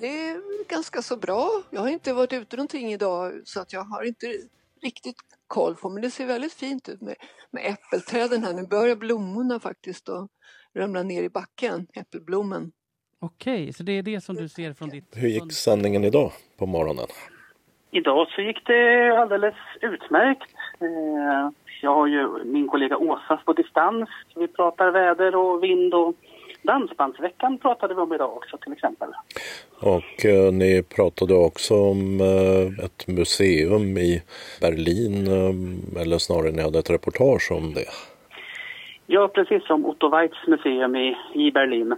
Det 0.00 0.06
är 0.06 0.68
ganska 0.68 1.02
så 1.02 1.16
bra. 1.16 1.62
Jag 1.70 1.80
har 1.80 1.88
inte 1.88 2.12
varit 2.12 2.32
ute 2.32 2.56
någonting 2.56 2.92
idag 2.92 3.32
så 3.44 3.60
att 3.60 3.72
jag 3.72 3.84
har 3.84 4.02
inte 4.02 4.26
riktigt 4.82 5.16
koll 5.46 5.74
på 5.74 5.90
men 5.90 6.02
det 6.02 6.10
ser 6.10 6.26
väldigt 6.26 6.52
fint 6.52 6.88
ut 6.88 7.00
med, 7.00 7.14
med 7.50 7.66
äppelträden 7.66 8.44
här. 8.44 8.52
Nu 8.52 8.66
börjar 8.66 8.96
blommorna 8.96 9.60
faktiskt 9.60 10.08
att 10.08 10.30
ramla 10.74 11.02
ner 11.02 11.22
i 11.22 11.28
backen, 11.28 11.86
äppelblommen. 11.94 12.72
Okej, 13.24 13.72
så 13.72 13.82
det 13.82 13.92
är 13.92 14.02
det 14.02 14.20
som 14.20 14.36
du 14.36 14.48
ser 14.48 14.72
från 14.72 14.88
ditt... 14.88 15.04
Hur 15.16 15.28
gick 15.28 15.52
sändningen 15.52 16.04
idag 16.04 16.30
på 16.58 16.66
morgonen? 16.66 17.06
Idag 17.90 18.28
så 18.28 18.42
gick 18.42 18.66
det 18.66 19.08
alldeles 19.20 19.54
utmärkt. 19.80 20.50
Eh, 20.80 21.50
jag 21.82 21.94
har 21.94 22.06
ju 22.06 22.44
min 22.44 22.68
kollega 22.68 22.96
Åsa 22.96 23.36
på 23.44 23.52
distans. 23.52 24.08
Vi 24.36 24.48
pratar 24.48 24.90
väder 24.90 25.36
och 25.36 25.62
vind 25.62 25.94
och 25.94 26.14
Dansbandsveckan 26.62 27.58
pratade 27.58 27.94
vi 27.94 28.00
om 28.00 28.12
idag 28.12 28.36
också 28.36 28.58
till 28.58 28.72
exempel. 28.72 29.08
Och 29.80 30.24
eh, 30.24 30.52
ni 30.52 30.82
pratade 30.96 31.34
också 31.34 31.74
om 31.74 32.20
eh, 32.20 32.84
ett 32.84 33.06
museum 33.06 33.98
i 33.98 34.22
Berlin, 34.60 35.26
eh, 35.26 36.02
eller 36.02 36.18
snarare 36.18 36.52
ni 36.52 36.62
hade 36.62 36.78
ett 36.78 36.90
reportage 36.90 37.52
om 37.52 37.74
det. 37.74 37.90
Ja, 39.06 39.28
precis 39.28 39.66
som 39.66 39.86
Otto 39.86 40.08
Weitz 40.08 40.46
museum 40.46 40.96
i, 40.96 41.16
i 41.34 41.50
Berlin. 41.50 41.96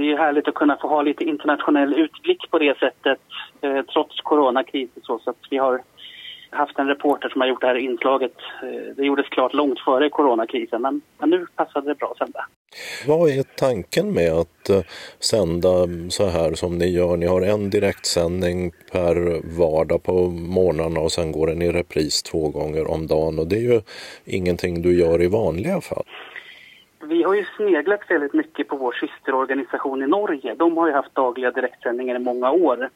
Det 0.00 0.12
är 0.12 0.18
härligt 0.18 0.48
att 0.48 0.54
kunna 0.54 0.76
få 0.76 0.88
ha 0.88 1.02
lite 1.02 1.24
internationell 1.24 1.94
utblick 1.94 2.50
på 2.50 2.58
det 2.58 2.78
sättet 2.78 3.18
eh, 3.60 3.82
trots 3.92 4.20
coronakrisen 4.20 5.02
så, 5.02 5.18
så 5.18 5.30
att 5.30 5.36
vi 5.50 5.56
har 5.56 5.82
haft 6.50 6.78
en 6.78 6.86
reporter 6.86 7.28
som 7.28 7.40
har 7.40 7.48
gjort 7.48 7.60
det 7.60 7.66
här 7.66 7.74
inslaget. 7.74 8.34
Eh, 8.62 8.94
det 8.96 9.04
gjordes 9.04 9.28
klart 9.28 9.54
långt 9.54 9.80
före 9.80 10.10
coronakrisen 10.10 10.82
men, 10.82 11.00
men 11.18 11.30
nu 11.30 11.46
passade 11.56 11.88
det 11.88 11.94
bra 11.94 12.08
att 12.10 12.18
sända. 12.18 12.46
Vad 13.06 13.30
är 13.30 13.42
tanken 13.42 14.14
med 14.14 14.32
att 14.32 14.68
eh, 14.70 14.80
sända 15.18 15.68
så 16.08 16.26
här 16.26 16.54
som 16.54 16.78
ni 16.78 16.86
gör? 16.86 17.16
Ni 17.16 17.26
har 17.26 17.42
en 17.42 17.70
direktsändning 17.70 18.72
per 18.92 19.40
vardag 19.58 20.02
på 20.02 20.12
morgnarna 20.28 21.00
och 21.00 21.12
sen 21.12 21.32
går 21.32 21.46
den 21.46 21.62
i 21.62 21.72
repris 21.72 22.22
två 22.22 22.48
gånger 22.48 22.90
om 22.90 23.06
dagen 23.06 23.38
och 23.38 23.46
det 23.46 23.56
är 23.56 23.72
ju 23.72 23.80
ingenting 24.24 24.82
du 24.82 24.98
gör 24.98 25.22
i 25.22 25.26
vanliga 25.26 25.80
fall. 25.80 26.04
Vi 27.02 27.22
har 27.22 27.34
ju 27.34 27.44
sneglat 27.56 28.00
väldigt 28.08 28.32
mycket 28.32 28.68
på 28.68 28.76
vår 28.76 28.92
systerorganisation 28.92 30.02
i 30.02 30.06
Norge. 30.06 30.54
De 30.54 30.76
har 30.76 30.86
ju 30.86 30.92
haft 30.92 31.14
dagliga 31.14 31.50
direktsändningar 31.50 32.16
i 32.16 32.18
många 32.18 32.50
år. 32.50 32.90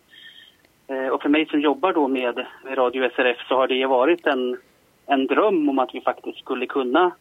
Eh, 0.87 1.09
och 1.09 1.23
för 1.23 1.29
mig 1.29 1.47
som 1.47 1.61
jobbar 1.61 1.93
då 1.93 2.09
med 2.09 2.47
Radio 2.65 3.11
SRF 3.11 3.39
så 3.49 3.57
har 3.57 3.69
det 3.69 3.87
varit 3.87 4.27
en, 4.27 4.59
en 5.07 5.27
dröm 5.27 5.69
om 5.69 5.79
att 5.79 5.95
vi 5.95 6.01
faktiskt 6.01 6.39
skulle 6.39 6.67
kunna, 6.67 7.13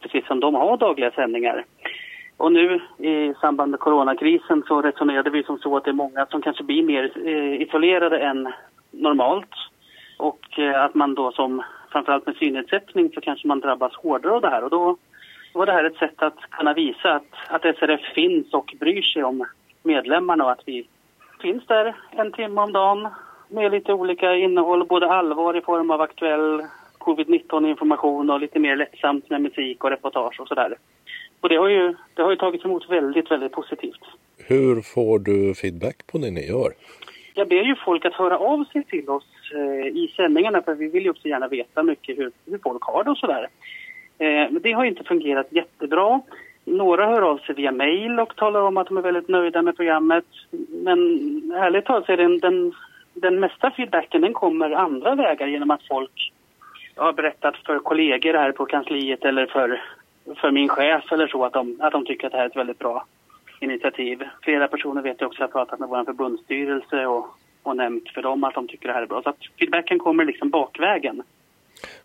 precis 0.00 0.26
som 0.26 0.40
de 0.40 0.54
har 0.54 0.76
dagliga 0.76 1.10
sändningar. 1.10 1.64
Och 2.36 2.52
nu 2.52 2.80
i 2.98 3.34
samband 3.40 3.70
med 3.70 3.80
coronakrisen 3.80 4.62
så 4.68 4.82
resonerade 4.82 5.30
vi 5.30 5.42
som 5.42 5.58
så 5.58 5.76
att 5.76 5.84
det 5.84 5.90
är 5.90 5.92
många 5.92 6.26
som 6.26 6.42
kanske 6.42 6.64
blir 6.64 6.82
mer 6.82 7.28
eh, 7.28 7.62
isolerade 7.62 8.18
än 8.18 8.52
normalt. 8.90 9.54
Och 10.16 10.58
eh, 10.58 10.84
att 10.84 10.94
man 10.94 11.14
då 11.14 11.32
som, 11.32 11.62
framförallt 11.92 12.26
med 12.26 12.36
synnedsättning 12.36 13.10
så 13.14 13.20
kanske 13.20 13.48
man 13.48 13.60
drabbas 13.60 13.94
hårdare 13.94 14.32
av 14.32 14.40
det 14.40 14.50
här. 14.50 14.64
Och 14.64 14.70
då 14.70 14.96
var 15.54 15.66
det 15.66 15.72
här 15.72 15.84
ett 15.84 15.96
sätt 15.96 16.22
att 16.22 16.40
kunna 16.50 16.74
visa 16.74 17.14
att, 17.14 17.32
att 17.48 17.62
SRF 17.62 18.00
finns 18.14 18.54
och 18.54 18.74
bryr 18.80 19.02
sig 19.02 19.24
om 19.24 19.46
medlemmarna 19.82 20.44
och 20.44 20.52
att 20.52 20.62
vi 20.66 20.86
finns 21.42 21.66
där 21.66 21.96
en 22.10 22.32
timme 22.32 22.60
om 22.60 22.72
dagen 22.72 23.08
med 23.48 23.72
lite 23.72 23.92
olika 23.92 24.34
innehåll, 24.34 24.86
både 24.86 25.10
allvar 25.10 25.56
i 25.56 25.60
form 25.60 25.90
av 25.90 26.00
aktuell 26.00 26.62
covid-19 26.98 27.68
information 27.68 28.30
och 28.30 28.40
lite 28.40 28.58
mer 28.58 28.76
lättsamt 28.76 29.30
med 29.30 29.40
musik 29.40 29.84
och 29.84 29.90
reportage 29.90 30.40
och 30.40 30.48
sådär. 30.48 30.76
Och 31.40 31.48
det 31.48 31.56
har 31.56 31.68
ju, 31.68 31.94
det 32.14 32.22
har 32.22 32.30
ju 32.30 32.36
tagits 32.36 32.64
emot 32.64 32.90
väldigt, 32.90 33.30
väldigt 33.30 33.52
positivt. 33.52 34.00
Hur 34.38 34.80
får 34.82 35.18
du 35.18 35.54
feedback 35.54 36.06
på 36.06 36.18
det 36.18 36.30
ni 36.30 36.48
gör? 36.48 36.72
Jag 37.34 37.48
ber 37.48 37.62
ju 37.62 37.74
folk 37.84 38.04
att 38.04 38.14
höra 38.14 38.38
av 38.38 38.64
sig 38.64 38.84
till 38.84 39.08
oss 39.08 39.26
eh, 39.54 39.86
i 39.86 40.12
sändningarna 40.16 40.62
för 40.62 40.74
vi 40.74 40.88
vill 40.88 41.04
ju 41.04 41.10
också 41.10 41.28
gärna 41.28 41.48
veta 41.48 41.82
mycket 41.82 42.18
hur, 42.18 42.32
hur 42.46 42.58
folk 42.58 42.82
har 42.82 43.04
det 43.04 43.10
och 43.10 43.18
sådär. 43.18 43.48
Eh, 44.18 44.50
men 44.50 44.62
det 44.62 44.72
har 44.72 44.84
inte 44.84 45.04
fungerat 45.04 45.46
jättebra. 45.50 46.20
Några 46.64 47.06
hör 47.06 47.22
av 47.22 47.38
sig 47.38 47.54
via 47.54 47.72
mail 47.72 48.20
och 48.20 48.36
talar 48.36 48.60
om 48.60 48.76
att 48.76 48.86
de 48.86 48.96
är 48.96 49.02
väldigt 49.02 49.28
nöjda 49.28 49.62
med 49.62 49.76
programmet. 49.76 50.24
Men 50.68 50.98
ärligt 51.54 51.84
talat 51.84 52.06
så 52.06 52.12
är 52.12 52.16
den, 52.16 52.38
den, 52.38 52.72
den 53.14 53.40
mesta 53.40 53.70
feedbacken 53.70 54.20
den 54.20 54.32
kommer 54.32 54.70
andra 54.70 55.14
vägar 55.14 55.46
genom 55.46 55.70
att 55.70 55.86
folk 55.88 56.32
har 56.96 57.12
berättat 57.12 57.56
för 57.56 57.78
kollegor 57.78 58.34
här 58.34 58.52
på 58.52 58.66
kansliet 58.66 59.24
eller 59.24 59.46
för, 59.46 59.82
för 60.40 60.50
min 60.50 60.68
chef 60.68 61.12
eller 61.12 61.26
så 61.26 61.44
att 61.44 61.52
de, 61.52 61.76
att 61.80 61.92
de 61.92 62.06
tycker 62.06 62.26
att 62.26 62.32
det 62.32 62.38
här 62.38 62.44
är 62.44 62.50
ett 62.50 62.56
väldigt 62.56 62.78
bra 62.78 63.06
initiativ. 63.60 64.22
Flera 64.42 64.68
personer 64.68 65.02
vet 65.02 65.20
jag 65.20 65.28
också 65.28 65.42
har 65.42 65.48
pratat 65.48 65.78
med 65.78 65.88
vår 65.88 66.04
förbundsstyrelse 66.04 67.06
och, 67.06 67.26
och 67.62 67.76
nämnt 67.76 68.08
för 68.08 68.22
dem 68.22 68.44
att 68.44 68.54
de 68.54 68.68
tycker 68.68 68.88
det 68.88 68.94
här 68.94 69.02
är 69.02 69.06
bra. 69.06 69.22
Så 69.22 69.28
att 69.28 69.38
feedbacken 69.58 69.98
kommer 69.98 70.24
liksom 70.24 70.50
bakvägen. 70.50 71.22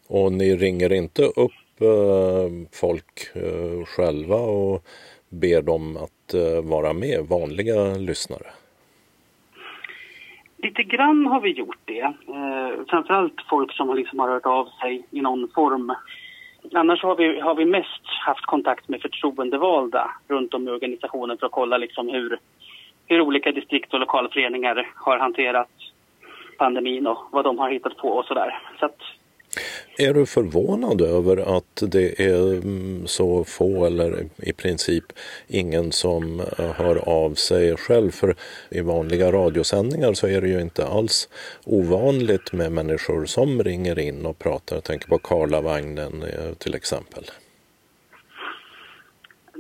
Och 0.07 0.32
ni 0.32 0.55
ringer 0.55 0.93
inte 0.93 1.22
upp 1.22 1.51
Eh, 1.82 2.51
folk 2.71 3.36
eh, 3.36 3.86
själva 3.86 4.36
och 4.36 4.84
ber 5.30 5.61
dem 5.61 5.97
att 5.97 6.34
eh, 6.34 6.69
vara 6.69 6.93
med, 6.93 7.25
vanliga 7.30 7.95
lyssnare? 7.97 8.47
Lite 10.57 10.84
grann 10.84 11.25
har 11.25 11.41
vi 11.41 11.49
gjort 11.49 11.80
det. 11.86 12.01
Eh, 12.01 12.86
framförallt 12.89 13.41
folk 13.49 13.73
som 13.73 13.95
liksom 13.95 14.19
har 14.19 14.30
hört 14.30 14.45
av 14.45 14.65
sig 14.82 15.03
i 15.11 15.21
någon 15.21 15.49
form. 15.55 15.93
Annars 16.73 17.03
har 17.03 17.15
vi, 17.15 17.39
har 17.39 17.55
vi 17.55 17.65
mest 17.65 18.05
haft 18.25 18.45
kontakt 18.45 18.88
med 18.88 19.01
förtroendevalda 19.01 20.11
runt 20.27 20.53
om 20.53 20.67
i 20.67 20.71
organisationen 20.71 21.38
för 21.38 21.45
att 21.45 21.51
kolla 21.51 21.77
liksom 21.77 22.09
hur, 22.09 22.39
hur 23.07 23.21
olika 23.21 23.51
distrikt 23.51 23.93
och 23.93 23.99
lokalföreningar 23.99 24.91
har 24.95 25.17
hanterat 25.17 25.69
pandemin 26.57 27.07
och 27.07 27.17
vad 27.32 27.43
de 27.43 27.59
har 27.59 27.69
hittat 27.69 27.97
på 27.97 28.09
och 28.09 28.25
sådär. 28.25 28.59
Så 28.80 28.86
att 28.86 29.01
är 29.97 30.14
du 30.14 30.26
förvånad 30.26 31.02
över 31.02 31.58
att 31.58 31.84
det 31.91 32.22
är 32.22 32.54
mm, 32.54 33.08
så 33.08 33.43
få 33.43 33.86
eller 33.86 34.26
i 34.38 34.54
princip 34.54 35.04
ingen 35.47 35.91
som 35.91 36.39
eh, 36.39 36.72
hör 36.76 37.10
av 37.10 37.34
sig 37.34 37.78
själv? 37.78 38.12
För 38.12 38.36
i 38.70 38.82
vanliga 38.82 39.32
radiosändningar 39.32 40.14
så 40.14 40.28
är 40.28 40.41
det 40.41 40.47
ju 40.47 40.62
inte 40.62 40.86
alls 40.88 41.30
ovanligt 41.66 42.54
med 42.54 42.72
människor 42.72 43.26
som 43.26 43.64
ringer 43.64 44.00
in 44.00 44.26
och 44.26 44.39
pratar. 44.39 44.76
Jag 44.76 44.84
tänker 44.84 45.08
på 45.08 45.18
Karlavagnen 45.18 46.24
eh, 46.24 46.54
till 46.54 46.76
exempel. 46.76 47.24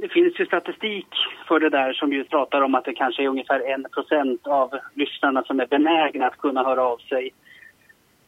Det 0.01 0.09
finns 0.09 0.39
ju 0.39 0.45
statistik 0.45 1.07
för 1.47 1.59
det 1.59 1.69
där 1.69 1.93
som 1.93 2.13
ju 2.13 2.23
pratar 2.23 2.61
om 2.61 2.75
att 2.75 2.85
det 2.85 2.93
kanske 2.93 3.23
är 3.23 3.27
ungefär 3.27 3.59
en 3.59 3.85
procent 3.93 4.47
av 4.47 4.69
lyssnarna 4.93 5.43
som 5.43 5.59
är 5.59 5.67
benägna 5.67 6.27
att 6.27 6.37
kunna 6.37 6.63
höra 6.63 6.83
av 6.83 6.97
sig 6.97 7.33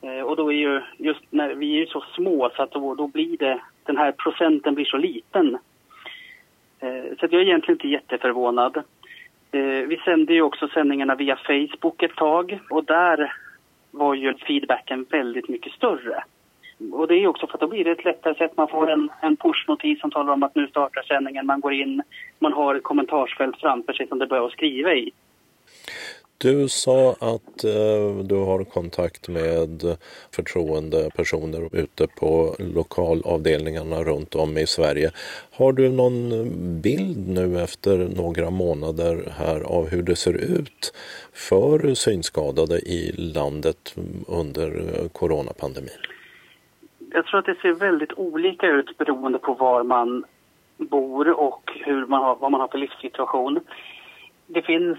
Eh, 0.02 0.22
och 0.22 0.36
då 0.36 0.54
är 0.54 0.58
ju 0.58 0.82
just 0.98 1.22
när 1.30 1.50
vi 1.56 1.76
är 1.76 1.80
ju 1.80 1.86
så 1.86 2.04
små 2.16 2.52
så 2.56 2.64
att 2.64 2.72
då, 2.72 2.96
då 2.96 3.08
blir 3.08 3.38
det, 3.38 3.62
den 3.84 3.98
här 3.98 4.12
procenten 4.12 4.76
blir 4.76 4.86
så 4.86 4.98
liten. 4.98 5.58
Eh, 6.80 7.04
så 7.20 7.26
jag 7.30 7.34
är 7.34 7.40
egentligen 7.40 7.76
inte 7.76 7.88
jätteförvånad. 7.88 8.78
Eh, 9.52 9.88
vi 9.88 10.02
sände 10.06 10.34
ju 10.34 10.42
också 10.42 10.68
sändningarna 10.68 11.16
via 11.16 11.36
Facebook 11.36 12.04
ett 12.04 12.16
tag 12.16 12.60
och 12.70 12.86
där 12.86 13.34
var 13.92 14.14
ju 14.14 14.34
feedbacken 14.34 15.06
väldigt 15.10 15.50
mycket 15.50 15.74
större. 15.74 16.24
Och 16.92 17.08
det 17.08 17.16
är 17.16 17.28
också 17.28 17.48
för 17.48 17.54
att 17.54 17.60
då 17.60 17.68
blir 17.68 17.84
det 17.84 17.92
ett 17.92 18.06
lättare 18.06 18.36
sätt. 18.36 18.58
Man 18.58 18.68
får 18.68 18.90
en, 18.90 19.10
en 19.22 19.38
pushnotis 19.38 20.00
som 20.00 20.12
talar 20.12 20.34
om 20.34 20.44
att 20.44 20.56
nu 20.56 20.68
startar 20.68 21.04
sändningen. 21.04 21.46
Man 21.46 21.60
går 21.60 21.74
in, 21.74 22.04
man 22.40 22.54
har 22.54 22.76
ett 22.76 22.84
kommentarsfält 22.84 23.58
framför 23.60 23.94
sig 23.94 24.08
som 24.08 24.20
det 24.20 24.28
börjar 24.28 24.46
att 24.46 24.52
skriva 24.52 24.94
i. 24.94 25.12
Du 26.42 26.68
sa 26.70 27.12
att 27.12 27.64
eh, 27.64 28.24
du 28.24 28.36
har 28.36 28.64
kontakt 28.64 29.30
med 29.30 29.98
förtroendepersoner 30.36 31.76
ute 31.76 32.08
på 32.08 32.56
lokalavdelningarna 32.60 34.04
runt 34.04 34.36
om 34.36 34.58
i 34.58 34.68
Sverige. 34.68 35.12
Har 35.58 35.74
du 35.74 35.90
någon 35.90 36.30
bild 36.82 37.28
nu 37.28 37.62
efter 37.62 37.98
några 37.98 38.50
månader 38.50 39.34
här 39.38 39.62
av 39.62 39.90
hur 39.90 40.04
det 40.04 40.16
ser 40.16 40.34
ut 40.34 40.94
för 41.34 41.94
synskadade 41.94 42.80
i 42.80 43.12
landet 43.18 43.96
under 44.28 44.70
coronapandemin? 45.14 46.02
Jag 47.14 47.26
tror 47.26 47.40
att 47.40 47.46
det 47.46 47.58
ser 47.62 47.74
väldigt 47.74 48.14
olika 48.14 48.68
ut 48.68 48.98
beroende 48.98 49.40
på 49.40 49.54
var 49.54 49.84
man 49.84 50.24
bor 50.78 51.30
och 51.30 51.72
hur 51.86 52.06
man 52.06 52.24
har, 52.24 52.36
vad 52.36 52.52
man 52.52 52.62
har 52.62 52.68
för 52.68 52.78
livssituation. 52.78 53.60
Det 54.48 54.62
finns 54.62 54.98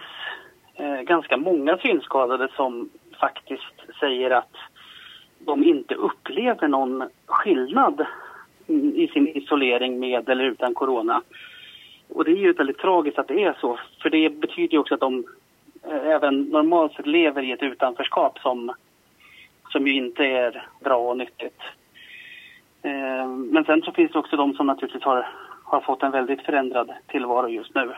Eh, 0.75 1.01
ganska 1.01 1.37
många 1.37 1.79
synskadade 1.79 2.49
som 2.57 2.91
faktiskt 3.20 3.99
säger 4.01 4.31
att 4.31 4.57
de 5.39 5.64
inte 5.64 5.95
upplever 5.95 6.68
någon 6.68 7.09
skillnad 7.27 8.07
i 8.95 9.09
sin 9.09 9.29
isolering 9.29 10.01
med 10.01 10.29
eller 10.29 10.45
utan 10.45 10.75
corona. 10.75 11.23
Och 12.09 12.25
det 12.25 12.31
är 12.31 12.37
ju 12.37 12.53
väldigt 12.53 12.79
tragiskt 12.79 13.18
att 13.18 13.29
det 13.29 13.45
är 13.45 13.57
så, 13.61 13.79
för 14.03 14.11
det 14.11 14.31
betyder 14.31 14.73
ju 14.73 14.79
också 14.79 14.95
att 14.95 15.01
de 15.01 15.25
eh, 15.83 16.07
även 16.07 16.43
normalt 16.43 16.95
sett 16.95 17.07
lever 17.07 17.43
i 17.43 17.53
ett 17.53 17.62
utanförskap 17.62 18.39
som, 18.39 18.73
som 19.68 19.87
ju 19.87 19.95
inte 19.95 20.25
är 20.25 20.66
bra 20.81 21.11
och 21.11 21.16
nyttigt. 21.16 21.61
Eh, 22.83 23.27
men 23.27 23.64
sen 23.64 23.83
så 23.83 23.93
finns 23.93 24.12
det 24.12 24.18
också 24.18 24.37
de 24.37 24.55
som 24.55 24.66
naturligtvis 24.66 25.05
har, 25.05 25.29
har 25.64 25.81
fått 25.81 26.03
en 26.03 26.11
väldigt 26.12 26.43
förändrad 26.43 26.93
tillvaro 27.07 27.49
just 27.49 27.75
nu. 27.75 27.93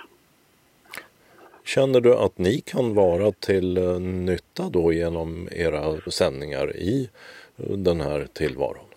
Känner 1.65 2.01
du 2.01 2.15
att 2.15 2.39
ni 2.39 2.61
kan 2.61 2.95
vara 2.95 3.33
till 3.33 3.77
eh, 3.77 4.01
nytta 4.01 4.63
då 4.73 4.93
genom 4.93 5.49
era 5.53 6.11
sändningar 6.11 6.77
i 6.77 7.11
eh, 7.57 7.77
den 7.77 8.01
här 8.01 8.27
tillvaron? 8.35 8.89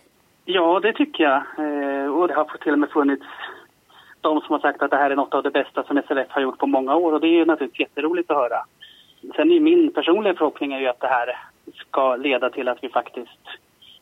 Ja, 0.45 0.79
det 0.79 0.93
tycker 0.93 1.23
jag. 1.23 1.37
Eh, 1.37 2.15
och 2.15 2.27
det 2.27 2.33
har 2.33 2.57
till 2.63 2.73
och 2.73 2.79
med 2.79 2.89
funnits 2.89 3.25
de 4.21 4.41
som 4.41 4.51
har 4.53 4.59
sagt 4.59 4.81
att 4.81 4.91
det 4.91 4.97
här 4.97 5.11
är 5.11 5.15
något 5.15 5.33
av 5.33 5.43
det 5.43 5.51
bästa 5.51 5.83
som 5.83 6.01
SLF 6.07 6.27
har 6.29 6.41
gjort 6.41 6.57
på 6.57 6.67
många 6.67 6.95
år 6.95 7.13
och 7.13 7.21
det 7.21 7.27
är 7.27 7.37
ju 7.39 7.45
naturligtvis 7.45 7.79
jätteroligt 7.79 8.31
att 8.31 8.37
höra. 8.37 8.65
Sen 9.35 9.51
är 9.51 9.59
min 9.59 9.93
personliga 9.93 10.33
förhoppning 10.33 10.73
är 10.73 10.79
ju 10.79 10.87
att 10.87 10.99
det 10.99 11.07
här 11.07 11.37
ska 11.75 12.15
leda 12.15 12.49
till 12.49 12.67
att 12.67 12.83
vi 12.83 12.89
faktiskt 12.89 13.43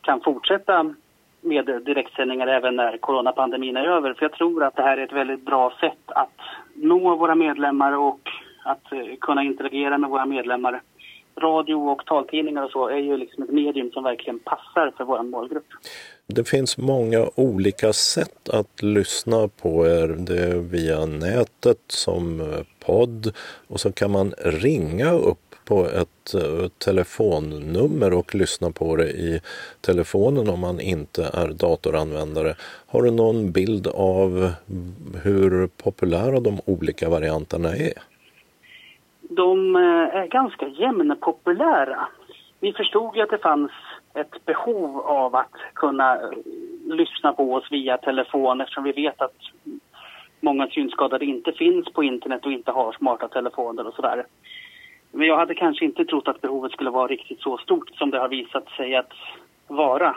kan 0.00 0.20
fortsätta 0.20 0.94
med 1.40 1.66
direktsändningar 1.84 2.46
även 2.46 2.76
när 2.76 2.98
coronapandemin 2.98 3.76
är 3.76 3.84
över. 3.84 4.14
För 4.14 4.24
jag 4.24 4.32
tror 4.32 4.64
att 4.64 4.76
det 4.76 4.82
här 4.82 4.96
är 4.96 5.04
ett 5.04 5.12
väldigt 5.12 5.46
bra 5.46 5.72
sätt 5.80 6.02
att 6.06 6.40
nå 6.74 7.16
våra 7.16 7.34
medlemmar 7.34 7.92
och 7.92 8.20
att 8.66 8.92
eh, 8.92 9.16
kunna 9.20 9.42
interagera 9.42 9.98
med 9.98 10.10
våra 10.10 10.26
medlemmar. 10.26 10.82
Radio 11.40 11.74
och 11.74 12.06
taltidningar 12.06 12.64
och 12.64 12.70
så 12.70 12.88
är 12.88 12.96
ju 12.96 13.16
liksom 13.16 13.42
ett 13.42 13.50
medium 13.50 13.90
som 13.90 14.04
verkligen 14.04 14.38
passar 14.38 14.92
för 14.96 15.04
vår 15.04 15.22
målgrupp. 15.22 15.66
Det 16.26 16.48
finns 16.48 16.78
många 16.78 17.26
olika 17.34 17.92
sätt 17.92 18.48
att 18.48 18.82
lyssna 18.82 19.48
på 19.48 19.86
er. 19.86 20.08
Det 20.08 20.38
är 20.38 20.58
via 20.58 21.06
nätet 21.06 21.80
som 21.86 22.40
eh, 22.40 22.46
podd 22.86 23.32
och 23.68 23.80
så 23.80 23.92
kan 23.92 24.10
man 24.10 24.34
ringa 24.38 25.12
upp 25.12 25.46
på 25.64 25.86
ett 25.86 26.34
eh, 26.34 26.68
telefonnummer 26.78 28.12
och 28.12 28.34
lyssna 28.34 28.70
på 28.70 28.96
det 28.96 29.10
i 29.10 29.40
telefonen 29.80 30.48
om 30.48 30.60
man 30.60 30.80
inte 30.80 31.30
är 31.34 31.48
datoranvändare. 31.48 32.54
Har 32.86 33.02
du 33.02 33.10
någon 33.10 33.52
bild 33.52 33.86
av 33.86 34.50
hur 35.22 35.66
populära 35.66 36.40
de 36.40 36.60
olika 36.64 37.08
varianterna 37.08 37.76
är? 37.76 37.92
De 39.28 39.76
eh, 39.76 40.16
är 40.16 40.26
ganska 40.26 40.68
jämnpopulära. 40.68 42.08
Vi 42.60 42.72
förstod 42.72 43.16
ju 43.16 43.22
att 43.22 43.30
det 43.30 43.38
fanns 43.38 43.70
ett 44.14 44.44
behov 44.44 45.00
av 45.00 45.36
att 45.36 45.54
kunna 45.74 46.14
eh, 46.14 46.30
lyssna 46.84 47.32
på 47.32 47.54
oss 47.54 47.64
via 47.70 47.98
telefon 47.98 48.60
eftersom 48.60 48.84
vi 48.84 48.92
vet 48.92 49.22
att 49.22 49.36
många 50.40 50.66
synskadade 50.66 51.24
inte 51.24 51.52
finns 51.52 51.92
på 51.92 52.04
internet 52.04 52.46
och 52.46 52.52
inte 52.52 52.70
har 52.70 52.92
smarta 52.92 53.28
telefoner 53.28 53.86
och 53.86 53.94
sådär. 53.94 54.26
Men 55.12 55.26
jag 55.26 55.36
hade 55.36 55.54
kanske 55.54 55.84
inte 55.84 56.04
trott 56.04 56.28
att 56.28 56.40
behovet 56.40 56.72
skulle 56.72 56.90
vara 56.90 57.06
riktigt 57.06 57.40
så 57.40 57.58
stort 57.58 57.90
som 57.94 58.10
det 58.10 58.18
har 58.18 58.28
visat 58.28 58.68
sig 58.68 58.96
att 58.96 59.12
vara. 59.66 60.16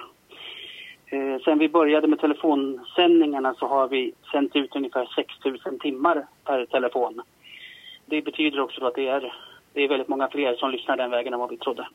Eh, 1.05 1.41
sen 1.45 1.59
vi 1.59 1.69
började 1.69 2.07
med 2.07 2.19
telefonsändningarna 2.19 3.53
så 3.53 3.67
har 3.67 3.87
vi 3.87 4.13
sänt 4.31 4.55
ut 4.55 4.75
ungefär 4.75 5.05
6 5.15 5.33
000 5.65 5.79
timmar 5.79 6.25
per 6.45 6.65
telefon. 6.65 7.21
Det 8.09 8.21
betyder 8.21 8.59
också 8.59 8.85
att 8.85 8.95
det 8.95 9.07
är, 9.07 9.33
det 9.73 9.81
är 9.81 9.89
väldigt 9.89 10.07
många 10.07 10.27
fler 10.27 10.55
som 10.55 10.71
lyssnar 10.71 10.97
den 10.97 11.11
vägen 11.11 11.33
än 11.33 11.39
vad 11.39 11.49
vi 11.49 11.57
trodde. 11.57 11.87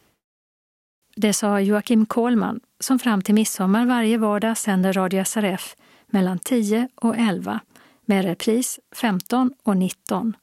Det 1.17 1.33
sa 1.33 1.61
Joakim 1.61 2.07
Kohlman 2.07 2.61
som 2.81 2.99
fram 2.99 3.23
till 3.23 3.35
midsommar 3.35 3.87
varje 3.87 4.19
vardag 4.19 4.57
sänder 4.57 4.93
Radio 4.93 5.25
SRF 5.25 5.77
mellan 6.07 6.39
10 6.39 6.89
och 6.95 7.17
11 7.17 7.61
med 8.05 8.25
repris 8.25 8.81
15 9.01 9.55
och 9.65 9.77
19 9.77 10.37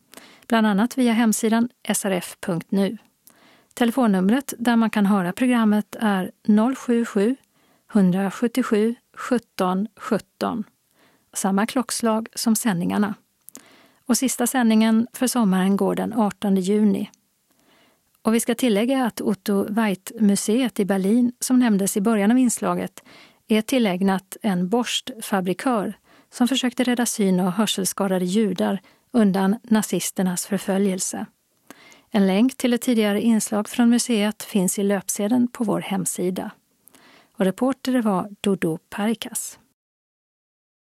bland 0.47 0.67
annat 0.67 0.97
via 0.97 1.13
hemsidan 1.13 1.69
srf.nu. 1.93 2.97
Telefonnumret 3.73 4.53
där 4.57 4.75
man 4.75 4.89
kan 4.89 5.05
höra 5.05 5.33
programmet 5.33 5.95
är 5.99 6.31
077 6.75 7.35
177 7.93 8.95
17 9.13 9.87
17. 9.95 10.63
Samma 11.33 11.65
klockslag 11.65 12.27
som 12.35 12.55
sändningarna. 12.55 13.13
Och 14.11 14.17
sista 14.17 14.47
sändningen 14.47 15.07
för 15.13 15.27
sommaren 15.27 15.77
går 15.77 15.95
den 15.95 16.13
18 16.13 16.55
juni. 16.55 17.09
Och 18.21 18.33
vi 18.35 18.39
ska 18.39 18.55
tillägga 18.55 19.05
att 19.05 19.21
Otto 19.21 19.65
Weidt-museet 19.69 20.79
i 20.79 20.85
Berlin, 20.85 21.31
som 21.39 21.59
nämndes 21.59 21.97
i 21.97 22.01
början 22.01 22.31
av 22.31 22.37
inslaget, 22.37 23.03
är 23.47 23.61
tillägnat 23.61 24.37
en 24.41 24.69
borstfabrikör 24.69 25.93
som 26.33 26.47
försökte 26.47 26.83
rädda 26.83 27.05
syn 27.05 27.39
och 27.39 27.51
hörselskadade 27.51 28.25
judar 28.25 28.81
undan 29.11 29.55
nazisternas 29.63 30.45
förföljelse. 30.45 31.25
En 32.09 32.27
länk 32.27 32.57
till 32.57 32.73
ett 32.73 32.81
tidigare 32.81 33.21
inslag 33.21 33.69
från 33.69 33.89
museet 33.89 34.43
finns 34.43 34.79
i 34.79 34.83
löpsedeln 34.83 35.47
på 35.47 35.63
vår 35.63 35.79
hemsida. 35.81 36.51
Och 37.37 37.45
reporter 37.45 38.01
var 38.01 38.29
Dodo 38.41 38.77
Parikas. 38.89 39.59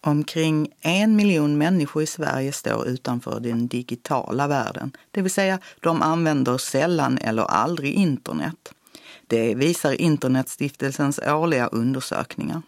Omkring 0.02 0.72
en 0.82 1.16
miljon 1.16 1.58
människor 1.58 2.04
i 2.04 2.06
Sverige 2.06 2.52
står 2.52 2.88
utanför 2.88 3.40
den 3.40 3.68
digitala 3.68 4.48
världen, 4.48 4.92
det 5.12 5.22
vill 5.22 5.32
säga 5.32 5.60
de 5.80 6.02
använder 6.02 6.58
sällan 6.58 7.18
eller 7.18 7.44
aldrig 7.44 7.94
internet. 7.94 8.74
Det 9.28 9.56
visar 9.56 10.02
Internetstiftelsens 10.02 11.20
årliga 11.20 11.68
undersökningar. 11.68 12.62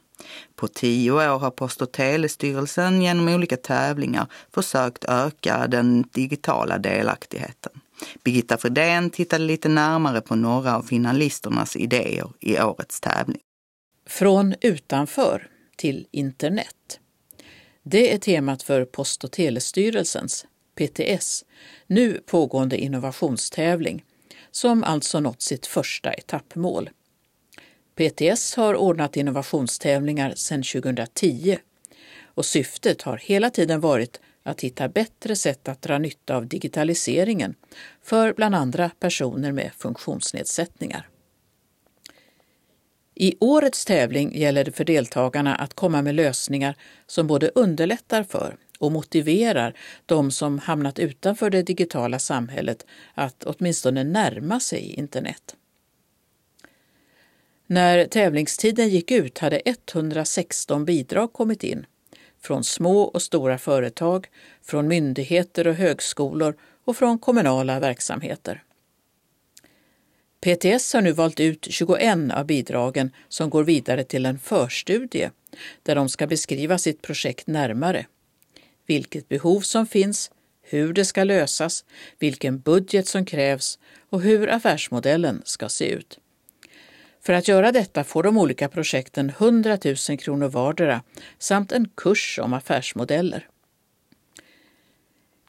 På 0.56 0.68
tio 0.68 1.12
år 1.12 1.40
har 1.40 1.52
Post 1.52 1.82
och 1.82 1.92
telestyrelsen 1.92 3.02
genom 3.02 3.28
olika 3.28 3.58
tävlingar 3.58 4.28
försökt 4.54 5.06
öka 5.06 5.68
den 5.68 6.02
digitala 6.12 6.78
delaktigheten. 6.78 7.72
Birgitta 8.24 8.58
Fredén 8.58 9.10
tittade 9.10 9.44
lite 9.44 9.70
närmare 9.70 10.22
på 10.22 10.36
några 10.36 10.76
av 10.76 10.82
finalisternas 10.82 11.76
idéer 11.76 12.30
i 12.40 12.62
årets 12.62 13.02
tävling. 13.02 13.42
Från 14.08 14.56
utanför 14.62 15.48
till 15.78 16.08
internet. 16.12 17.01
Det 17.84 18.14
är 18.14 18.18
temat 18.18 18.64
för 18.64 18.86
Post 18.86 19.24
och 19.24 19.32
telestyrelsens, 19.32 20.46
PTS, 20.76 21.46
nu 21.88 22.22
pågående 22.26 22.78
innovationstävling 22.78 24.06
som 24.52 24.84
alltså 24.84 25.20
nått 25.20 25.42
sitt 25.42 25.68
första 25.68 26.14
etappmål. 26.14 26.90
PTS 27.96 28.56
har 28.56 28.76
ordnat 28.76 29.18
innovationstävlingar 29.18 30.34
sedan 30.36 30.64
2010 30.64 31.58
och 32.24 32.46
syftet 32.46 33.02
har 33.02 33.18
hela 33.18 33.50
tiden 33.50 33.80
varit 33.80 34.20
att 34.44 34.62
hitta 34.62 34.90
bättre 34.90 35.36
sätt 35.36 35.68
att 35.68 35.82
dra 35.82 35.98
nytta 35.98 36.36
av 36.36 36.48
digitaliseringen 36.48 37.56
för 38.04 38.34
bland 38.34 38.56
andra 38.56 38.92
personer 39.00 39.52
med 39.52 39.72
funktionsnedsättningar. 39.78 41.11
I 43.16 43.36
årets 43.40 43.86
tävling 43.86 44.38
gäller 44.38 44.64
det 44.64 44.72
för 44.72 44.84
deltagarna 44.84 45.56
att 45.56 45.74
komma 45.74 46.02
med 46.02 46.16
lösningar 46.16 46.76
som 47.08 47.28
både 47.28 47.52
underlättar 47.56 48.24
för 48.24 48.58
och 48.80 48.92
motiverar 48.92 49.78
de 50.06 50.32
som 50.32 50.60
hamnat 50.60 51.00
utanför 51.00 51.50
det 51.50 51.64
digitala 51.64 52.20
samhället 52.20 52.86
att 53.14 53.44
åtminstone 53.44 54.04
närma 54.04 54.60
sig 54.60 54.94
internet. 54.94 55.56
När 57.68 58.06
tävlingstiden 58.06 58.90
gick 58.90 59.12
ut 59.12 59.38
hade 59.38 59.62
116 59.66 60.86
bidrag 60.86 61.34
kommit 61.34 61.64
in 61.64 61.86
från 62.42 62.64
små 62.64 63.02
och 63.02 63.22
stora 63.22 63.58
företag, 63.58 64.28
från 64.64 64.88
myndigheter 64.88 65.68
och 65.68 65.76
högskolor 65.76 66.56
och 66.86 66.98
från 66.98 67.20
kommunala 67.20 67.80
verksamheter. 67.80 68.64
PTS 70.42 70.94
har 70.94 71.02
nu 71.02 71.12
valt 71.12 71.40
ut 71.40 71.68
21 71.70 72.32
av 72.34 72.46
bidragen 72.46 73.12
som 73.30 73.50
går 73.50 73.64
vidare 73.64 74.04
till 74.04 74.26
en 74.26 74.40
förstudie 74.40 75.32
där 75.84 75.96
de 75.96 76.10
ska 76.10 76.28
beskriva 76.28 76.78
sitt 76.78 77.02
projekt 77.02 77.48
närmare. 77.48 78.06
Vilket 78.86 79.30
behov 79.30 79.62
som 79.62 79.88
finns, 79.88 80.32
hur 80.62 80.94
det 80.94 81.06
ska 81.06 81.24
lösas, 81.24 81.86
vilken 82.20 82.60
budget 82.60 83.08
som 83.08 83.26
krävs 83.26 83.80
och 84.10 84.22
hur 84.22 84.50
affärsmodellen 84.50 85.42
ska 85.46 85.70
se 85.70 85.90
ut. 85.90 86.20
För 87.22 87.34
att 87.34 87.48
göra 87.48 87.72
detta 87.72 88.04
får 88.04 88.24
de 88.24 88.38
olika 88.38 88.70
projekten 88.70 89.30
100 89.30 89.78
000 90.10 90.18
kronor 90.18 90.48
vardera 90.48 91.02
samt 91.40 91.72
en 91.72 91.90
kurs 91.96 92.40
om 92.42 92.54
affärsmodeller. 92.54 93.48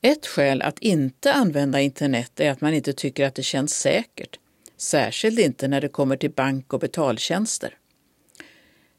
Ett 0.02 0.26
skäl 0.26 0.62
att 0.62 0.78
inte 0.78 1.32
använda 1.32 1.80
internet 1.80 2.40
är 2.40 2.50
att 2.50 2.60
man 2.60 2.74
inte 2.74 2.92
tycker 2.92 3.26
att 3.26 3.34
det 3.34 3.42
känns 3.42 3.74
säkert, 3.74 4.38
särskilt 4.82 5.38
inte 5.38 5.68
när 5.68 5.80
det 5.80 5.88
kommer 5.88 6.16
till 6.16 6.30
bank 6.30 6.72
och 6.72 6.80
betaltjänster. 6.80 7.74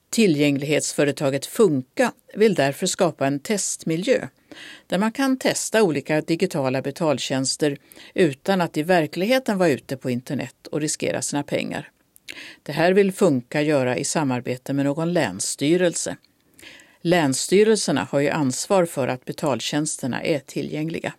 Tillgänglighetsföretaget 0.10 1.46
Funka 1.46 2.12
vill 2.34 2.56
därför 2.56 2.88
skapa 2.88 3.28
en 3.28 3.40
testmiljö 3.40 4.28
där 4.88 4.98
man 4.98 5.12
kan 5.12 5.38
testa 5.38 5.84
olika 5.84 6.22
digitala 6.22 6.82
betaltjänster 6.82 7.78
utan 8.14 8.62
att 8.62 8.78
i 8.78 8.84
verkligheten 8.84 9.58
vara 9.58 9.70
ute 9.70 9.98
på 9.98 10.10
internet 10.10 10.68
och 10.72 10.82
riskera 10.82 11.22
sina 11.22 11.44
pengar. 11.44 11.92
Det 12.64 12.72
här 12.72 12.94
vill 12.94 13.12
Funka 13.12 13.62
göra 13.62 13.98
i 13.98 14.04
samarbete 14.04 14.74
med 14.74 14.86
någon 14.86 15.14
länsstyrelse. 15.14 16.18
Länsstyrelserna 17.02 18.08
har 18.12 18.20
ju 18.20 18.30
ansvar 18.30 18.86
för 18.86 19.08
att 19.08 19.26
betaltjänsterna 19.26 20.24
är 20.24 20.40
tillgängliga. 20.40 21.14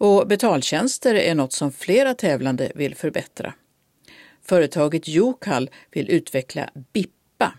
Och 0.00 0.26
betaltjänster 0.26 1.14
är 1.14 1.34
något 1.34 1.52
som 1.52 1.72
flera 1.72 2.14
tävlande 2.14 2.72
vill 2.74 2.94
förbättra. 2.94 3.54
Företaget 4.42 5.08
Jokal 5.08 5.70
vill 5.90 6.10
utveckla 6.10 6.70
Bippa, 6.92 7.52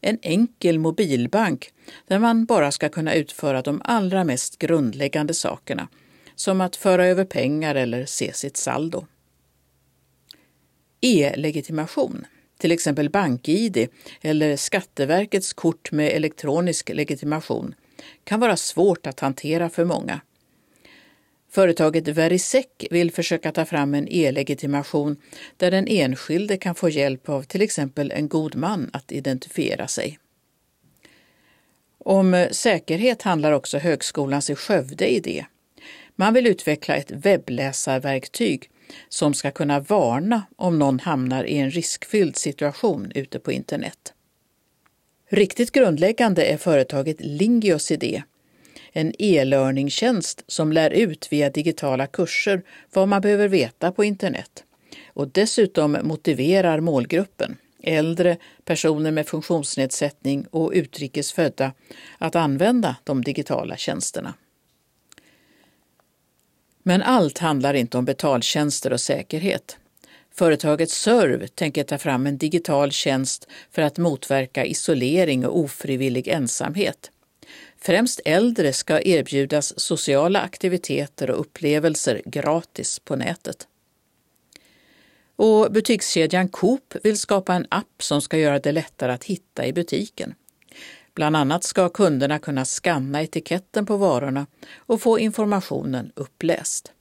en 0.00 0.18
enkel 0.22 0.78
mobilbank 0.78 1.72
där 2.06 2.18
man 2.18 2.44
bara 2.44 2.72
ska 2.72 2.88
kunna 2.88 3.14
utföra 3.14 3.62
de 3.62 3.82
allra 3.84 4.24
mest 4.24 4.58
grundläggande 4.58 5.34
sakerna, 5.34 5.88
som 6.34 6.60
att 6.60 6.76
föra 6.76 7.06
över 7.06 7.24
pengar 7.24 7.74
eller 7.74 8.06
se 8.06 8.32
sitt 8.32 8.56
saldo. 8.56 9.06
E-legitimation, 11.00 12.26
till 12.58 12.72
exempel 12.72 13.10
BankID 13.10 13.88
eller 14.20 14.56
Skatteverkets 14.56 15.52
kort 15.52 15.92
med 15.92 16.08
elektronisk 16.08 16.88
legitimation, 16.88 17.74
kan 18.24 18.40
vara 18.40 18.56
svårt 18.56 19.06
att 19.06 19.20
hantera 19.20 19.70
för 19.70 19.84
många. 19.84 20.20
Företaget 21.50 22.08
Verisec 22.08 22.66
vill 22.90 23.12
försöka 23.12 23.52
ta 23.52 23.64
fram 23.64 23.94
en 23.94 24.08
e-legitimation 24.08 25.16
där 25.56 25.70
den 25.70 25.86
enskilde 25.88 26.56
kan 26.56 26.74
få 26.74 26.88
hjälp 26.88 27.28
av 27.28 27.42
till 27.42 27.62
exempel 27.62 28.10
en 28.10 28.28
god 28.28 28.54
man 28.54 28.90
att 28.92 29.12
identifiera 29.12 29.88
sig. 29.88 30.18
Om 31.98 32.48
säkerhet 32.50 33.22
handlar 33.22 33.52
också 33.52 33.78
Högskolans 33.78 34.50
i 34.50 34.54
Skövde 34.54 35.14
idé. 35.14 35.46
Man 36.16 36.34
vill 36.34 36.46
utveckla 36.46 36.96
ett 36.96 37.10
webbläsarverktyg 37.10 38.70
som 39.08 39.34
ska 39.34 39.50
kunna 39.50 39.80
varna 39.80 40.42
om 40.56 40.78
någon 40.78 41.00
hamnar 41.00 41.44
i 41.44 41.58
en 41.58 41.70
riskfylld 41.70 42.36
situation 42.36 43.12
ute 43.14 43.38
på 43.38 43.52
internet. 43.52 44.12
Riktigt 45.28 45.72
grundläggande 45.72 46.44
är 46.44 46.56
företaget 46.56 47.16
Lingios 47.20 47.90
idé, 47.90 48.22
en 48.92 49.12
e-learningtjänst 49.18 50.44
som 50.46 50.72
lär 50.72 50.90
ut 50.90 51.32
via 51.32 51.50
digitala 51.50 52.06
kurser 52.06 52.62
vad 52.92 53.08
man 53.08 53.20
behöver 53.20 53.48
veta 53.48 53.92
på 53.92 54.04
internet 54.04 54.64
och 55.18 55.28
dessutom 55.28 55.98
motiverar 56.02 56.80
målgruppen, 56.80 57.56
äldre, 57.82 58.36
personer 58.64 59.10
med 59.10 59.26
funktionsnedsättning 59.26 60.46
och 60.50 60.70
utrikesfödda, 60.74 61.72
att 62.18 62.36
använda 62.36 62.96
de 63.04 63.24
digitala 63.24 63.76
tjänsterna. 63.76 64.34
Men 66.82 67.02
allt 67.02 67.38
handlar 67.38 67.74
inte 67.74 67.98
om 67.98 68.04
betaltjänster 68.04 68.92
och 68.92 69.00
säkerhet. 69.00 69.76
Företaget 70.34 70.90
Serv 70.90 71.46
tänker 71.46 71.84
ta 71.84 71.98
fram 71.98 72.26
en 72.26 72.38
digital 72.38 72.92
tjänst 72.92 73.48
för 73.70 73.82
att 73.82 73.98
motverka 73.98 74.64
isolering 74.64 75.46
och 75.46 75.58
ofrivillig 75.58 76.28
ensamhet. 76.28 77.10
Främst 77.80 78.20
äldre 78.24 78.72
ska 78.72 79.02
erbjudas 79.02 79.80
sociala 79.80 80.40
aktiviteter 80.40 81.30
och 81.30 81.40
upplevelser 81.40 82.22
gratis 82.24 82.98
på 82.98 83.16
nätet. 83.16 83.68
Och 85.36 85.72
butikskedjan 85.72 86.48
Coop 86.48 86.94
vill 87.02 87.18
skapa 87.18 87.54
en 87.54 87.66
app 87.68 88.02
som 88.02 88.20
ska 88.22 88.38
göra 88.38 88.58
det 88.58 88.72
lättare 88.72 89.12
att 89.12 89.24
hitta 89.24 89.66
i 89.66 89.72
butiken. 89.72 90.34
Bland 91.14 91.36
annat 91.36 91.64
ska 91.64 91.88
kunderna 91.88 92.38
kunna 92.38 92.64
skanna 92.64 93.22
etiketten 93.22 93.86
på 93.86 93.96
varorna 93.96 94.46
och 94.76 95.02
få 95.02 95.18
informationen 95.18 96.12
uppläst. 96.16 96.92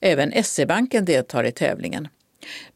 Även 0.00 0.44
SE-banken 0.44 1.04
deltar 1.04 1.44
i 1.44 1.52
tävlingen. 1.52 2.08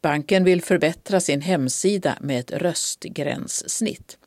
Banken 0.01 0.45
vill 0.45 0.63
förbättra 0.63 1.21
sin 1.21 1.41
hemsida 1.41 2.19
med 2.21 2.41
ett 2.41 2.53
röstgränssnitt. 2.53 4.19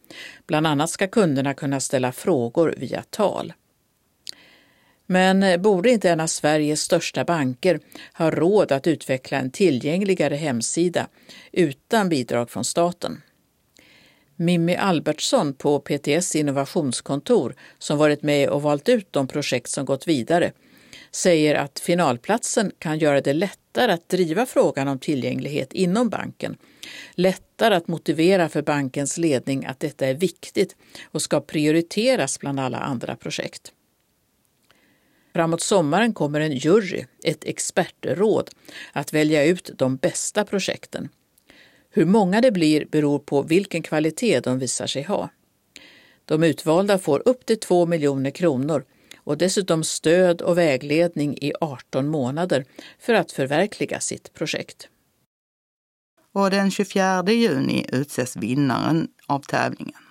Bland 0.48 0.68
annat 0.68 0.90
ska 0.90 1.08
kunderna 1.08 1.54
kunna 1.54 1.80
ställa 1.80 2.12
frågor 2.12 2.74
via 2.78 3.04
tal. 3.10 3.54
Men 5.06 5.44
eh, 5.44 5.58
borde 5.58 5.90
inte 5.90 6.10
en 6.10 6.20
av 6.20 6.28
Sveriges 6.28 6.82
största 6.82 7.24
banker 7.26 7.80
ha 8.14 8.32
råd 8.32 8.72
att 8.72 8.88
utveckla 8.88 9.38
en 9.38 9.52
tillgängligare 9.52 10.36
hemsida 10.36 11.08
utan 11.52 12.10
bidrag 12.10 12.50
från 12.50 12.66
staten? 12.66 13.22
Mimmi 14.36 14.76
Albertsson 14.76 15.54
på 15.54 15.80
PTS 15.80 16.36
innovationskontor, 16.36 17.56
som 17.78 17.98
varit 17.98 18.24
med 18.24 18.50
och 18.50 18.62
valt 18.62 18.90
ut 18.90 19.14
de 19.14 19.28
projekt 19.28 19.70
som 19.70 19.86
gått 19.86 20.08
vidare, 20.08 20.52
säger 21.12 21.56
att 21.56 21.80
finalplatsen 21.80 22.72
kan 22.80 23.00
göra 23.00 23.22
det 23.22 23.34
lättare 23.34 23.92
att 23.92 24.10
driva 24.10 24.46
frågan 24.46 24.88
om 24.88 25.00
tillgänglighet 25.00 25.74
inom 25.74 26.10
banken, 26.10 26.58
lättare 27.12 27.76
att 27.76 27.88
motivera 27.88 28.50
för 28.50 28.62
bankens 28.62 29.18
ledning 29.18 29.66
att 29.66 29.80
detta 29.80 30.08
är 30.08 30.14
viktigt 30.14 30.76
och 31.12 31.22
ska 31.22 31.42
prioriteras 31.42 32.40
bland 32.40 32.60
alla 32.60 32.78
andra 32.78 33.16
projekt. 33.16 33.72
Framåt 35.34 35.62
sommaren 35.62 36.14
kommer 36.14 36.40
en 36.40 36.58
jury, 36.58 37.06
ett 37.24 37.46
expertråd, 37.46 38.50
att 38.94 39.14
välja 39.14 39.46
ut 39.46 39.72
de 39.76 39.96
bästa 39.98 40.46
projekten. 40.46 41.10
Hur 41.90 42.06
många 42.06 42.42
det 42.42 42.52
blir 42.52 42.86
beror 42.86 43.20
på 43.20 43.42
vilken 43.42 43.84
kvalitet 43.84 44.40
de 44.40 44.60
visar 44.60 44.88
sig 44.88 45.04
ha. 45.04 45.30
De 46.26 46.44
utvalda 46.44 47.00
får 47.00 47.22
upp 47.26 47.46
till 47.46 47.60
2 47.60 47.86
miljoner 47.86 48.32
kronor 48.32 48.86
och 49.28 49.38
dessutom 49.38 49.84
stöd 49.84 50.42
och 50.42 50.58
vägledning 50.58 51.38
i 51.42 51.54
18 51.62 52.08
månader 52.08 52.66
för 53.00 53.14
att 53.14 53.32
förverkliga 53.32 54.00
sitt 54.00 54.34
projekt. 54.34 54.88
Och 56.34 56.52
den 56.52 56.72
24 56.72 57.24
juni 57.28 57.86
utses 57.92 58.38
vinnaren 58.38 59.08
av 59.26 59.40
tävlingen. 59.40 60.02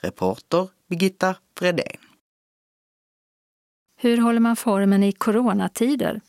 Reporter 0.00 0.68
Birgitta 0.88 1.36
Fredén. 1.58 1.96
Hur 4.00 4.18
håller 4.18 4.40
man 4.40 4.56
formen 4.56 5.02
i 5.02 5.12
coronatider? 5.12 6.20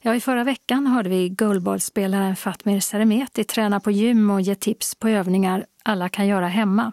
Ja, 0.00 0.14
i 0.14 0.20
förra 0.20 0.44
veckan 0.44 0.86
hörde 0.86 1.08
vi 1.08 1.28
goalballspelaren 1.28 2.36
Fatmir 2.36 2.80
Seremeti 2.80 3.44
träna 3.44 3.80
på 3.80 3.90
gym 3.90 4.30
och 4.30 4.40
ge 4.40 4.54
tips 4.54 4.94
på 4.94 5.08
övningar 5.08 5.66
alla 5.82 6.08
kan 6.08 6.26
göra 6.26 6.48
hemma. 6.48 6.92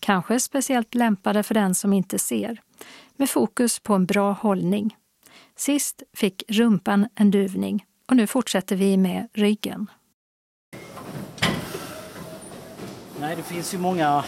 Kanske 0.00 0.40
speciellt 0.40 0.94
lämpade 0.94 1.42
för 1.42 1.54
den 1.54 1.74
som 1.74 1.92
inte 1.92 2.18
ser. 2.18 2.60
Med 3.16 3.30
fokus 3.30 3.78
på 3.78 3.94
en 3.94 4.06
bra 4.06 4.32
hållning. 4.32 4.96
Sist 5.56 6.02
fick 6.16 6.42
rumpan 6.48 7.08
en 7.14 7.30
duvning 7.30 7.84
och 8.08 8.16
nu 8.16 8.26
fortsätter 8.26 8.76
vi 8.76 8.96
med 8.96 9.28
ryggen. 9.32 9.90
Nej, 13.20 13.36
det 13.36 13.42
finns 13.42 13.74
ju 13.74 13.78
många 13.78 14.24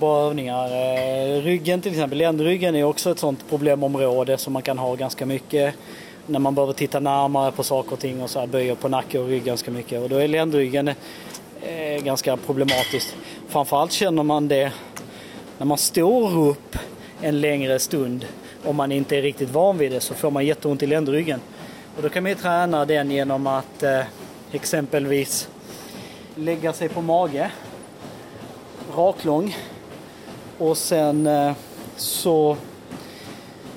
bra 0.00 0.26
övningar. 0.26 0.64
Eh, 0.64 1.42
ryggen 1.42 1.80
till 1.80 1.92
exempel, 1.92 2.18
ländryggen 2.18 2.76
är 2.76 2.84
också 2.84 3.10
ett 3.10 3.18
sånt 3.18 3.48
problemområde 3.48 4.38
som 4.38 4.52
man 4.52 4.62
kan 4.62 4.78
ha 4.78 4.94
ganska 4.94 5.26
mycket 5.26 5.74
när 6.26 6.38
man 6.38 6.54
behöver 6.54 6.72
titta 6.72 7.00
närmare 7.00 7.52
på 7.52 7.62
saker 7.62 7.92
och 7.92 7.98
ting 7.98 8.22
och 8.22 8.30
så 8.30 8.40
här, 8.40 8.46
böjer 8.46 8.74
på 8.74 8.88
nacke 8.88 9.18
och 9.18 9.28
rygg 9.28 9.44
ganska 9.44 9.70
mycket. 9.70 10.02
Och 10.02 10.08
då 10.08 10.16
är 10.16 10.28
ländryggen 10.28 10.88
eh, 10.88 12.04
ganska 12.04 12.36
problematiskt. 12.36 13.16
Framförallt 13.48 13.92
känner 13.92 14.22
man 14.22 14.48
det 14.48 14.72
när 15.58 15.66
man 15.66 15.78
står 15.78 16.48
upp 16.48 16.76
en 17.22 17.40
längre 17.40 17.78
stund. 17.78 18.26
Om 18.64 18.76
man 18.76 18.92
inte 18.92 19.16
är 19.16 19.22
riktigt 19.22 19.50
van 19.50 19.78
vid 19.78 19.92
det 19.92 20.00
så 20.00 20.14
får 20.14 20.30
man 20.30 20.46
jätteont 20.46 20.82
i 20.82 20.86
ländryggen. 20.86 21.40
Och 21.96 22.02
då 22.02 22.08
kan 22.08 22.22
man 22.22 22.30
ju 22.30 22.36
träna 22.36 22.84
den 22.84 23.10
genom 23.10 23.46
att 23.46 23.82
eh, 23.82 24.00
exempelvis 24.52 25.48
lägga 26.34 26.72
sig 26.72 26.88
på 26.88 27.02
mage, 27.02 27.50
raklång 28.96 29.56
och 30.58 30.76
sen 30.76 31.26
eh, 31.26 31.52
så, 31.96 32.56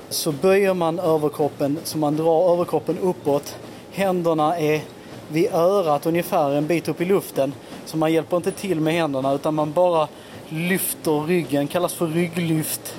så 0.08 0.32
böjer 0.32 0.74
man 0.74 0.98
överkroppen 0.98 1.78
så 1.84 1.98
man 1.98 2.16
drar 2.16 2.52
överkroppen 2.52 2.98
uppåt. 2.98 3.56
Händerna 3.92 4.58
är 4.58 4.80
vid 5.28 5.52
örat 5.52 6.06
ungefär 6.06 6.50
en 6.50 6.66
bit 6.66 6.88
upp 6.88 7.00
i 7.00 7.04
luften. 7.04 7.52
Så 7.86 7.96
man 7.96 8.12
hjälper 8.12 8.36
inte 8.36 8.50
till 8.50 8.80
med 8.80 8.94
händerna 8.94 9.32
utan 9.32 9.54
man 9.54 9.72
bara 9.72 10.08
lyfter 10.48 11.26
ryggen, 11.26 11.66
kallas 11.66 11.94
för 11.94 12.06
rygglyft. 12.06 12.96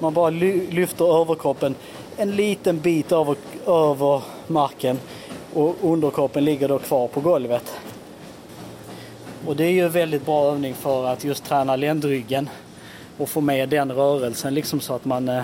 Man 0.00 0.14
bara 0.14 0.30
lyfter 0.30 1.20
överkroppen 1.22 1.74
en 2.16 2.30
liten 2.30 2.80
bit 2.80 3.12
över, 3.12 3.36
över 3.66 4.22
marken 4.46 4.98
och 5.54 5.76
underkroppen 5.82 6.44
ligger 6.44 6.68
då 6.68 6.78
kvar 6.78 7.08
på 7.08 7.20
golvet. 7.20 7.80
Och 9.46 9.56
det 9.56 9.64
är 9.64 9.70
ju 9.70 9.88
väldigt 9.88 10.26
bra 10.26 10.52
övning 10.52 10.74
för 10.74 11.06
att 11.06 11.24
just 11.24 11.44
träna 11.44 11.76
ländryggen 11.76 12.48
och 13.18 13.28
få 13.28 13.40
med 13.40 13.68
den 13.68 13.92
rörelsen 13.92 14.54
liksom 14.54 14.80
så 14.80 14.94
att 14.94 15.04
man 15.04 15.28
eh, 15.28 15.42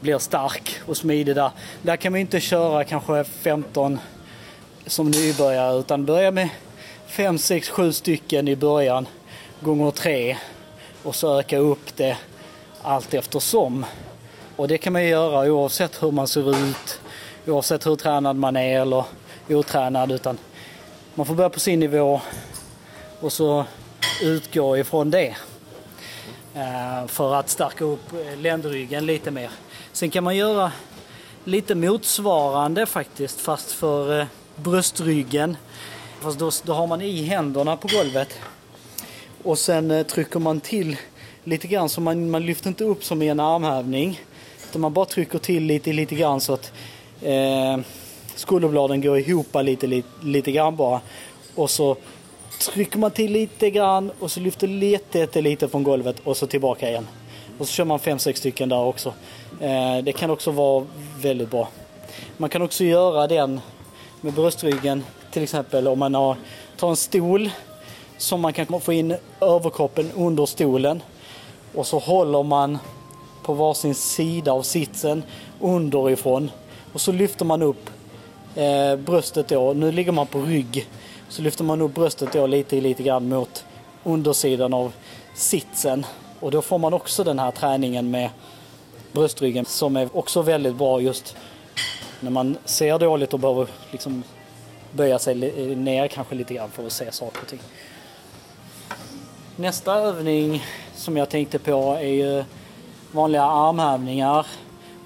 blir 0.00 0.18
stark 0.18 0.80
och 0.86 0.96
smidig 0.96 1.34
där. 1.34 1.50
Där 1.82 1.96
kan 1.96 2.12
man 2.12 2.20
inte 2.20 2.40
köra 2.40 2.84
kanske 2.84 3.24
15 3.24 3.98
som 4.86 5.10
nybörjare 5.10 5.78
utan 5.78 6.04
börja 6.04 6.30
med 6.30 6.48
5, 7.06 7.38
6, 7.38 7.68
7 7.68 7.92
stycken 7.92 8.48
i 8.48 8.56
början 8.56 9.06
gånger 9.60 9.90
3 9.90 10.36
och 11.02 11.14
så 11.14 11.38
öka 11.38 11.58
upp 11.58 11.96
det 11.96 12.16
allt 12.86 13.14
eftersom. 13.14 13.86
Och 14.56 14.68
det 14.68 14.78
kan 14.78 14.92
man 14.92 15.04
göra 15.04 15.52
oavsett 15.52 16.02
hur 16.02 16.10
man 16.10 16.28
ser 16.28 16.50
ut, 16.50 17.00
oavsett 17.46 17.86
hur 17.86 17.96
tränad 17.96 18.36
man 18.36 18.56
är 18.56 18.80
eller 18.80 19.04
otränad 19.48 20.12
utan 20.12 20.38
man 21.14 21.26
får 21.26 21.34
börja 21.34 21.50
på 21.50 21.60
sin 21.60 21.80
nivå 21.80 22.20
och 23.20 23.32
så 23.32 23.64
utgå 24.22 24.76
ifrån 24.78 25.10
det. 25.10 25.36
Eh, 26.54 27.06
för 27.06 27.34
att 27.34 27.48
stärka 27.48 27.84
upp 27.84 28.12
eh, 28.12 28.38
ländryggen 28.38 29.06
lite 29.06 29.30
mer. 29.30 29.50
Sen 29.92 30.10
kan 30.10 30.24
man 30.24 30.36
göra 30.36 30.72
lite 31.44 31.74
motsvarande 31.74 32.86
faktiskt 32.86 33.40
fast 33.40 33.72
för 33.72 34.20
eh, 34.20 34.26
bröstryggen. 34.56 35.56
Fast 36.20 36.38
då, 36.38 36.50
då 36.64 36.72
har 36.72 36.86
man 36.86 37.02
i 37.02 37.22
händerna 37.22 37.76
på 37.76 37.88
golvet. 37.88 38.38
Och 39.42 39.58
sen 39.58 40.04
trycker 40.04 40.38
man 40.38 40.60
till 40.60 40.96
lite 41.46 41.66
grann 41.66 41.88
så 41.88 42.00
man, 42.00 42.30
man 42.30 42.46
lyfter 42.46 42.68
inte 42.68 42.84
upp 42.84 43.04
som 43.04 43.22
i 43.22 43.28
en 43.28 43.40
armhävning. 43.40 44.20
Utan 44.68 44.80
man 44.80 44.92
bara 44.92 45.04
trycker 45.04 45.38
till 45.38 45.62
lite, 45.62 45.92
lite 45.92 46.14
grann 46.14 46.40
så 46.40 46.52
att 46.52 46.72
eh, 47.22 47.78
skulderbladen 48.34 49.00
går 49.00 49.18
ihop 49.18 49.46
lite, 49.62 49.86
lite, 49.86 50.08
lite 50.22 50.52
grann 50.52 50.76
bara. 50.76 51.00
Och 51.54 51.70
så 51.70 51.96
trycker 52.60 52.98
man 52.98 53.10
till 53.10 53.32
lite 53.32 53.70
grann 53.70 54.12
och 54.20 54.30
så 54.30 54.40
lyfter 54.40 54.66
lite, 54.68 55.40
lite 55.40 55.68
från 55.68 55.82
golvet 55.82 56.16
och 56.24 56.36
så 56.36 56.46
tillbaka 56.46 56.88
igen. 56.88 57.06
Och 57.58 57.66
så 57.66 57.72
kör 57.72 57.84
man 57.84 57.98
fem 57.98 58.18
sex 58.18 58.38
stycken 58.38 58.68
där 58.68 58.80
också. 58.80 59.12
Eh, 59.60 59.98
det 60.04 60.12
kan 60.12 60.30
också 60.30 60.50
vara 60.50 60.86
väldigt 61.20 61.50
bra. 61.50 61.68
Man 62.36 62.50
kan 62.50 62.62
också 62.62 62.84
göra 62.84 63.26
den 63.26 63.60
med 64.20 64.32
bröstryggen 64.32 65.04
till 65.30 65.42
exempel 65.42 65.88
om 65.88 65.98
man 65.98 66.14
har, 66.14 66.36
tar 66.76 66.90
en 66.90 66.96
stol 66.96 67.50
som 68.18 68.40
man 68.40 68.52
kan 68.52 68.80
få 68.80 68.92
in 68.92 69.16
överkroppen 69.40 70.10
under 70.16 70.46
stolen 70.46 71.02
och 71.74 71.86
så 71.86 71.98
håller 71.98 72.42
man 72.42 72.78
på 73.42 73.54
varsin 73.54 73.94
sida 73.94 74.52
av 74.52 74.62
sitsen 74.62 75.22
underifrån 75.60 76.50
och 76.92 77.00
så 77.00 77.12
lyfter 77.12 77.44
man 77.44 77.62
upp 77.62 77.90
eh, 78.54 78.96
bröstet 78.96 79.48
då. 79.48 79.72
Nu 79.72 79.92
ligger 79.92 80.12
man 80.12 80.26
på 80.26 80.40
rygg 80.40 80.88
så 81.28 81.42
lyfter 81.42 81.64
man 81.64 81.80
upp 81.80 81.94
bröstet 81.94 82.32
då 82.32 82.46
lite, 82.46 82.80
lite 82.80 83.02
grann 83.02 83.28
mot 83.28 83.64
undersidan 84.04 84.74
av 84.74 84.92
sitsen. 85.34 86.06
Och 86.40 86.50
då 86.50 86.62
får 86.62 86.78
man 86.78 86.94
också 86.94 87.24
den 87.24 87.38
här 87.38 87.50
träningen 87.50 88.10
med 88.10 88.30
bröstryggen 89.12 89.64
som 89.64 89.96
är 89.96 90.16
också 90.16 90.42
väldigt 90.42 90.76
bra 90.76 91.00
just 91.00 91.36
när 92.20 92.30
man 92.30 92.56
ser 92.64 92.98
dåligt 92.98 93.34
och 93.34 93.40
behöver 93.40 93.66
liksom 93.90 94.22
böja 94.92 95.18
sig 95.18 95.34
ner 95.76 96.08
kanske 96.08 96.34
lite 96.34 96.54
grann 96.54 96.70
för 96.70 96.86
att 96.86 96.92
se 96.92 97.12
saker 97.12 97.40
och 97.42 97.48
ting. 97.48 97.60
Nästa 99.56 99.94
övning 99.94 100.64
som 100.96 101.16
jag 101.16 101.28
tänkte 101.28 101.58
på 101.58 101.92
är 102.00 102.08
ju 102.08 102.44
vanliga 103.12 103.42
armhävningar. 103.42 104.46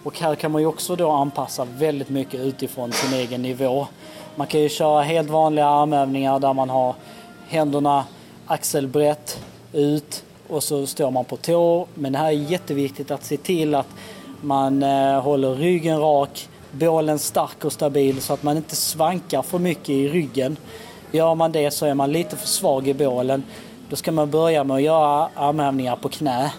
Och 0.02 0.18
här 0.18 0.34
kan 0.34 0.50
man 0.50 0.62
ju 0.62 0.66
också 0.66 0.96
då 0.96 1.10
anpassa 1.10 1.64
väldigt 1.64 2.08
mycket 2.08 2.40
utifrån 2.40 2.92
sin 2.92 3.18
egen 3.18 3.42
nivå. 3.42 3.86
Man 4.36 4.46
kan 4.46 4.60
ju 4.60 4.68
köra 4.68 5.02
helt 5.02 5.30
vanliga 5.30 5.66
armhävningar 5.66 6.38
där 6.38 6.52
man 6.52 6.70
har 6.70 6.94
händerna 7.48 8.04
axelbrett 8.46 9.40
ut 9.72 10.24
och 10.48 10.62
så 10.62 10.86
står 10.86 11.10
man 11.10 11.24
på 11.24 11.36
tå. 11.36 11.86
Men 11.94 12.12
det 12.12 12.18
här 12.18 12.26
är 12.26 12.30
jätteviktigt 12.30 13.10
att 13.10 13.24
se 13.24 13.36
till 13.36 13.74
att 13.74 13.88
man 14.40 14.82
eh, 14.82 15.20
håller 15.20 15.54
ryggen 15.54 16.00
rak, 16.00 16.48
bålen 16.70 17.18
stark 17.18 17.64
och 17.64 17.72
stabil 17.72 18.20
så 18.20 18.32
att 18.32 18.42
man 18.42 18.56
inte 18.56 18.76
svankar 18.76 19.42
för 19.42 19.58
mycket 19.58 19.88
i 19.88 20.08
ryggen. 20.08 20.56
Gör 21.12 21.34
man 21.34 21.52
det 21.52 21.70
så 21.70 21.86
är 21.86 21.94
man 21.94 22.12
lite 22.12 22.36
för 22.36 22.46
svag 22.46 22.88
i 22.88 22.94
bålen. 22.94 23.42
Då 23.90 23.96
ska 23.96 24.12
man 24.12 24.30
börja 24.30 24.64
med 24.64 24.76
att 24.76 24.82
göra 24.82 25.28
armhävningar 25.34 25.96
på 25.96 26.08
knä. 26.08 26.52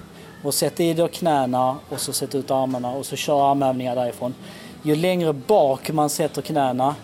Och 0.43 0.53
sätta 0.53 0.83
i 0.83 0.93
då 0.93 1.07
knäna 1.07 1.77
och 1.89 1.99
så 1.99 2.13
sätta 2.13 2.37
ut 2.37 2.51
armarna 2.51 2.91
och 2.91 3.05
så 3.05 3.15
kör 3.15 3.51
armhävningar 3.51 3.95
därifrån. 3.95 4.33
Ju 4.83 4.95
längre 4.95 5.33
bak 5.33 5.91
man 5.91 6.09
sätter 6.09 6.41
knäna 6.41 6.95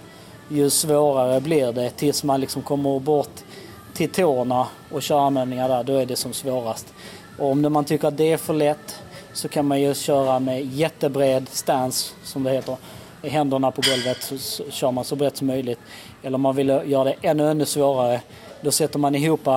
ju 0.49 0.69
svårare 0.69 1.41
blir 1.41 1.71
det 1.71 1.89
tills 1.89 2.23
man 2.23 2.41
liksom 2.41 2.61
kommer 2.61 2.99
bort 2.99 3.43
till 3.93 4.09
tårna 4.09 4.67
och 4.91 5.01
kör 5.01 5.28
armhävningar 5.28 5.69
där, 5.69 5.84
då 5.84 5.93
är 5.93 6.05
det 6.05 6.15
som 6.15 6.34
svårast. 6.34 6.93
Och 7.38 7.51
om 7.51 7.73
man 7.73 7.86
tycker 7.86 8.07
att 8.07 8.17
det 8.17 8.32
är 8.32 8.38
för 8.38 8.53
lätt 8.53 9.01
så 9.34 9.47
kan 9.47 9.65
man 9.65 9.82
ju 9.82 9.93
köra 9.93 10.39
med 10.39 10.65
jättebred 10.65 11.49
stance, 11.49 12.13
som 12.23 12.43
det 12.43 12.51
heter. 12.51 12.78
Händerna 13.23 13.71
på 13.71 13.82
golvet 13.82 14.17
så 14.39 14.63
kör 14.71 14.91
man 14.91 15.03
så 15.03 15.15
brett 15.15 15.38
som 15.38 15.47
möjligt. 15.47 15.80
Eller 16.23 16.36
om 16.36 16.41
man 16.41 16.55
vill 16.55 16.67
göra 16.67 17.03
det 17.03 17.15
ännu, 17.21 17.51
ännu 17.51 17.65
svårare, 17.65 18.21
då 18.61 18.71
sätter 18.71 18.99
man 18.99 19.15
ihop 19.15 19.47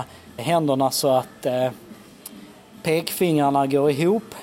händerna 0.41 0.91
så 0.91 1.09
att 1.09 1.47
eh, 1.47 1.71
pekfingrarna 2.83 3.67
går 3.67 3.91
ihop 3.91 4.35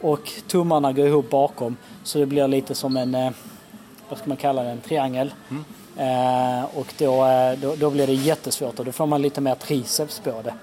och 0.00 0.32
tummarna 0.46 0.92
går 0.92 1.06
ihop 1.06 1.30
bakom. 1.30 1.76
Så 2.04 2.18
det 2.18 2.26
blir 2.26 2.48
lite 2.48 2.74
som 2.74 2.96
en, 2.96 3.14
eh, 3.14 3.30
vad 4.08 4.18
ska 4.18 4.28
man 4.28 4.36
kalla 4.36 4.62
det, 4.62 4.70
en 4.70 4.80
triangel. 4.80 5.34
Mm. 5.50 5.64
Eh, 5.96 6.64
och 6.74 6.94
då, 6.98 7.26
eh, 7.26 7.58
då, 7.58 7.74
då, 7.76 7.90
blir 7.90 8.06
det 8.06 8.12
jättesvårt 8.12 8.78
och 8.78 8.84
då 8.84 8.92
får 8.92 9.06
man 9.06 9.22
lite 9.22 9.40
mer 9.40 9.54
triceps 9.54 10.20
på 10.20 10.42
det. 10.44 10.54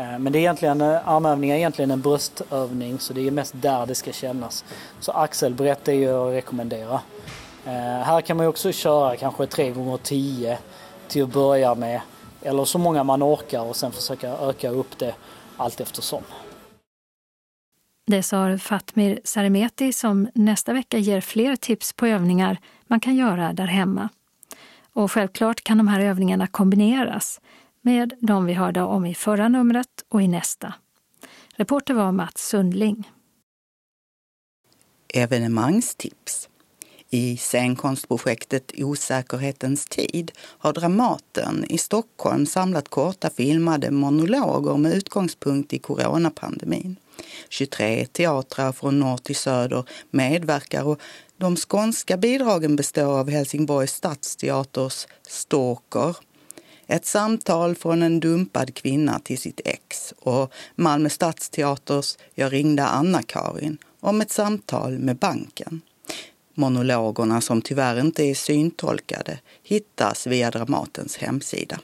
Eh, 0.00 0.18
men 0.18 0.32
det 0.32 0.38
är 0.38 0.40
egentligen, 0.40 0.80
eh, 0.80 1.08
armövning 1.08 1.50
är 1.50 1.56
egentligen 1.56 1.90
en 1.90 2.00
bröstövning 2.00 2.98
så 2.98 3.12
det 3.12 3.26
är 3.26 3.30
mest 3.30 3.54
där 3.56 3.86
det 3.86 3.94
ska 3.94 4.12
kännas. 4.12 4.64
Så 5.00 5.12
axelbrett 5.12 5.88
är 5.88 5.92
ju 5.92 6.28
att 6.28 6.32
rekommendera. 6.32 7.00
Eh, 7.66 7.72
här 8.02 8.20
kan 8.20 8.36
man 8.36 8.46
också 8.46 8.72
köra 8.72 9.16
kanske 9.16 9.46
3 9.46 9.70
gånger 9.70 9.96
10 9.96 10.58
till 11.08 11.22
att 11.22 11.32
börja 11.32 11.74
med. 11.74 12.00
Eller 12.46 12.64
så 12.64 12.78
många 12.78 13.04
man 13.04 13.22
orkar 13.22 13.60
och 13.60 13.76
sen 13.76 13.92
försöka 13.92 14.28
öka 14.28 14.70
upp 14.70 14.98
det 14.98 15.14
allt 15.56 15.80
eftersom. 15.80 16.22
Det 18.06 18.22
sa 18.22 18.58
Fatmir 18.58 19.20
Saremeti 19.24 19.92
som 19.92 20.28
nästa 20.34 20.72
vecka 20.72 20.98
ger 20.98 21.20
fler 21.20 21.56
tips 21.56 21.92
på 21.92 22.06
övningar 22.06 22.58
man 22.86 23.00
kan 23.00 23.16
göra 23.16 23.52
där 23.52 23.66
hemma. 23.66 24.08
Och 24.92 25.12
självklart 25.12 25.64
kan 25.64 25.78
de 25.78 25.88
här 25.88 26.00
övningarna 26.00 26.46
kombineras 26.46 27.40
med 27.80 28.12
de 28.20 28.44
vi 28.44 28.52
hörde 28.52 28.82
om 28.82 29.06
i 29.06 29.14
förra 29.14 29.48
numret 29.48 30.04
och 30.08 30.22
i 30.22 30.28
nästa. 30.28 30.74
Reporter 31.56 31.94
var 31.94 32.12
Mats 32.12 32.48
Sundling. 32.48 33.10
Evenemangstips. 35.14 36.48
I 37.10 37.36
scenkonstprojektet 37.36 38.72
Osäkerhetens 38.78 39.84
tid 39.84 40.32
har 40.38 40.72
Dramaten 40.72 41.64
i 41.68 41.78
Stockholm 41.78 42.46
samlat 42.46 42.88
korta 42.88 43.30
filmade 43.30 43.90
monologer 43.90 44.76
med 44.76 44.94
utgångspunkt 44.94 45.72
i 45.72 45.78
coronapandemin. 45.78 46.96
23 47.48 48.06
teatrar 48.06 48.72
från 48.72 49.00
norr 49.00 49.18
till 49.18 49.36
söder 49.36 49.84
medverkar 50.10 50.84
och 50.84 51.00
de 51.36 51.56
skånska 51.56 52.16
bidragen 52.16 52.76
består 52.76 53.18
av 53.18 53.30
Helsingborgs 53.30 53.92
stadsteaters 53.92 55.06
Stalker, 55.28 56.16
ett 56.86 57.06
samtal 57.06 57.74
från 57.74 58.02
en 58.02 58.20
dumpad 58.20 58.74
kvinna 58.74 59.18
till 59.18 59.38
sitt 59.38 59.60
ex 59.64 60.14
och 60.18 60.52
Malmö 60.74 61.08
stadsteaters 61.08 62.16
Jag 62.34 62.52
ringde 62.52 62.84
Anna-Karin 62.84 63.78
om 64.00 64.20
ett 64.20 64.30
samtal 64.30 64.98
med 64.98 65.16
banken. 65.16 65.82
Monologerna, 66.56 67.40
som 67.40 67.62
tyvärr 67.62 68.00
inte 68.00 68.22
är 68.22 68.34
syntolkade, 68.34 69.38
hittas 69.62 70.26
via 70.26 70.50
Dramatens 70.50 71.16
hemsida. 71.16 71.80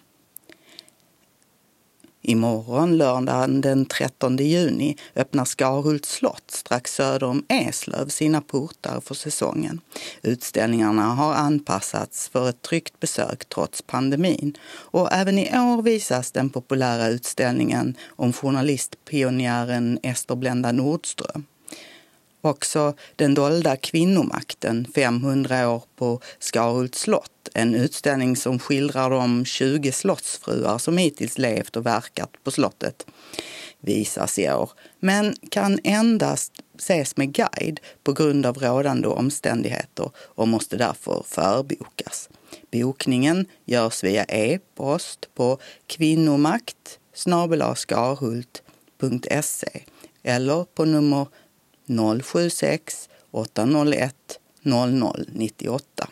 Imorgon, 2.25 2.97
lördagen 2.97 3.61
den 3.61 3.87
13 3.87 4.37
juni, 4.37 4.97
öppnar 5.17 5.45
Skarhults 5.45 6.13
slott 6.13 6.51
strax 6.51 6.95
söder 6.95 7.27
om 7.27 7.45
Eslöv 7.49 8.09
sina 8.09 8.41
portar 8.41 9.01
för 9.01 9.15
säsongen. 9.15 9.81
Utställningarna 10.23 11.03
har 11.03 11.35
anpassats 11.35 12.29
för 12.29 12.49
ett 12.49 12.63
tryggt 12.63 13.01
besök 13.01 13.45
trots 13.45 13.83
pandemin 13.83 14.57
och 14.69 15.13
även 15.13 15.39
i 15.39 15.59
år 15.59 15.83
visas 15.83 16.33
den 16.33 16.51
populära 16.51 17.09
utställningen 17.09 17.97
om 18.09 18.33
journalistpionjären 18.33 19.99
Ester 20.03 20.37
Blenda 20.37 20.73
Nordström. 20.73 21.45
Också 22.45 22.95
Den 23.17 23.35
dolda 23.35 23.77
kvinnomakten 23.77 24.87
500 24.95 25.71
år 25.71 25.83
på 25.97 26.21
Skarhults 26.39 27.01
slott. 27.01 27.49
En 27.55 27.75
utställning 27.75 28.37
som 28.37 28.59
skildrar 28.59 29.11
de 29.11 29.45
20 29.45 29.93
slottsfruar 29.93 30.79
som 30.79 30.97
hittills 30.97 31.39
levt 31.39 31.77
och 31.77 31.87
verkat 31.87 32.31
på 32.45 32.51
slottet 32.51 33.07
visas 33.81 34.39
i 34.39 34.51
år, 34.51 34.71
men 35.01 35.35
kan 35.51 35.79
endast 35.85 36.53
ses 36.79 37.17
med 37.17 37.33
guide 37.33 37.81
på 38.05 38.13
grund 38.13 38.47
av 38.47 38.59
rådande 38.59 39.09
omständigheter 39.09 40.11
och 40.17 40.49
måste 40.49 40.77
därför 40.77 41.23
förbokas. 41.27 42.29
Bokningen 42.73 43.47
görs 43.65 44.05
via 44.05 44.25
e-post 44.25 45.29
på 45.35 45.59
kvinnomakt 45.87 46.99
skarhult.se 47.75 49.83
eller 50.23 50.65
på 50.65 50.85
nummer 50.85 51.27
076 52.23 53.09
801 53.31 54.15
0098. 54.63 56.09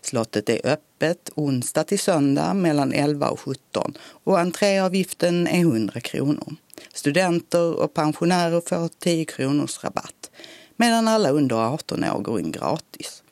Slottet 0.00 0.48
är 0.48 0.66
öppet 0.66 1.30
onsdag 1.34 1.84
till 1.84 1.98
söndag 1.98 2.54
mellan 2.54 2.92
11 2.92 3.28
och 3.28 3.40
17 3.40 3.94
och 4.24 4.40
entréavgiften 4.40 5.46
är 5.46 5.60
100 5.60 6.00
kronor. 6.00 6.56
Studenter 6.94 7.74
och 7.74 7.94
pensionärer 7.94 8.60
får 8.60 8.88
10 8.88 9.24
kronors 9.24 9.84
rabatt 9.84 10.30
medan 10.76 11.08
alla 11.08 11.30
under 11.30 11.56
18 11.56 12.04
år 12.04 12.20
går 12.20 12.40
in 12.40 12.52
gratis. 12.52 13.22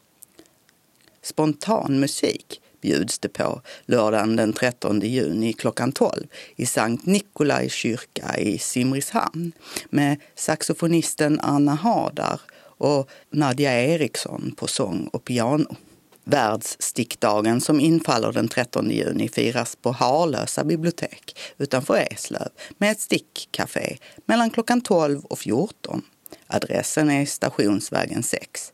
Spontan 1.22 2.00
musik 2.00 2.60
bjuds 2.84 3.18
det 3.18 3.28
på 3.28 3.60
lördagen 3.86 4.36
den 4.36 4.52
13 4.52 5.00
juni 5.00 5.52
klockan 5.52 5.92
12 5.92 6.26
i 6.56 6.66
Sankt 6.66 7.06
Nikolai 7.06 7.68
kyrka 7.68 8.38
i 8.38 8.58
Simrishamn 8.58 9.52
med 9.90 10.20
saxofonisten 10.34 11.40
Anna 11.40 11.74
Hardar 11.74 12.40
och 12.78 13.10
Nadja 13.30 13.82
Eriksson 13.82 14.54
på 14.56 14.66
sång 14.66 15.08
och 15.12 15.24
piano. 15.24 15.76
Världsstickdagen 16.24 17.60
som 17.60 17.80
infaller 17.80 18.32
den 18.32 18.48
13 18.48 18.90
juni 18.90 19.28
firas 19.28 19.76
på 19.76 19.92
Harlösa 19.92 20.64
bibliotek 20.64 21.38
utanför 21.58 22.06
Eslöv 22.10 22.48
med 22.78 22.90
ett 22.90 23.00
stickcafé 23.00 23.96
mellan 24.26 24.50
klockan 24.50 24.80
12 24.80 25.24
och 25.24 25.38
14. 25.38 26.02
Adressen 26.46 27.10
är 27.10 27.26
Stationsvägen 27.26 28.22
6. 28.22 28.72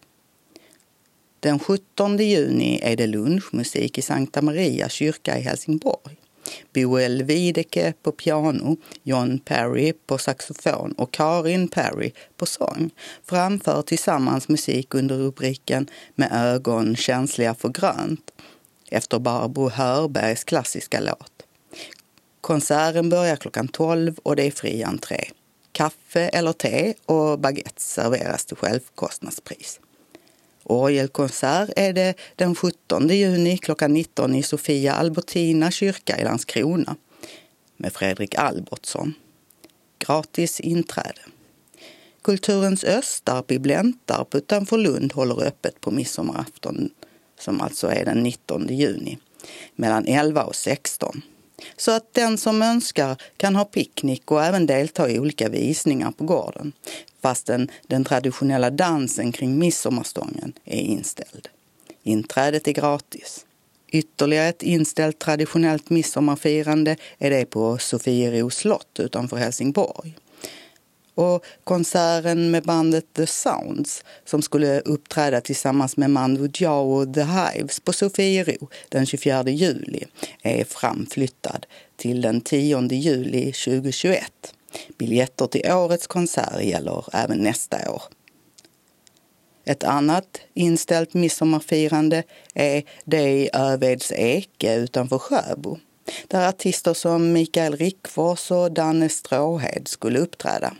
Den 1.41 1.59
17 1.59 2.19
juni 2.19 2.81
är 2.83 2.97
det 2.97 3.07
lunchmusik 3.07 3.99
i 3.99 4.03
Sankta 4.03 4.43
Maria 4.43 4.89
kyrka 4.89 5.39
i 5.39 5.41
Helsingborg. 5.41 6.17
Boel 6.75 7.23
Videke 7.23 7.93
på 8.03 8.13
piano, 8.13 8.77
John 9.03 9.39
Perry 9.39 9.93
på 10.07 10.19
saxofon 10.19 10.93
och 10.93 11.13
Karin 11.13 11.69
Perry 11.69 12.13
på 12.37 12.47
sång 12.47 12.91
framför 13.25 13.83
tillsammans 13.83 14.49
musik 14.49 14.95
under 14.95 15.17
rubriken 15.17 15.89
Med 16.15 16.33
ögon 16.33 16.97
känsliga 16.97 17.55
för 17.55 17.69
grönt 17.69 18.31
efter 18.91 19.19
Barbro 19.19 19.69
Hörbergs 19.69 20.45
klassiska 20.45 21.01
låt. 21.01 21.33
Konserten 22.41 23.11
börjar 23.11 23.37
klockan 23.37 23.69
12 23.69 24.19
och 24.23 24.37
det 24.37 24.47
är 24.47 24.51
fri 24.51 24.83
entré. 24.83 25.25
Kaffe 25.73 26.29
eller 26.29 26.53
te 26.53 26.95
och 27.07 27.39
baguette 27.39 27.83
serveras 27.83 28.45
till 28.45 28.57
självkostnadspris. 28.57 29.81
Orgelkonsert 30.71 31.71
är 31.77 31.93
det 31.93 32.15
den 32.37 32.55
17 32.55 33.09
juni 33.09 33.59
klockan 33.59 33.93
19 33.93 34.35
i 34.35 34.43
Sofia 34.43 34.95
Albertina 34.95 35.71
kyrka 35.71 36.19
i 36.19 36.25
Landskrona 36.25 36.97
med 37.77 37.93
Fredrik 37.93 38.35
Albertsson. 38.35 39.15
Gratis 39.99 40.61
inträde. 40.61 41.21
Kulturens 42.23 42.85
Östarp 42.85 43.51
i 43.51 43.59
Blentarp 43.59 44.35
utanför 44.35 44.79
Lund 44.79 45.13
håller 45.13 45.43
öppet 45.43 45.81
på 45.81 45.91
midsommarafton 45.91 46.91
som 47.39 47.61
alltså 47.61 47.89
är 47.89 48.05
den 48.05 48.23
19 48.23 48.67
juni 48.69 49.19
mellan 49.75 50.07
11 50.07 50.45
och 50.45 50.57
16. 50.57 51.23
Så 51.77 51.91
att 51.91 52.15
den 52.15 52.39
som 52.39 52.63
önskar 52.63 53.17
kan 53.37 53.57
ha 53.57 53.65
picknick 53.65 54.31
och 54.31 54.45
även 54.45 54.67
delta 54.67 55.11
i 55.11 55.19
olika 55.19 55.49
visningar 55.49 56.11
på 56.11 56.25
gården 56.25 56.73
fastän 57.23 57.71
den 57.87 58.05
traditionella 58.05 58.71
dansen 58.71 59.33
kring 59.33 59.59
midsommarstången 59.59 60.53
är 60.65 60.81
inställd. 60.81 61.49
Inträdet 62.03 62.69
är 62.69 62.73
gratis. 62.73 63.47
Ytterligare 63.93 64.49
ett 64.49 64.63
inställt 64.63 65.19
traditionellt 65.19 65.91
midsommarfirande 65.91 66.97
är 67.19 67.31
det 67.31 67.45
på 67.45 67.79
Sofiero 67.79 68.51
slott 68.51 69.01
utanför 69.01 69.37
Helsingborg. 69.37 70.17
Och 71.21 71.45
konserten 71.65 72.51
med 72.51 72.63
bandet 72.63 73.05
The 73.15 73.27
Sounds 73.27 74.05
som 74.25 74.43
skulle 74.43 74.81
uppträda 74.81 75.41
tillsammans 75.41 75.97
med 75.97 76.11
Mando 76.11 76.47
Diao 76.47 76.93
och 76.93 77.15
The 77.15 77.23
Hives 77.23 77.81
på 77.81 77.93
Sofiero 77.93 78.69
den 78.89 79.07
24 79.07 79.43
juli 79.51 80.05
är 80.43 80.65
framflyttad 80.65 81.67
till 81.97 82.21
den 82.21 82.41
10 82.41 82.89
juli 82.93 83.53
2021. 83.53 84.33
Biljetter 84.99 85.47
till 85.47 85.73
årets 85.73 86.07
konsert 86.07 86.63
gäller 86.63 87.05
även 87.13 87.39
nästa 87.39 87.91
år. 87.91 88.03
Ett 89.65 89.85
annat 89.85 90.41
inställt 90.55 91.15
midsommarfirande 91.15 92.23
är 92.55 92.83
det 93.05 93.31
i 93.31 93.51
Öveds 93.53 94.13
Eke 94.13 94.75
utanför 94.75 95.19
Sjöbo 95.19 95.79
där 96.29 96.49
artister 96.49 96.95
som 96.95 97.33
Mikael 97.33 97.77
Rickfors 97.77 98.51
och 98.51 98.73
Danne 98.73 99.09
Stråhed 99.09 99.89
skulle 99.89 100.19
uppträda. 100.19 100.77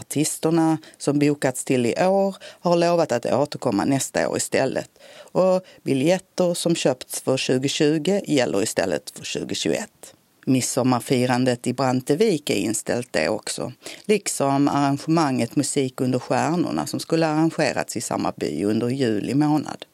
Artisterna 0.00 0.78
som 0.98 1.18
bokats 1.18 1.64
till 1.64 1.86
i 1.86 1.94
år 2.04 2.36
har 2.60 2.76
lovat 2.76 3.12
att 3.12 3.26
återkomma 3.26 3.84
nästa 3.84 4.28
år 4.28 4.36
istället 4.36 4.90
och 5.32 5.62
biljetter 5.82 6.54
som 6.54 6.74
köpts 6.74 7.20
för 7.20 7.46
2020 7.46 8.20
gäller 8.26 8.62
istället 8.62 9.10
för 9.10 9.38
2021. 9.40 9.90
Midsommarfirandet 10.46 11.66
i 11.66 11.72
Brantevik 11.72 12.50
är 12.50 12.54
inställt 12.54 13.12
det 13.12 13.28
också, 13.28 13.72
liksom 14.04 14.68
arrangemanget 14.68 15.56
Musik 15.56 16.00
under 16.00 16.18
stjärnorna 16.18 16.86
som 16.86 17.00
skulle 17.00 17.26
arrangerats 17.26 17.96
i 17.96 18.00
samma 18.00 18.32
by 18.36 18.64
under 18.64 18.88
juli 18.88 19.34
månad. 19.34 19.84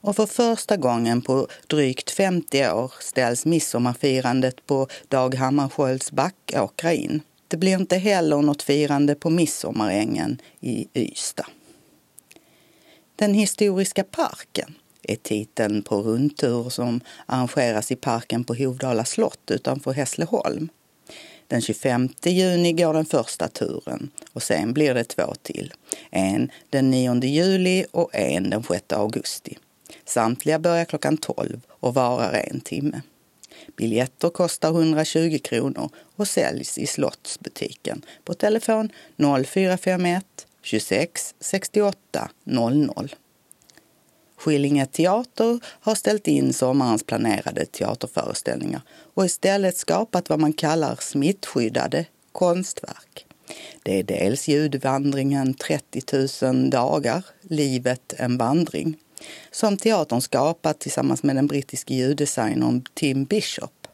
Och 0.00 0.16
för 0.16 0.26
första 0.26 0.76
gången 0.76 1.22
på 1.22 1.46
drygt 1.66 2.10
50 2.10 2.68
år 2.70 2.92
ställs 3.00 3.46
midsommarfirandet 3.46 4.66
på 4.66 4.88
Dag 5.08 5.34
Hammarskjölds 5.34 6.12
Backåkra 6.12 6.92
in. 6.92 7.22
Det 7.52 7.58
blir 7.58 7.74
inte 7.74 7.96
heller 7.96 8.42
något 8.42 8.62
firande 8.62 9.14
på 9.14 9.30
Midsommarängen 9.30 10.40
i 10.60 10.88
Ystad. 10.94 11.46
Den 13.16 13.34
historiska 13.34 14.04
parken 14.04 14.74
är 15.02 15.16
titeln 15.16 15.82
på 15.82 16.02
rundtur 16.02 16.70
som 16.70 17.00
arrangeras 17.26 17.92
i 17.92 17.96
parken 17.96 18.44
på 18.44 18.54
Hovdala 18.54 19.04
slott 19.04 19.50
utanför 19.50 19.92
Hässleholm. 19.92 20.68
Den 21.46 21.60
25 21.60 22.08
juni 22.24 22.72
går 22.72 22.94
den 22.94 23.04
första 23.04 23.48
turen 23.48 24.10
och 24.32 24.42
sen 24.42 24.72
blir 24.72 24.94
det 24.94 25.04
två 25.04 25.34
till. 25.42 25.74
En 26.10 26.50
den 26.70 26.90
9 26.90 27.24
juli 27.24 27.84
och 27.90 28.14
en 28.14 28.50
den 28.50 28.62
6 28.62 28.92
augusti. 28.92 29.58
Samtliga 30.04 30.58
börjar 30.58 30.84
klockan 30.84 31.16
12 31.16 31.60
och 31.68 31.94
varar 31.94 32.32
en 32.32 32.60
timme. 32.60 33.00
Biljetter 33.76 34.28
kostar 34.28 34.70
120 34.70 35.38
kronor 35.44 35.90
och 36.16 36.28
säljs 36.28 36.78
i 36.78 36.86
Slottsbutiken 36.86 38.02
på 38.24 38.34
telefon 38.34 38.90
0451 39.46 40.24
26 40.62 41.34
68 41.40 42.30
00. 42.44 43.14
Skillinge 44.36 44.86
teater 44.86 45.60
har 45.64 45.94
ställt 45.94 46.28
in 46.28 46.52
sommarens 46.52 47.02
planerade 47.02 47.66
teaterföreställningar 47.66 48.82
och 49.14 49.24
istället 49.24 49.76
skapat 49.76 50.28
vad 50.28 50.40
man 50.40 50.52
kallar 50.52 50.96
smittskyddade 51.00 52.06
konstverk. 52.32 53.26
Det 53.82 53.98
är 53.98 54.02
dels 54.02 54.48
ljudvandringen 54.48 55.54
30 55.54 56.46
000 56.52 56.70
dagar, 56.70 57.24
Livet 57.40 58.14
en 58.18 58.38
vandring, 58.38 58.96
som 59.50 59.76
teatern 59.76 60.20
skapat 60.20 60.78
tillsammans 60.78 61.22
med 61.22 61.36
den 61.36 61.46
brittiske 61.46 61.94
ljuddesignern 61.94 62.84
Tim 62.94 63.24
Bishop. 63.24 63.86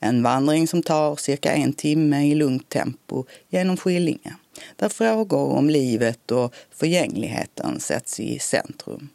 En 0.00 0.22
vandring 0.22 0.68
som 0.68 0.82
tar 0.82 1.16
cirka 1.16 1.52
en 1.52 1.72
timme 1.72 2.26
i 2.26 2.34
lugnt 2.34 2.68
tempo 2.68 3.24
genom 3.48 3.76
Skillinge, 3.76 4.34
där 4.76 4.88
frågor 4.88 5.52
om 5.52 5.70
livet 5.70 6.30
och 6.30 6.54
förgängligheten 6.70 7.80
sätts 7.80 8.20
i 8.20 8.38
centrum. 8.38 9.08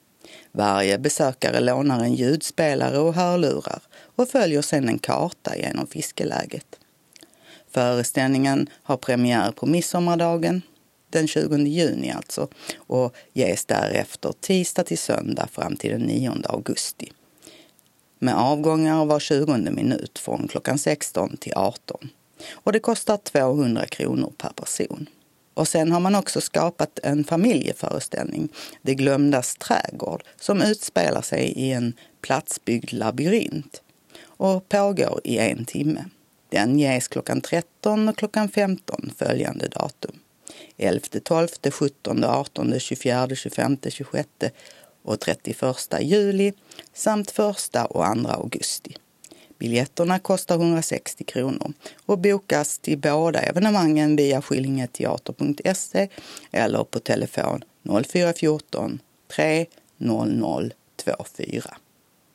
Varje 0.51 0.97
besökare 0.97 1.59
lånar 1.59 2.03
en 2.03 2.15
ljudspelare 2.15 2.97
och 2.97 3.13
hörlurar 3.13 3.81
och 4.15 4.29
följer 4.29 4.61
sedan 4.61 4.89
en 4.89 4.99
karta 4.99 5.57
genom 5.57 5.87
fiskeläget. 5.87 6.65
Föreställningen 7.71 8.69
har 8.83 8.97
premiär 8.97 9.51
på 9.51 9.65
midsommardagen, 9.65 10.61
den 11.11 11.27
20 11.27 11.57
juni 11.57 12.11
alltså, 12.11 12.47
och 12.77 13.15
ges 13.33 13.65
därefter 13.65 14.33
tisdag 14.41 14.83
till 14.83 14.97
söndag 14.97 15.47
fram 15.51 15.75
till 15.75 15.91
den 15.91 16.01
9 16.01 16.31
augusti. 16.43 17.11
Med 18.19 18.35
avgångar 18.35 19.05
var 19.05 19.19
20 19.19 19.57
minut 19.57 20.19
från 20.19 20.47
klockan 20.47 20.77
16 20.77 21.37
till 21.37 21.53
18. 21.55 22.09
Och 22.51 22.71
det 22.71 22.79
kostar 22.79 23.17
200 23.17 23.85
kronor 23.85 24.33
per 24.37 24.49
person. 24.49 25.09
Och 25.53 25.67
sen 25.67 25.91
har 25.91 25.99
man 25.99 26.15
också 26.15 26.41
skapat 26.41 26.99
en 27.03 27.23
familjeföreställning, 27.23 28.49
Det 28.81 28.95
glömdas 28.95 29.55
trädgård, 29.55 30.23
som 30.39 30.61
utspelar 30.61 31.21
sig 31.21 31.45
i 31.45 31.71
en 31.71 31.93
platsbyggd 32.21 32.93
labyrint 32.93 33.81
och 34.25 34.69
pågår 34.69 35.21
i 35.23 35.37
en 35.37 35.65
timme. 35.65 36.05
Den 36.49 36.79
ges 36.79 37.07
klockan 37.07 37.41
13 37.41 38.09
och 38.09 38.17
klockan 38.17 38.49
15 38.49 39.11
följande 39.17 39.67
datum. 39.67 40.20
11, 40.81 41.19
12, 41.23 41.47
17, 41.71 42.23
18, 42.23 42.79
24, 42.79 43.35
25, 43.35 43.77
26 43.89 44.29
och 45.03 45.19
31 45.19 45.75
juli 46.01 46.53
samt 46.93 47.29
1 47.29 47.39
och 47.39 47.57
2 47.71 48.29
augusti. 48.29 48.95
Biljetterna 49.59 50.19
kostar 50.19 50.55
160 50.55 51.23
kronor 51.23 51.73
och 52.05 52.19
bokas 52.19 52.79
till 52.79 52.97
båda 52.97 53.39
evenemangen 53.39 54.15
via 54.15 54.41
skillingeteater.se 54.41 56.09
eller 56.51 56.83
på 56.83 56.99
telefon 56.99 57.63
0414 57.83 58.99
3 59.27 59.65
00 59.97 60.73
24. 61.05 61.77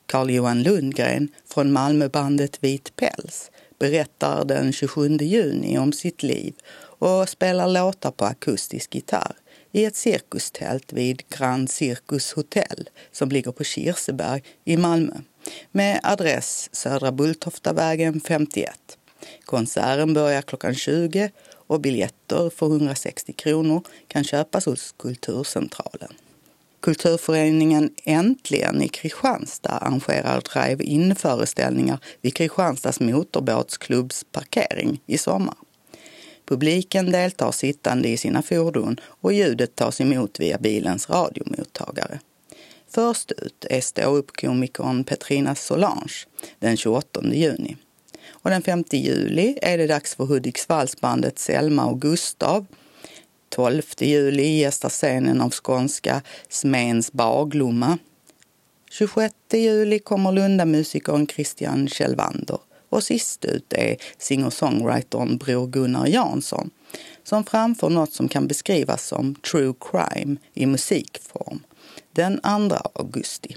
Carl-Johan 0.05 0.63
Lundgren 0.63 1.29
från 1.45 1.71
Malmöbandet 1.71 2.63
Vit 2.63 2.95
päls 2.95 3.51
berättar 3.79 4.45
den 4.45 4.73
27 4.73 5.17
juni 5.17 5.77
om 5.77 5.93
sitt 5.93 6.23
liv 6.23 6.53
och 6.99 7.29
spelar 7.29 7.67
låtar 7.67 8.11
på 8.11 8.25
akustisk 8.25 8.95
gitarr 8.95 9.35
i 9.71 9.85
ett 9.85 9.95
cirkustält 9.95 10.93
vid 10.93 11.29
Grand 11.29 11.71
Circus 11.71 12.33
Hotel 12.33 12.89
som 13.11 13.29
ligger 13.29 13.51
på 13.51 13.63
Kirseberg 13.63 14.43
i 14.65 14.77
Malmö 14.77 15.15
med 15.71 15.99
adress 16.03 16.69
Södra 16.71 17.11
Bulltoftavägen 17.11 18.21
51. 18.21 18.97
Konserten 19.45 20.13
börjar 20.13 20.41
klockan 20.41 20.75
20 20.75 21.31
och 21.67 21.81
biljetter 21.81 22.49
för 22.49 22.65
160 22.65 23.33
kronor 23.33 23.81
kan 24.07 24.23
köpas 24.23 24.65
hos 24.65 24.95
Kulturcentralen. 24.99 26.13
Kulturföreningen 26.79 27.89
Äntligen 28.03 28.81
i 28.81 28.87
Kristianstad 28.87 29.69
arrangerar 29.69 30.41
drive-in 30.53 31.15
föreställningar 31.15 31.99
vid 32.21 32.35
Kristianstads 32.35 32.99
motorbåtsklubbs 32.99 34.25
parkering 34.31 35.01
i 35.05 35.17
sommar. 35.17 35.55
Publiken 36.47 37.11
deltar 37.11 37.51
sittande 37.51 38.09
i 38.09 38.17
sina 38.17 38.41
fordon 38.41 38.99
och 39.03 39.33
ljudet 39.33 39.75
tas 39.75 40.01
emot 40.01 40.39
via 40.39 40.57
bilens 40.57 41.09
radiomottagare. 41.09 42.19
Först 42.89 43.31
ut 43.31 43.65
är 43.69 43.81
ståuppkomikern 43.81 45.03
Petrina 45.03 45.55
Solange 45.55 46.25
den 46.59 46.77
28 46.77 47.21
juni. 47.23 47.77
Och 48.29 48.49
den 48.49 48.61
5 48.61 48.83
juli 48.91 49.57
är 49.61 49.77
det 49.77 49.87
dags 49.87 50.15
för 50.15 50.25
Hudiksvallsbandet 50.25 51.39
Selma 51.39 51.85
och 51.85 52.01
Gustav 52.01 52.65
12 53.49 53.81
juli 53.99 54.57
gästar 54.57 54.89
scenen 54.89 55.41
av 55.41 55.51
skånska 55.51 56.21
Smens 56.49 57.11
Barglomma. 57.11 57.97
26 58.89 59.33
juli 59.53 59.99
kommer 59.99 60.31
Lundamusikern 60.31 61.27
Christian 61.27 61.87
Kjellvander 61.87 62.57
och 62.89 63.03
sist 63.03 63.45
ut 63.45 63.73
är 63.73 63.97
singer-songwritern 64.17 65.37
Bror 65.37 65.67
Gunnar 65.67 66.07
Jansson 66.07 66.69
som 67.23 67.43
framför 67.43 67.89
något 67.89 68.13
som 68.13 68.27
kan 68.27 68.47
beskrivas 68.47 69.07
som 69.07 69.35
true 69.35 69.73
crime 69.79 70.37
i 70.53 70.65
musikform 70.65 71.63
den 72.11 72.39
2 72.69 72.75
augusti. 72.93 73.55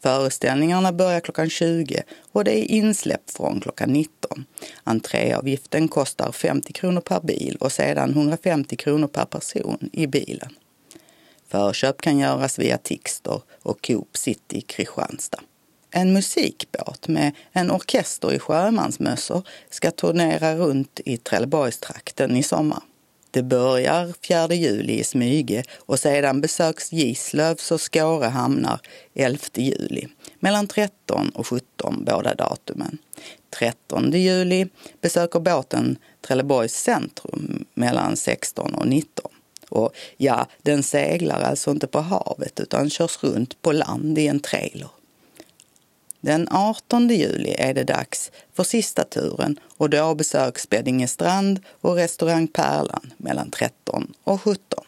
Föreställningarna 0.00 0.92
börjar 0.92 1.20
klockan 1.20 1.50
20 1.50 2.02
och 2.32 2.44
det 2.44 2.58
är 2.58 2.70
insläpp 2.70 3.30
från 3.30 3.60
klockan 3.60 3.92
19. 3.92 4.44
Entréavgiften 4.84 5.88
kostar 5.88 6.32
50 6.32 6.72
kronor 6.72 7.00
per 7.00 7.20
bil 7.20 7.56
och 7.60 7.72
sedan 7.72 8.10
150 8.10 8.76
kronor 8.76 9.06
per 9.06 9.24
person 9.24 9.90
i 9.92 10.06
bilen. 10.06 10.54
Förköp 11.48 12.00
kan 12.00 12.18
göras 12.18 12.58
via 12.58 12.78
Tixter 12.78 13.42
och 13.62 13.86
Coop 13.86 14.16
City 14.16 14.60
Kristianstad. 14.60 15.40
En 15.94 16.12
musikbåt 16.12 17.08
med 17.08 17.32
en 17.52 17.70
orkester 17.70 18.32
i 18.32 18.38
sjömansmössor 18.38 19.42
ska 19.70 19.90
turnera 19.90 20.54
runt 20.54 21.00
i 21.04 21.16
Trelleborgstrakten 21.16 22.36
i 22.36 22.42
sommar. 22.42 22.82
Det 23.30 23.42
börjar 23.42 24.12
4 24.28 24.54
juli 24.54 24.92
i 24.92 25.04
Smyge 25.04 25.64
och 25.78 25.98
sedan 25.98 26.40
besöks 26.40 26.92
Gislövs 26.92 27.70
och 27.70 27.80
Skåre 27.80 28.26
hamnar 28.26 28.80
11 29.14 29.38
juli 29.54 30.08
mellan 30.40 30.66
13 30.66 31.28
och 31.28 31.46
17 31.46 32.04
båda 32.04 32.34
datumen. 32.34 32.98
13 33.50 34.12
juli 34.12 34.66
besöker 35.00 35.40
båten 35.40 35.98
Trelleborgs 36.26 36.74
centrum 36.74 37.64
mellan 37.74 38.16
16 38.16 38.74
och 38.74 38.86
19. 38.86 39.30
Och 39.68 39.92
ja, 40.16 40.46
den 40.62 40.82
seglar 40.82 41.40
alltså 41.40 41.70
inte 41.70 41.86
på 41.86 42.00
havet 42.00 42.60
utan 42.60 42.90
körs 42.90 43.22
runt 43.22 43.62
på 43.62 43.72
land 43.72 44.18
i 44.18 44.26
en 44.26 44.40
trailer. 44.40 44.88
Den 46.24 46.48
18 46.50 47.08
juli 47.08 47.54
är 47.58 47.74
det 47.74 47.84
dags 47.84 48.30
för 48.52 48.64
sista 48.64 49.04
turen 49.04 49.60
och 49.76 49.90
då 49.90 50.14
besöks 50.14 50.68
Beddinge 50.68 51.08
strand 51.08 51.60
och 51.80 51.94
restaurang 51.94 52.46
Pärlan 52.48 53.12
mellan 53.16 53.50
13 53.50 54.14
och 54.24 54.42
17. 54.42 54.84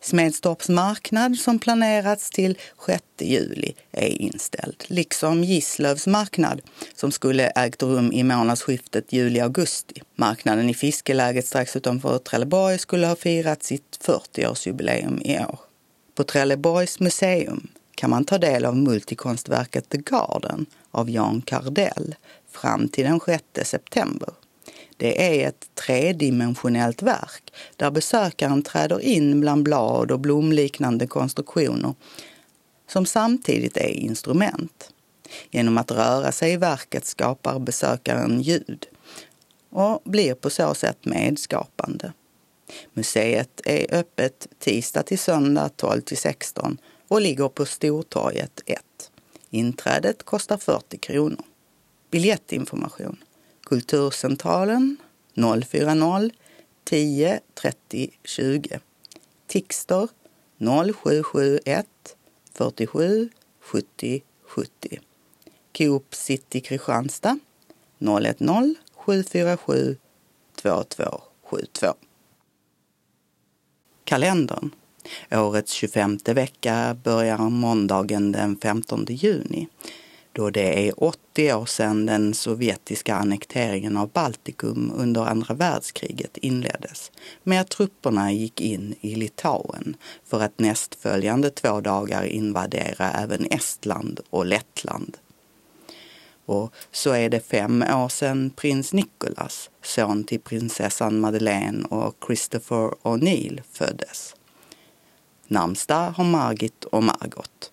Smedstorps 0.00 0.68
marknad 0.68 1.36
som 1.36 1.58
planerats 1.58 2.30
till 2.30 2.58
6 2.86 3.02
juli 3.20 3.74
är 3.92 4.08
inställd, 4.08 4.84
liksom 4.86 5.44
Gislövs 5.44 6.06
marknad 6.06 6.60
som 6.94 7.12
skulle 7.12 7.46
ägt 7.46 7.82
rum 7.82 8.12
i 8.12 8.22
månadsskiftet 8.22 9.12
juli-augusti. 9.12 10.02
Marknaden 10.16 10.70
i 10.70 10.74
fiskeläget 10.74 11.46
strax 11.46 11.76
utanför 11.76 12.18
Trelleborg 12.18 12.78
skulle 12.78 13.06
ha 13.06 13.16
firat 13.16 13.62
sitt 13.62 13.98
40-årsjubileum 14.04 15.22
i 15.22 15.38
år. 15.38 15.58
På 16.14 16.24
Trelleborgs 16.24 17.00
museum 17.00 17.68
kan 17.98 18.10
man 18.10 18.24
ta 18.24 18.38
del 18.38 18.64
av 18.64 18.76
multikonstverket 18.76 19.88
The 19.88 19.98
Garden 19.98 20.66
av 20.90 21.10
Jan 21.10 21.42
Kardell 21.42 22.14
fram 22.50 22.88
till 22.88 23.04
den 23.04 23.20
6 23.20 23.44
september. 23.70 24.28
Det 24.96 25.42
är 25.42 25.48
ett 25.48 25.66
tredimensionellt 25.74 27.02
verk 27.02 27.52
där 27.76 27.90
besökaren 27.90 28.62
träder 28.62 29.00
in 29.00 29.40
bland 29.40 29.62
blad 29.62 30.10
och 30.10 30.20
blomliknande 30.20 31.06
konstruktioner 31.06 31.94
som 32.88 33.06
samtidigt 33.06 33.76
är 33.76 33.88
instrument. 33.88 34.90
Genom 35.50 35.78
att 35.78 35.90
röra 35.90 36.32
sig 36.32 36.52
i 36.52 36.56
verket 36.56 37.06
skapar 37.06 37.58
besökaren 37.58 38.42
ljud 38.42 38.86
och 39.70 40.02
blir 40.04 40.34
på 40.34 40.50
så 40.50 40.74
sätt 40.74 41.04
medskapande. 41.04 42.12
Museet 42.92 43.60
är 43.64 43.94
öppet 43.94 44.46
tisdag 44.58 45.02
till 45.02 45.18
söndag 45.18 45.70
12 45.76 46.00
till 46.00 46.18
16 46.18 46.78
och 47.08 47.20
ligger 47.20 47.48
på 47.48 47.66
Stortorget 47.66 48.60
1. 48.66 49.10
Inträdet 49.50 50.22
kostar 50.22 50.56
40 50.56 50.98
kronor. 50.98 51.44
Biljettinformation 52.10 53.24
Kulturcentralen 53.62 54.96
040 55.34 56.30
10 56.84 57.40
30 57.54 58.10
20. 58.24 58.80
Tixter 59.46 60.08
0771 60.58 61.86
47 62.54 63.30
70 63.60 64.22
70. 64.42 65.00
Coop 65.78 66.14
City 66.14 66.60
Kristianstad 66.60 67.38
010 67.98 68.74
747 68.94 69.96
2272. 70.56 71.94
Kalendern 74.04 74.70
Årets 75.30 75.72
25 75.72 76.18
vecka 76.24 76.96
börjar 77.04 77.38
måndagen 77.38 78.32
den 78.32 78.56
15 78.56 79.06
juni 79.08 79.68
då 80.38 80.50
det 80.50 80.88
är 80.88 81.04
80 81.04 81.52
år 81.54 81.66
sedan 81.66 82.06
den 82.06 82.34
sovjetiska 82.34 83.14
annekteringen 83.14 83.96
av 83.96 84.08
Baltikum 84.08 84.92
under 84.96 85.20
andra 85.20 85.54
världskriget 85.54 86.36
inleddes 86.36 87.12
med 87.42 87.60
att 87.60 87.68
trupperna 87.68 88.32
gick 88.32 88.60
in 88.60 88.94
i 89.00 89.14
Litauen 89.14 89.96
för 90.24 90.40
att 90.40 90.58
nästföljande 90.58 91.50
två 91.50 91.80
dagar 91.80 92.24
invadera 92.24 93.10
även 93.10 93.46
Estland 93.50 94.20
och 94.30 94.46
Lettland. 94.46 95.16
Och 96.46 96.74
så 96.92 97.12
är 97.12 97.28
det 97.28 97.40
fem 97.40 97.82
år 97.82 98.08
sedan 98.08 98.50
prins 98.56 98.92
Nicholas, 98.92 99.70
son 99.82 100.24
till 100.24 100.40
prinsessan 100.40 101.20
Madeleine 101.20 101.84
och 101.84 102.16
Christopher 102.26 102.90
O'Neill 103.02 103.60
föddes. 103.72 104.34
Namnsdag 105.50 106.10
har 106.10 106.24
Margit 106.24 106.84
och 106.84 107.02
Margot. 107.02 107.72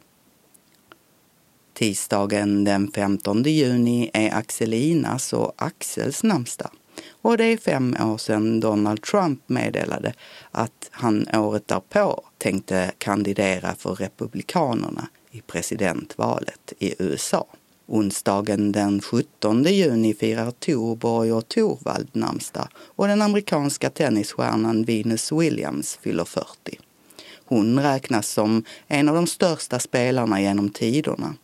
Tisdagen 1.73 2.63
den 2.63 2.91
15 2.91 3.43
juni 3.43 4.09
är 4.13 4.34
Axelinas 4.34 5.34
och 5.34 5.53
Axels 5.57 6.23
namnsdag. 6.23 6.71
Och 7.21 7.38
det 7.38 7.45
är 7.45 7.57
fem 7.57 7.95
år 8.01 8.17
sedan 8.17 8.59
Donald 8.59 9.01
Trump 9.01 9.49
meddelade 9.49 10.13
att 10.51 10.89
han 10.91 11.28
året 11.34 11.67
därpå 11.67 12.23
tänkte 12.38 12.91
kandidera 12.97 13.76
för 13.76 13.95
Republikanerna 13.95 15.07
i 15.32 15.41
presidentvalet 15.41 16.73
i 16.80 16.95
USA. 16.99 17.47
Onsdagen 17.88 18.71
den 18.71 19.01
17 19.01 19.63
juni 19.63 20.13
firar 20.13 20.51
Torborg 20.51 21.34
och 21.34 21.47
Torvald 21.47 22.09
namnsdag 22.13 22.67
och 22.78 23.07
den 23.07 23.21
amerikanska 23.21 23.89
tennisstjärnan 23.89 24.84
Venus 24.84 25.32
Williams 25.32 25.99
fyller 26.01 26.26
40. 26.26 26.80
Hon 27.45 27.79
räknas 27.79 28.27
som 28.29 28.63
en 28.87 29.09
av 29.09 29.15
de 29.15 29.27
största 29.27 29.79
spelarna 29.79 30.41
genom 30.41 30.69
tiderna 30.69 31.35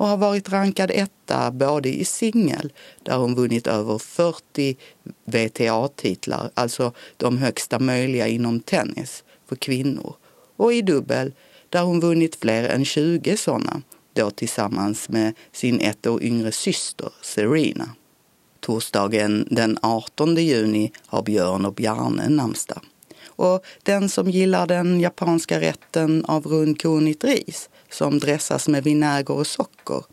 och 0.00 0.06
har 0.06 0.16
varit 0.16 0.48
rankad 0.48 0.90
etta 0.94 1.50
både 1.50 1.88
i 1.88 2.04
singel, 2.04 2.72
där 3.02 3.16
hon 3.16 3.34
vunnit 3.34 3.66
över 3.66 3.98
40 3.98 4.76
WTA-titlar, 5.24 6.50
alltså 6.54 6.92
de 7.16 7.38
högsta 7.38 7.78
möjliga 7.78 8.28
inom 8.28 8.60
tennis 8.60 9.24
för 9.48 9.56
kvinnor, 9.56 10.14
och 10.56 10.72
i 10.72 10.82
dubbel, 10.82 11.32
där 11.68 11.82
hon 11.82 12.00
vunnit 12.00 12.36
fler 12.36 12.68
än 12.68 12.84
20 12.84 13.36
sådana, 13.36 13.82
då 14.12 14.30
tillsammans 14.30 15.08
med 15.08 15.34
sin 15.52 15.80
ett 15.80 16.06
år 16.06 16.22
yngre 16.22 16.52
syster 16.52 17.12
Serena. 17.22 17.88
Torsdagen 18.60 19.48
den 19.50 19.78
18 19.82 20.36
juni 20.36 20.92
har 21.06 21.22
Björn 21.22 21.64
och 21.64 21.74
Bjarne 21.74 22.28
namnsdag. 22.28 22.80
Och 23.40 23.64
den 23.82 24.08
som 24.08 24.30
gillar 24.30 24.66
den 24.66 25.00
japanska 25.00 25.60
rätten 25.60 26.24
av 26.24 26.46
rundkornigt 26.46 27.24
ris 27.24 27.70
som 27.90 28.18
dressas 28.18 28.68
med 28.68 28.84
vinäger 28.84 29.34
och 29.34 29.46
socker 29.46 30.04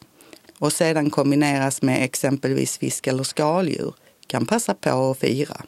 och 0.60 0.74
sedan 0.74 1.10
kombineras 1.10 1.82
med 1.82 2.04
exempelvis 2.04 2.78
fisk 2.78 3.08
eller 3.08 3.24
skaldjur 3.24 3.94
kan 4.28 4.46
passa 4.46 4.74
på 4.74 5.12
att 5.12 5.20
fira 5.20 5.62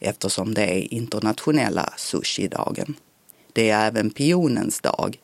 eftersom 0.00 0.54
det 0.54 0.62
är 0.62 0.94
internationella 0.94 1.92
sushidagen. 1.96 2.94
Det 3.52 3.70
är 3.70 3.86
även 3.86 4.10
pionens 4.10 4.80
dag, 4.80 5.18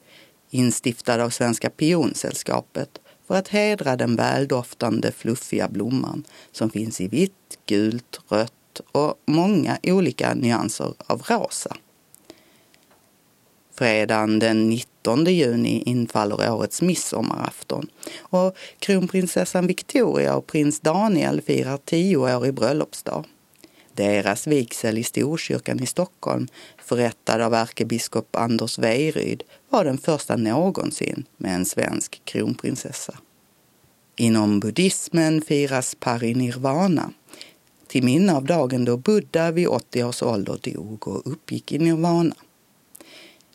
instiftad 0.50 1.24
av 1.24 1.30
Svenska 1.30 1.70
pionsällskapet 1.70 2.98
för 3.26 3.34
att 3.34 3.48
hedra 3.48 3.96
den 3.96 4.16
väldoftande 4.16 5.12
fluffiga 5.12 5.68
blomman 5.68 6.24
som 6.52 6.70
finns 6.70 7.00
i 7.00 7.08
vitt, 7.08 7.58
gult, 7.66 8.20
rött 8.28 8.52
och 8.80 9.14
många 9.26 9.78
olika 9.82 10.34
nyanser 10.34 10.94
av 11.06 11.22
rosa. 11.22 11.76
Fredagen 13.74 14.38
den 14.38 14.68
19 14.68 15.24
juni 15.24 15.82
infaller 15.86 16.52
årets 16.52 16.82
midsommarafton 16.82 17.88
och 18.20 18.56
kronprinsessan 18.78 19.66
Victoria 19.66 20.34
och 20.34 20.46
prins 20.46 20.80
Daniel 20.80 21.40
firar 21.40 21.76
tioårig 21.76 22.54
bröllopsdag. 22.54 23.24
Deras 23.94 24.46
vigsel 24.46 24.98
i 24.98 25.04
Storkyrkan 25.04 25.82
i 25.82 25.86
Stockholm, 25.86 26.48
förrättad 26.78 27.40
av 27.40 27.54
ärkebiskop 27.54 28.36
Anders 28.36 28.78
Weiryd, 28.78 29.42
var 29.68 29.84
den 29.84 29.98
första 29.98 30.36
någonsin 30.36 31.24
med 31.36 31.54
en 31.54 31.64
svensk 31.64 32.22
kronprinsessa. 32.24 33.18
Inom 34.16 34.60
buddhismen 34.60 35.42
firas 35.42 35.96
parinirvana, 36.00 37.12
till 37.92 38.04
minne 38.04 38.34
av 38.34 38.44
dagen 38.44 38.84
då 38.84 38.96
Buddha 38.96 39.50
vid 39.50 39.68
80 39.68 40.04
års 40.04 40.22
ålder 40.22 40.58
dog 40.62 41.08
och 41.08 41.32
uppgick 41.32 41.72
i 41.72 41.78
nirvana. 41.78 42.34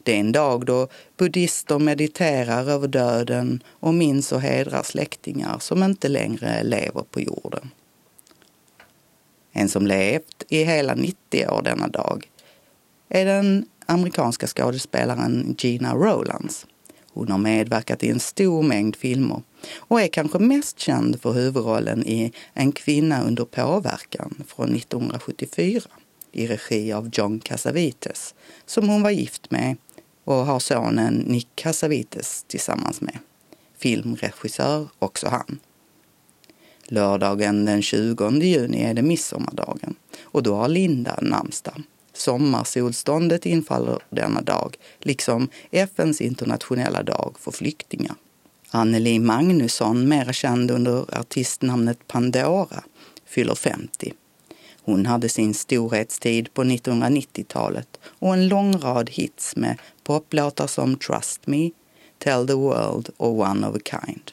Det 0.03 0.15
är 0.15 0.19
en 0.19 0.31
dag 0.31 0.65
då 0.65 0.87
buddister 1.17 1.79
mediterar 1.79 2.69
över 2.69 2.87
döden 2.87 3.63
och 3.69 3.93
minns 3.93 4.31
och 4.31 4.41
hedrar 4.41 4.83
släktingar 4.83 5.59
som 5.59 5.83
inte 5.83 6.07
längre 6.07 6.63
lever 6.63 7.03
på 7.11 7.21
jorden. 7.21 7.71
En 9.51 9.69
som 9.69 9.87
levt 9.87 10.43
i 10.49 10.63
hela 10.63 10.95
90 10.95 11.47
år 11.47 11.61
denna 11.61 11.87
dag 11.87 12.29
är 13.09 13.25
den 13.25 13.65
amerikanska 13.85 14.47
skådespelaren 14.47 15.55
Gina 15.59 15.95
Rowlands. 15.95 16.65
Hon 17.13 17.31
har 17.31 17.37
medverkat 17.37 18.03
i 18.03 18.09
en 18.09 18.19
stor 18.19 18.63
mängd 18.63 18.95
filmer 18.95 19.41
och 19.77 20.01
är 20.01 20.07
kanske 20.07 20.39
mest 20.39 20.79
känd 20.79 21.21
för 21.21 21.33
huvudrollen 21.33 22.07
i 22.07 22.31
En 22.53 22.71
kvinna 22.71 23.23
under 23.23 23.45
påverkan 23.45 24.43
från 24.47 24.75
1974 24.75 25.89
i 26.31 26.47
regi 26.47 26.93
av 26.93 27.09
John 27.13 27.39
Cassavetes 27.39 28.35
som 28.65 28.89
hon 28.89 29.01
var 29.01 29.11
gift 29.11 29.51
med 29.51 29.77
och 30.23 30.45
har 30.45 30.59
sonen 30.59 31.13
Nick 31.13 31.47
Cassavetes 31.55 32.43
tillsammans 32.47 33.01
med. 33.01 33.17
Filmregissör 33.77 34.87
också 34.99 35.27
han. 35.27 35.59
Lördagen 36.83 37.65
den 37.65 37.81
20 37.81 38.29
juni 38.41 38.83
är 38.83 38.93
det 38.93 39.01
midsommardagen 39.01 39.95
och 40.21 40.43
då 40.43 40.55
har 40.55 40.67
Linda 40.67 41.19
namnsdag. 41.21 41.83
Sommarsolståndet 42.13 43.45
infaller 43.45 43.99
denna 44.09 44.41
dag, 44.41 44.75
liksom 44.99 45.49
FNs 45.71 46.21
internationella 46.21 47.03
dag 47.03 47.35
för 47.39 47.51
flyktingar. 47.51 48.15
Anneli 48.71 49.19
Magnusson, 49.19 50.07
mer 50.07 50.31
känd 50.31 50.71
under 50.71 51.19
artistnamnet 51.19 52.07
Pandora, 52.07 52.83
fyller 53.25 53.55
50. 53.55 54.13
Hon 54.81 55.05
hade 55.05 55.29
sin 55.29 55.53
storhetstid 55.53 56.53
på 56.53 56.63
1990-talet 56.63 57.99
och 58.03 58.33
en 58.33 58.47
lång 58.47 58.77
rad 58.77 59.09
hits 59.09 59.55
med 59.55 59.77
poplåtar 60.03 60.67
som 60.67 60.95
Trust 60.95 61.47
Me, 61.47 61.71
Tell 62.17 62.47
the 62.47 62.53
World 62.53 63.09
och 63.17 63.39
One 63.39 63.67
of 63.67 63.75
a 63.75 63.79
Kind. 63.85 64.31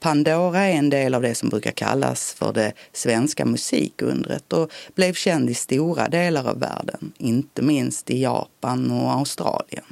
Pandora 0.00 0.60
är 0.60 0.72
en 0.72 0.90
del 0.90 1.14
av 1.14 1.22
det 1.22 1.34
som 1.34 1.48
brukar 1.48 1.70
kallas 1.70 2.32
för 2.32 2.52
det 2.52 2.72
svenska 2.92 3.44
musikundret 3.44 4.52
och 4.52 4.70
blev 4.94 5.12
känd 5.12 5.50
i 5.50 5.54
stora 5.54 6.08
delar 6.08 6.48
av 6.48 6.60
världen, 6.60 7.12
inte 7.18 7.62
minst 7.62 8.10
i 8.10 8.22
Japan 8.22 8.90
och 8.90 9.12
Australien. 9.12 9.84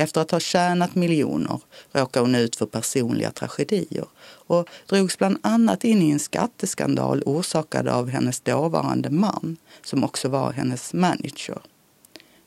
Efter 0.00 0.20
att 0.20 0.30
ha 0.30 0.40
tjänat 0.40 0.94
miljoner 0.94 1.60
råkade 1.92 2.24
hon 2.24 2.34
ut 2.34 2.56
för 2.56 2.66
personliga 2.66 3.30
tragedier 3.30 4.04
och 4.22 4.68
drogs 4.86 5.18
bland 5.18 5.38
annat 5.42 5.84
in 5.84 6.02
i 6.02 6.10
en 6.10 6.18
skatteskandal 6.18 7.22
orsakad 7.26 7.88
av 7.88 8.08
hennes 8.08 8.40
dåvarande 8.40 9.10
man, 9.10 9.56
som 9.82 10.04
också 10.04 10.28
var 10.28 10.52
hennes 10.52 10.94
manager. 10.94 11.58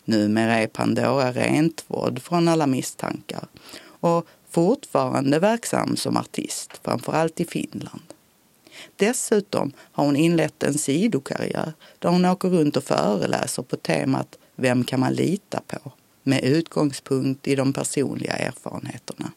Numera 0.06 0.56
är 0.56 0.68
Pandora 0.68 1.32
rentvådd 1.32 2.22
från 2.22 2.48
alla 2.48 2.68
misstankar 2.68 3.48
och 3.84 4.28
fortfarande 4.50 5.40
verksam 5.40 5.96
som 5.96 6.18
artist, 6.18 6.72
framförallt 6.84 7.40
i 7.40 7.46
Finland. 7.46 8.14
Dessutom 8.96 9.72
har 9.78 10.06
hon 10.06 10.16
inlett 10.16 10.64
en 10.64 10.74
sidokarriär 10.74 11.74
där 12.00 12.10
hon 12.10 12.26
åker 12.26 12.50
runt 12.50 12.78
och 12.78 12.84
föreläser 12.84 13.64
på 13.64 13.76
temat 13.76 14.38
Vem 14.56 14.84
kan 14.84 15.00
man 15.00 15.14
lita 15.14 15.62
på? 15.68 15.92
Med 16.24 16.44
utgångspunkt 16.44 17.48
i 17.48 17.56
de 17.56 17.74
personliga 17.74 18.34
erfarenheterna. 18.34 19.32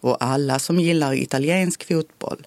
Och 0.00 0.24
alla 0.24 0.58
som 0.58 0.80
gillar 0.80 1.14
italiensk 1.14 1.88
fotboll 1.88 2.46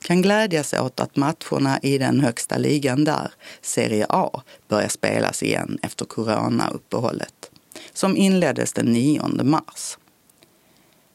kan 0.00 0.22
glädjas 0.22 0.74
åt 0.74 1.00
att 1.00 1.16
matcherna 1.16 1.78
i 1.82 1.98
den 1.98 2.20
högsta 2.20 2.58
ligan 2.58 3.04
där, 3.04 3.30
Serie 3.62 4.06
A, 4.08 4.42
börjar 4.68 4.88
spelas 4.88 5.42
igen 5.42 5.78
efter 5.82 6.04
coronauppehållet, 6.04 7.50
som 7.92 8.16
inleddes 8.16 8.72
den 8.72 8.86
9 8.86 9.22
mars. 9.42 9.98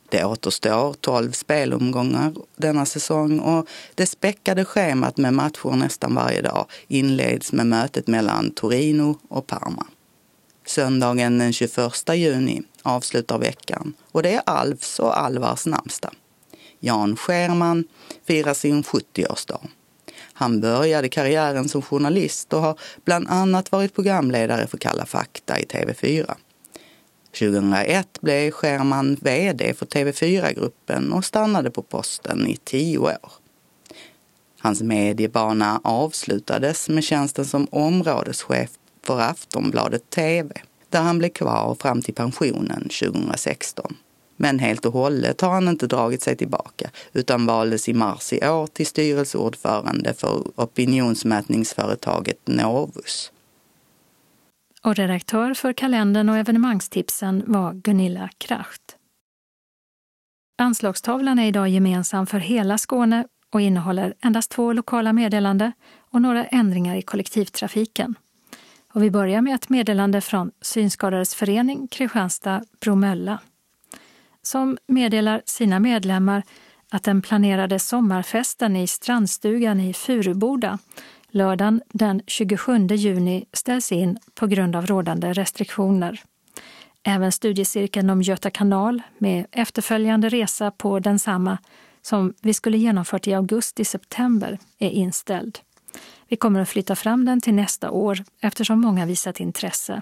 Det 0.10 0.26
återstår 0.26 0.94
12 0.94 1.32
spelomgångar 1.32 2.34
denna 2.56 2.86
säsong 2.86 3.40
och 3.40 3.68
det 3.96 4.06
späckade 4.06 4.66
schemat 4.66 5.18
med 5.18 5.34
matcher 5.34 5.76
nästan 5.76 6.16
varje 6.16 6.42
dag 6.42 6.66
inleds 6.88 7.54
med 7.54 7.68
mötet 7.68 8.08
mellan 8.08 8.52
Torino 8.52 9.20
och 9.28 9.48
Parma. 9.48 9.88
Söndagen 10.66 11.38
den 11.38 11.54
21 11.54 11.94
juni 12.16 12.62
avslutar 12.84 13.38
veckan 13.38 13.94
och 14.12 14.24
det 14.24 14.34
är 14.34 14.42
Alvs 14.46 15.00
och 15.00 15.20
Alvars 15.20 15.66
namnsdag. 15.66 16.12
Jan 16.80 17.16
Scherman 17.16 17.84
firar 18.28 18.54
sin 18.54 18.84
70-årsdag. 18.84 19.68
Han 20.34 20.62
började 20.62 21.10
karriären 21.10 21.70
som 21.70 21.82
journalist 21.82 22.54
och 22.54 22.62
har 22.62 22.80
bland 23.06 23.28
annat 23.28 23.72
varit 23.72 23.96
programledare 23.96 24.68
för 24.68 24.78
Kalla 24.78 25.06
fakta 25.06 25.60
i 25.60 25.64
TV4. 25.64 26.36
2001 27.40 28.22
blev 28.22 28.52
Scherman 28.52 29.18
VD 29.22 29.74
för 29.74 29.86
TV4-gruppen 29.86 31.14
och 31.14 31.26
stannade 31.26 31.72
på 31.72 31.82
posten 31.82 32.48
i 32.48 32.58
tio 32.58 32.98
år. 32.98 33.32
Hans 34.60 34.82
mediebana 34.82 35.82
avslutades 35.84 36.90
med 36.90 37.04
tjänsten 37.04 37.46
som 37.46 37.68
områdeschef 37.72 38.70
för 39.06 39.20
Aftonbladet 39.20 40.10
TV, 40.10 40.62
där 40.90 41.02
han 41.02 41.18
blev 41.20 41.30
kvar 41.30 41.76
fram 41.80 42.02
till 42.02 42.14
pensionen 42.14 42.82
2016. 42.82 43.96
Men 44.36 44.60
helt 44.60 44.86
och 44.86 44.94
hållet 44.94 45.42
har 45.42 45.50
han 45.50 45.68
inte 45.68 45.88
dragit 45.88 46.22
sig 46.22 46.38
tillbaka 46.38 46.90
utan 47.14 47.46
valdes 47.46 47.90
i 47.90 47.94
mars 47.94 48.34
i 48.34 48.48
år 48.48 48.68
till 48.68 48.88
styrelseordförande 48.88 50.14
för 50.14 50.44
opinionsmätningsföretaget 50.56 52.48
Novus. 52.48 53.32
Och 54.82 54.96
redaktör 54.96 55.54
för 55.54 55.74
kalendern 55.74 56.30
och 56.30 56.38
evenemangstipsen 56.38 57.44
var 57.48 57.74
Gunilla 57.74 58.30
Kracht. 58.38 58.98
Anslagstavlan 60.58 61.40
är 61.40 61.48
idag 61.48 61.70
gemensam 61.70 62.28
för 62.28 62.40
hela 62.40 62.78
Skåne 62.78 63.26
och 63.50 63.62
innehåller 63.62 64.14
endast 64.22 64.52
två 64.52 64.74
lokala 64.74 65.14
meddelande 65.14 65.72
och 66.12 66.22
några 66.22 66.46
ändringar 66.46 66.96
i 66.96 67.02
kollektivtrafiken. 67.02 68.16
Och 68.94 69.04
vi 69.04 69.12
börjar 69.12 69.42
med 69.42 69.56
ett 69.56 69.70
meddelande 69.70 70.22
från 70.22 70.52
Synskadades 70.62 71.36
förening 71.36 71.88
Kristianstad-Bromölla 71.88 73.40
som 74.42 74.78
meddelar 74.88 75.42
sina 75.46 75.80
medlemmar 75.80 76.44
att 76.92 77.04
den 77.04 77.22
planerade 77.22 77.80
sommarfesten 77.80 78.76
i 78.76 78.88
strandstugan 78.88 79.80
i 79.80 79.94
Furuboda 79.94 80.80
lördagen 81.30 81.82
den 81.94 82.22
27 82.28 82.88
juni 82.88 83.46
ställs 83.54 83.92
in 83.92 84.18
på 84.36 84.48
grund 84.48 84.76
av 84.76 84.86
rådande 84.86 85.34
restriktioner. 85.34 86.22
Även 87.04 87.32
studiecirkeln 87.32 88.10
om 88.10 88.22
Göta 88.22 88.50
kanal 88.50 89.02
med 89.18 89.46
efterföljande 89.52 90.30
resa 90.30 90.72
på 90.72 91.00
densamma 91.00 91.58
som 92.02 92.34
vi 92.42 92.54
skulle 92.54 92.78
genomfört 92.78 93.28
i 93.28 93.34
augusti-september 93.34 94.60
är 94.80 94.90
inställd. 94.90 95.60
Vi 96.34 96.38
kommer 96.38 96.60
att 96.60 96.70
flytta 96.70 96.96
fram 96.96 97.26
den 97.26 97.42
till 97.42 97.54
nästa 97.54 97.92
år 97.92 98.24
eftersom 98.42 98.82
många 98.82 99.06
visat 99.06 99.40
intresse. 99.40 100.02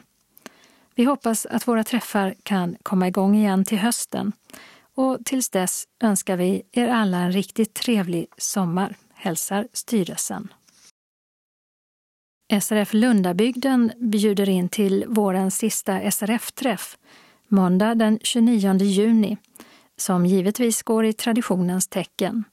Vi 0.96 1.04
hoppas 1.04 1.46
att 1.46 1.68
våra 1.68 1.84
träffar 1.84 2.36
kan 2.44 2.76
komma 2.84 3.08
igång 3.08 3.36
igen 3.36 3.66
till 3.66 3.78
hösten 3.78 4.32
och 4.96 5.18
tills 5.26 5.50
dess 5.50 5.88
önskar 6.04 6.38
vi 6.38 6.62
er 6.72 6.88
alla 6.88 7.18
en 7.18 7.32
riktigt 7.32 7.74
trevlig 7.74 8.28
sommar, 8.38 8.96
hälsar 9.14 9.68
styrelsen. 9.74 10.48
SRF 12.62 12.94
Lundabygden 12.94 13.92
bjuder 13.98 14.50
in 14.50 14.70
till 14.70 15.06
vårens 15.08 15.58
sista 15.58 16.12
SRF-träff 16.12 16.98
måndag 17.48 17.96
den 17.96 18.20
29 18.24 18.78
juni 18.78 19.38
som 19.98 20.26
givetvis 20.26 20.84
går 20.84 21.06
i 21.06 21.14
traditionens 21.14 21.88
tecken. 21.88 22.44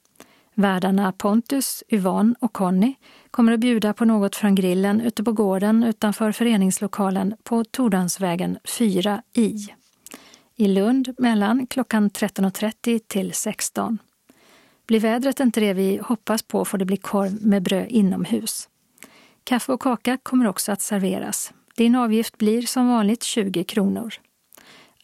Värdarna 0.54 1.12
Pontus, 1.12 1.82
Yvonne 1.88 2.34
och 2.40 2.52
Conny 2.52 2.94
kommer 3.38 3.52
att 3.52 3.60
bjuda 3.60 3.92
på 3.92 4.04
något 4.04 4.36
från 4.36 4.54
grillen 4.54 5.00
ute 5.00 5.24
på 5.24 5.32
gården 5.32 5.84
utanför 5.84 6.32
föreningslokalen 6.32 7.34
på 7.42 7.64
Tordansvägen 7.64 8.58
4 8.64 9.22
i. 9.32 9.66
I 10.56 10.68
Lund 10.68 11.14
mellan 11.18 11.66
klockan 11.66 12.10
13.30 12.10 13.00
till 13.06 13.32
16. 13.32 13.98
Blir 14.86 15.00
vädret 15.00 15.40
inte 15.40 15.60
det 15.60 15.72
vi 15.72 16.00
hoppas 16.02 16.42
på 16.42 16.64
får 16.64 16.78
det 16.78 16.84
bli 16.84 16.96
korv 16.96 17.46
med 17.46 17.62
bröd 17.62 17.86
inomhus. 17.88 18.68
Kaffe 19.44 19.72
och 19.72 19.82
kaka 19.82 20.18
kommer 20.22 20.48
också 20.48 20.72
att 20.72 20.82
serveras. 20.82 21.52
Din 21.76 21.94
avgift 21.94 22.38
blir 22.38 22.62
som 22.62 22.88
vanligt 22.88 23.22
20 23.22 23.64
kronor. 23.64 24.14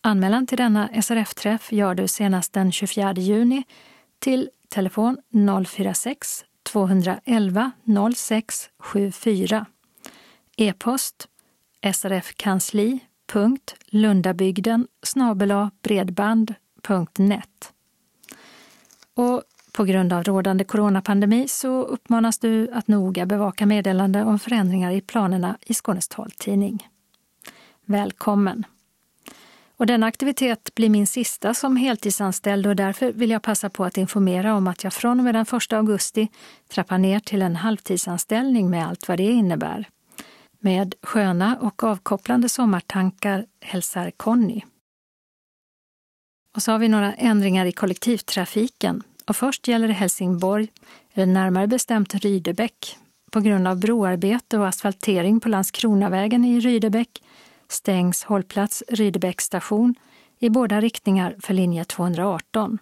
Anmälan 0.01 0.47
till 0.47 0.59
denna 0.59 1.03
SRF-träff 1.03 1.73
gör 1.73 1.95
du 1.95 2.09
senast 2.09 2.53
den 2.53 2.73
24 2.73 3.13
juni 3.13 3.65
till 4.19 4.51
telefon 4.69 5.17
046 5.67 6.45
211 6.65 7.71
0674. 8.17 9.67
E-post 10.57 11.29
srfkansli.lundabygden 11.93 14.87
bredband.net. 15.83 17.73
Och 19.15 19.43
på 19.73 19.85
grund 19.85 20.13
av 20.13 20.25
rådande 20.25 20.65
coronapandemi 20.65 21.49
så 21.49 21.83
uppmanas 21.83 22.39
du 22.39 22.71
att 22.71 22.89
noga 22.89 23.27
bevaka 23.27 23.67
meddelande 23.67 24.25
om 24.25 24.39
förändringar 24.39 24.93
i 24.93 25.01
planerna 25.01 25.59
i 25.61 25.75
Skånes 25.75 26.09
taltidning. 26.09 26.89
Välkommen! 27.85 28.65
Och 29.77 29.87
denna 29.87 30.07
aktivitet 30.07 30.75
blir 30.75 30.89
min 30.89 31.07
sista 31.07 31.55
som 31.55 31.77
heltidsanställd 31.77 32.67
och 32.67 32.77
därför 32.77 33.13
vill 33.13 33.31
jag 33.31 33.43
passa 33.43 33.71
på 33.71 33.85
att 33.85 33.97
informera 33.97 34.55
om 34.55 34.67
att 34.67 34.85
jag 34.85 34.93
från 34.93 35.19
och 35.19 35.25
med 35.25 35.35
den 35.35 35.47
1 35.53 35.73
augusti 35.73 36.29
trappar 36.69 36.99
ner 36.99 37.21
till 37.21 37.43
en 37.43 37.57
halvtidsanställning 37.57 38.71
med 38.71 38.87
allt 38.87 39.09
vad 39.09 39.19
det 39.19 39.31
innebär. 39.31 39.89
Med 40.59 40.95
sköna 41.03 41.57
och 41.61 41.85
avkopplande 41.85 42.49
sommartankar 42.49 43.47
hälsar 43.61 44.11
Conny. 44.11 44.63
Och 46.57 46.63
så 46.63 46.73
har 46.73 46.79
vi 46.79 46.89
några 46.89 47.15
ändringar 47.15 47.67
i 47.67 47.73
kollektivtrafiken. 47.73 49.03
Och 49.27 49.37
först 49.37 49.69
gäller 49.69 49.89
det 49.89 49.95
Helsingborg, 49.95 50.69
eller 51.15 51.27
närmare 51.27 51.67
bestämt 51.67 52.15
Rydebäck. 52.15 52.99
På 53.31 53.41
grund 53.41 53.69
av 53.69 53.81
broarbete 53.81 54.59
och 54.59 54.69
asfaltering 54.69 55.41
på 55.41 55.49
Landskronavägen 55.49 56.45
i 56.45 56.61
Rydebäck 56.61 57.23
stängs 57.69 58.25
hållplats 58.25 58.83
Rydebäck 58.89 59.41
station 59.41 59.95
i 60.39 60.51
båda 60.51 60.81
riktningar 60.81 61.37
för 61.41 61.55
linje 61.55 61.85
218. 61.85 62.79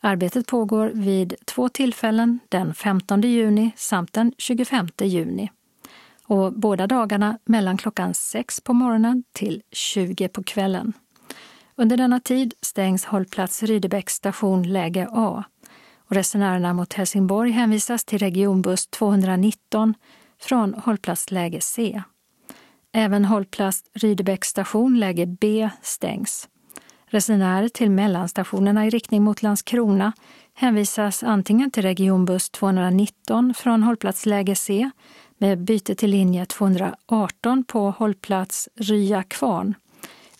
Arbetet 0.00 0.46
pågår 0.46 0.90
vid 0.94 1.34
två 1.44 1.68
tillfällen, 1.68 2.38
den 2.48 2.74
15 2.74 3.20
juni 3.20 3.70
samt 3.76 4.12
den 4.12 4.32
25 4.38 4.88
juni. 5.00 5.50
Och 6.24 6.52
båda 6.52 6.86
dagarna 6.86 7.38
mellan 7.44 7.76
klockan 7.76 8.14
6 8.14 8.60
på 8.60 8.72
morgonen 8.72 9.24
till 9.32 9.62
20 9.72 10.28
på 10.28 10.42
kvällen. 10.42 10.92
Under 11.76 11.96
denna 11.96 12.20
tid 12.20 12.54
stängs 12.62 13.04
hållplats 13.04 13.62
Rydebäck 13.62 14.10
station 14.10 14.62
läge 14.62 15.08
A 15.12 15.44
och 16.08 16.14
resenärerna 16.14 16.72
mot 16.72 16.92
Helsingborg 16.92 17.50
hänvisas 17.50 18.04
till 18.04 18.18
regionbuss 18.18 18.86
219 18.86 19.94
från 20.40 20.74
hållplats 20.74 21.30
läge 21.30 21.60
C. 21.60 22.02
Även 22.92 23.24
hållplats 23.24 23.82
Rydebäck 23.94 24.44
station 24.44 24.98
läge 24.98 25.26
B 25.26 25.70
stängs. 25.82 26.48
Resenärer 27.06 27.68
till 27.68 27.90
mellanstationerna 27.90 28.86
i 28.86 28.90
riktning 28.90 29.22
mot 29.22 29.42
Landskrona 29.42 30.12
hänvisas 30.54 31.22
antingen 31.22 31.70
till 31.70 31.82
regionbuss 31.82 32.50
219 32.50 33.54
från 33.54 33.82
hållplats 33.82 34.26
läge 34.26 34.54
C 34.54 34.90
med 35.38 35.58
byte 35.58 35.94
till 35.94 36.10
linje 36.10 36.46
218 36.46 37.64
på 37.64 37.90
hållplats 37.90 38.68
Rya 38.74 39.22
Kvarn 39.22 39.74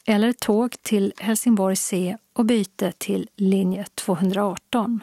eller 0.07 0.33
tåg 0.33 0.83
till 0.83 1.13
Helsingborg 1.19 1.77
C 1.77 2.17
och 2.33 2.45
byte 2.45 2.93
till 2.99 3.29
linje 3.37 3.85
218 3.95 5.01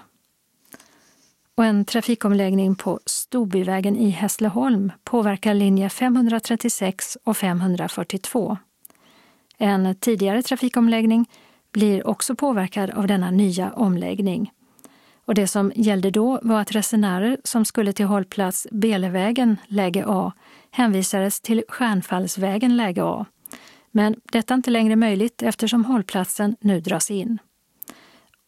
och 1.58 1.66
en 1.66 1.86
trafikomläggning 1.86 2.76
på 2.76 3.00
Storbyvägen 3.06 3.96
i 3.96 4.10
Hässleholm 4.10 4.92
påverkar 5.04 5.54
linje 5.54 5.90
536 5.90 7.18
och 7.24 7.38
542. 7.38 8.58
En 9.58 9.96
tidigare 9.96 10.42
trafikomläggning 10.42 11.30
blir 11.72 12.08
också 12.08 12.36
påverkad 12.36 12.90
av 12.90 13.08
denna 13.08 13.32
nya 13.32 13.72
omläggning. 13.72 14.52
Och 15.26 15.36
det 15.36 15.48
som 15.48 15.72
gällde 15.76 16.12
då 16.12 16.40
var 16.44 16.62
att 16.62 16.72
resenärer 16.72 17.38
som 17.44 17.66
skulle 17.66 17.94
till 17.94 18.06
hållplats 18.06 18.68
Belevägen 18.72 19.58
läge 19.68 20.04
A 20.08 20.34
hänvisades 20.72 21.42
till 21.42 21.64
Stjärnfallsvägen 21.68 22.78
läge 22.78 23.04
A. 23.04 23.26
Men 23.92 24.16
detta 24.32 24.54
är 24.54 24.56
inte 24.56 24.72
längre 24.72 24.96
möjligt 24.96 25.42
eftersom 25.42 25.86
hållplatsen 25.86 26.56
nu 26.60 26.80
dras 26.80 27.12
in 27.12 27.40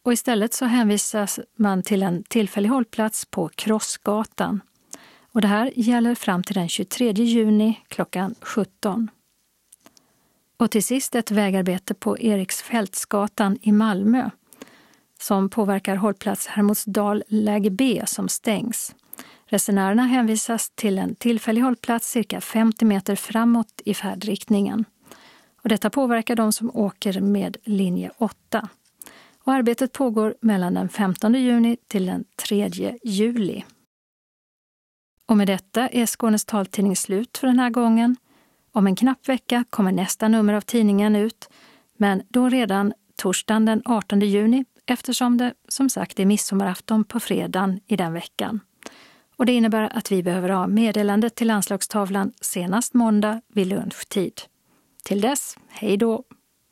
och 0.08 0.12
istället 0.12 0.54
så 0.54 0.64
hänvisas 0.64 1.40
man 1.56 1.82
till 1.82 2.02
en 2.02 2.22
tillfällig 2.22 2.68
hållplats 2.68 3.24
på 3.24 3.48
Krossgatan. 3.48 4.60
Och 5.32 5.40
det 5.40 5.48
här 5.48 5.72
gäller 5.76 6.14
fram 6.14 6.42
till 6.42 6.54
den 6.54 6.68
23 6.68 7.12
juni 7.12 7.80
klockan 7.88 8.34
17. 8.40 9.10
Och 10.56 10.70
till 10.70 10.84
sist 10.84 11.14
ett 11.14 11.30
vägarbete 11.30 11.94
på 11.94 12.18
Eriksfältsgatan 12.18 13.58
i 13.62 13.72
Malmö 13.72 14.30
som 15.20 15.48
påverkar 15.48 15.96
hållplats 15.96 16.46
Hermodsdal 16.46 17.24
läge 17.28 17.70
B 17.70 18.02
som 18.06 18.28
stängs. 18.28 18.94
Resenärerna 19.46 20.02
hänvisas 20.02 20.70
till 20.70 20.98
en 20.98 21.14
tillfällig 21.14 21.62
hållplats 21.62 22.10
cirka 22.10 22.40
50 22.40 22.84
meter 22.84 23.16
framåt 23.16 23.80
i 23.84 23.94
färdriktningen. 23.94 24.84
Och 25.62 25.68
detta 25.68 25.90
påverkar 25.90 26.36
de 26.36 26.52
som 26.52 26.70
åker 26.76 27.20
med 27.20 27.56
linje 27.64 28.10
8 28.18 28.68
och 29.48 29.54
arbetet 29.54 29.92
pågår 29.92 30.34
mellan 30.40 30.74
den 30.74 30.88
15 30.88 31.34
juni 31.34 31.76
till 31.86 32.06
den 32.06 32.24
3 32.36 32.70
juli. 33.04 33.64
Och 35.26 35.36
med 35.36 35.46
detta 35.46 35.88
är 35.88 36.06
Skånes 36.06 36.44
taltidning 36.44 36.96
slut 36.96 37.38
för 37.38 37.46
den 37.46 37.58
här 37.58 37.70
gången. 37.70 38.16
Om 38.72 38.86
en 38.86 38.96
knapp 38.96 39.28
vecka 39.28 39.64
kommer 39.70 39.92
nästa 39.92 40.28
nummer 40.28 40.54
av 40.54 40.60
tidningen 40.60 41.16
ut, 41.16 41.48
men 41.96 42.22
då 42.28 42.48
redan 42.48 42.92
torsdagen 43.16 43.64
den 43.64 43.82
18 43.84 44.20
juni 44.20 44.64
eftersom 44.86 45.36
det 45.36 45.54
som 45.68 45.90
sagt 45.90 46.20
är 46.20 46.26
midsommarafton 46.26 47.04
på 47.04 47.20
fredagen 47.20 47.80
i 47.86 47.96
den 47.96 48.12
veckan. 48.12 48.60
Och 49.36 49.46
det 49.46 49.52
innebär 49.52 49.96
att 49.96 50.12
vi 50.12 50.22
behöver 50.22 50.48
ha 50.48 50.66
meddelandet 50.66 51.34
till 51.34 51.50
anslagstavlan 51.50 52.32
senast 52.40 52.94
måndag 52.94 53.40
vid 53.48 53.66
lunchtid. 53.66 54.40
Till 55.04 55.20
dess, 55.20 55.58
hej 55.68 55.96
då! 55.96 56.24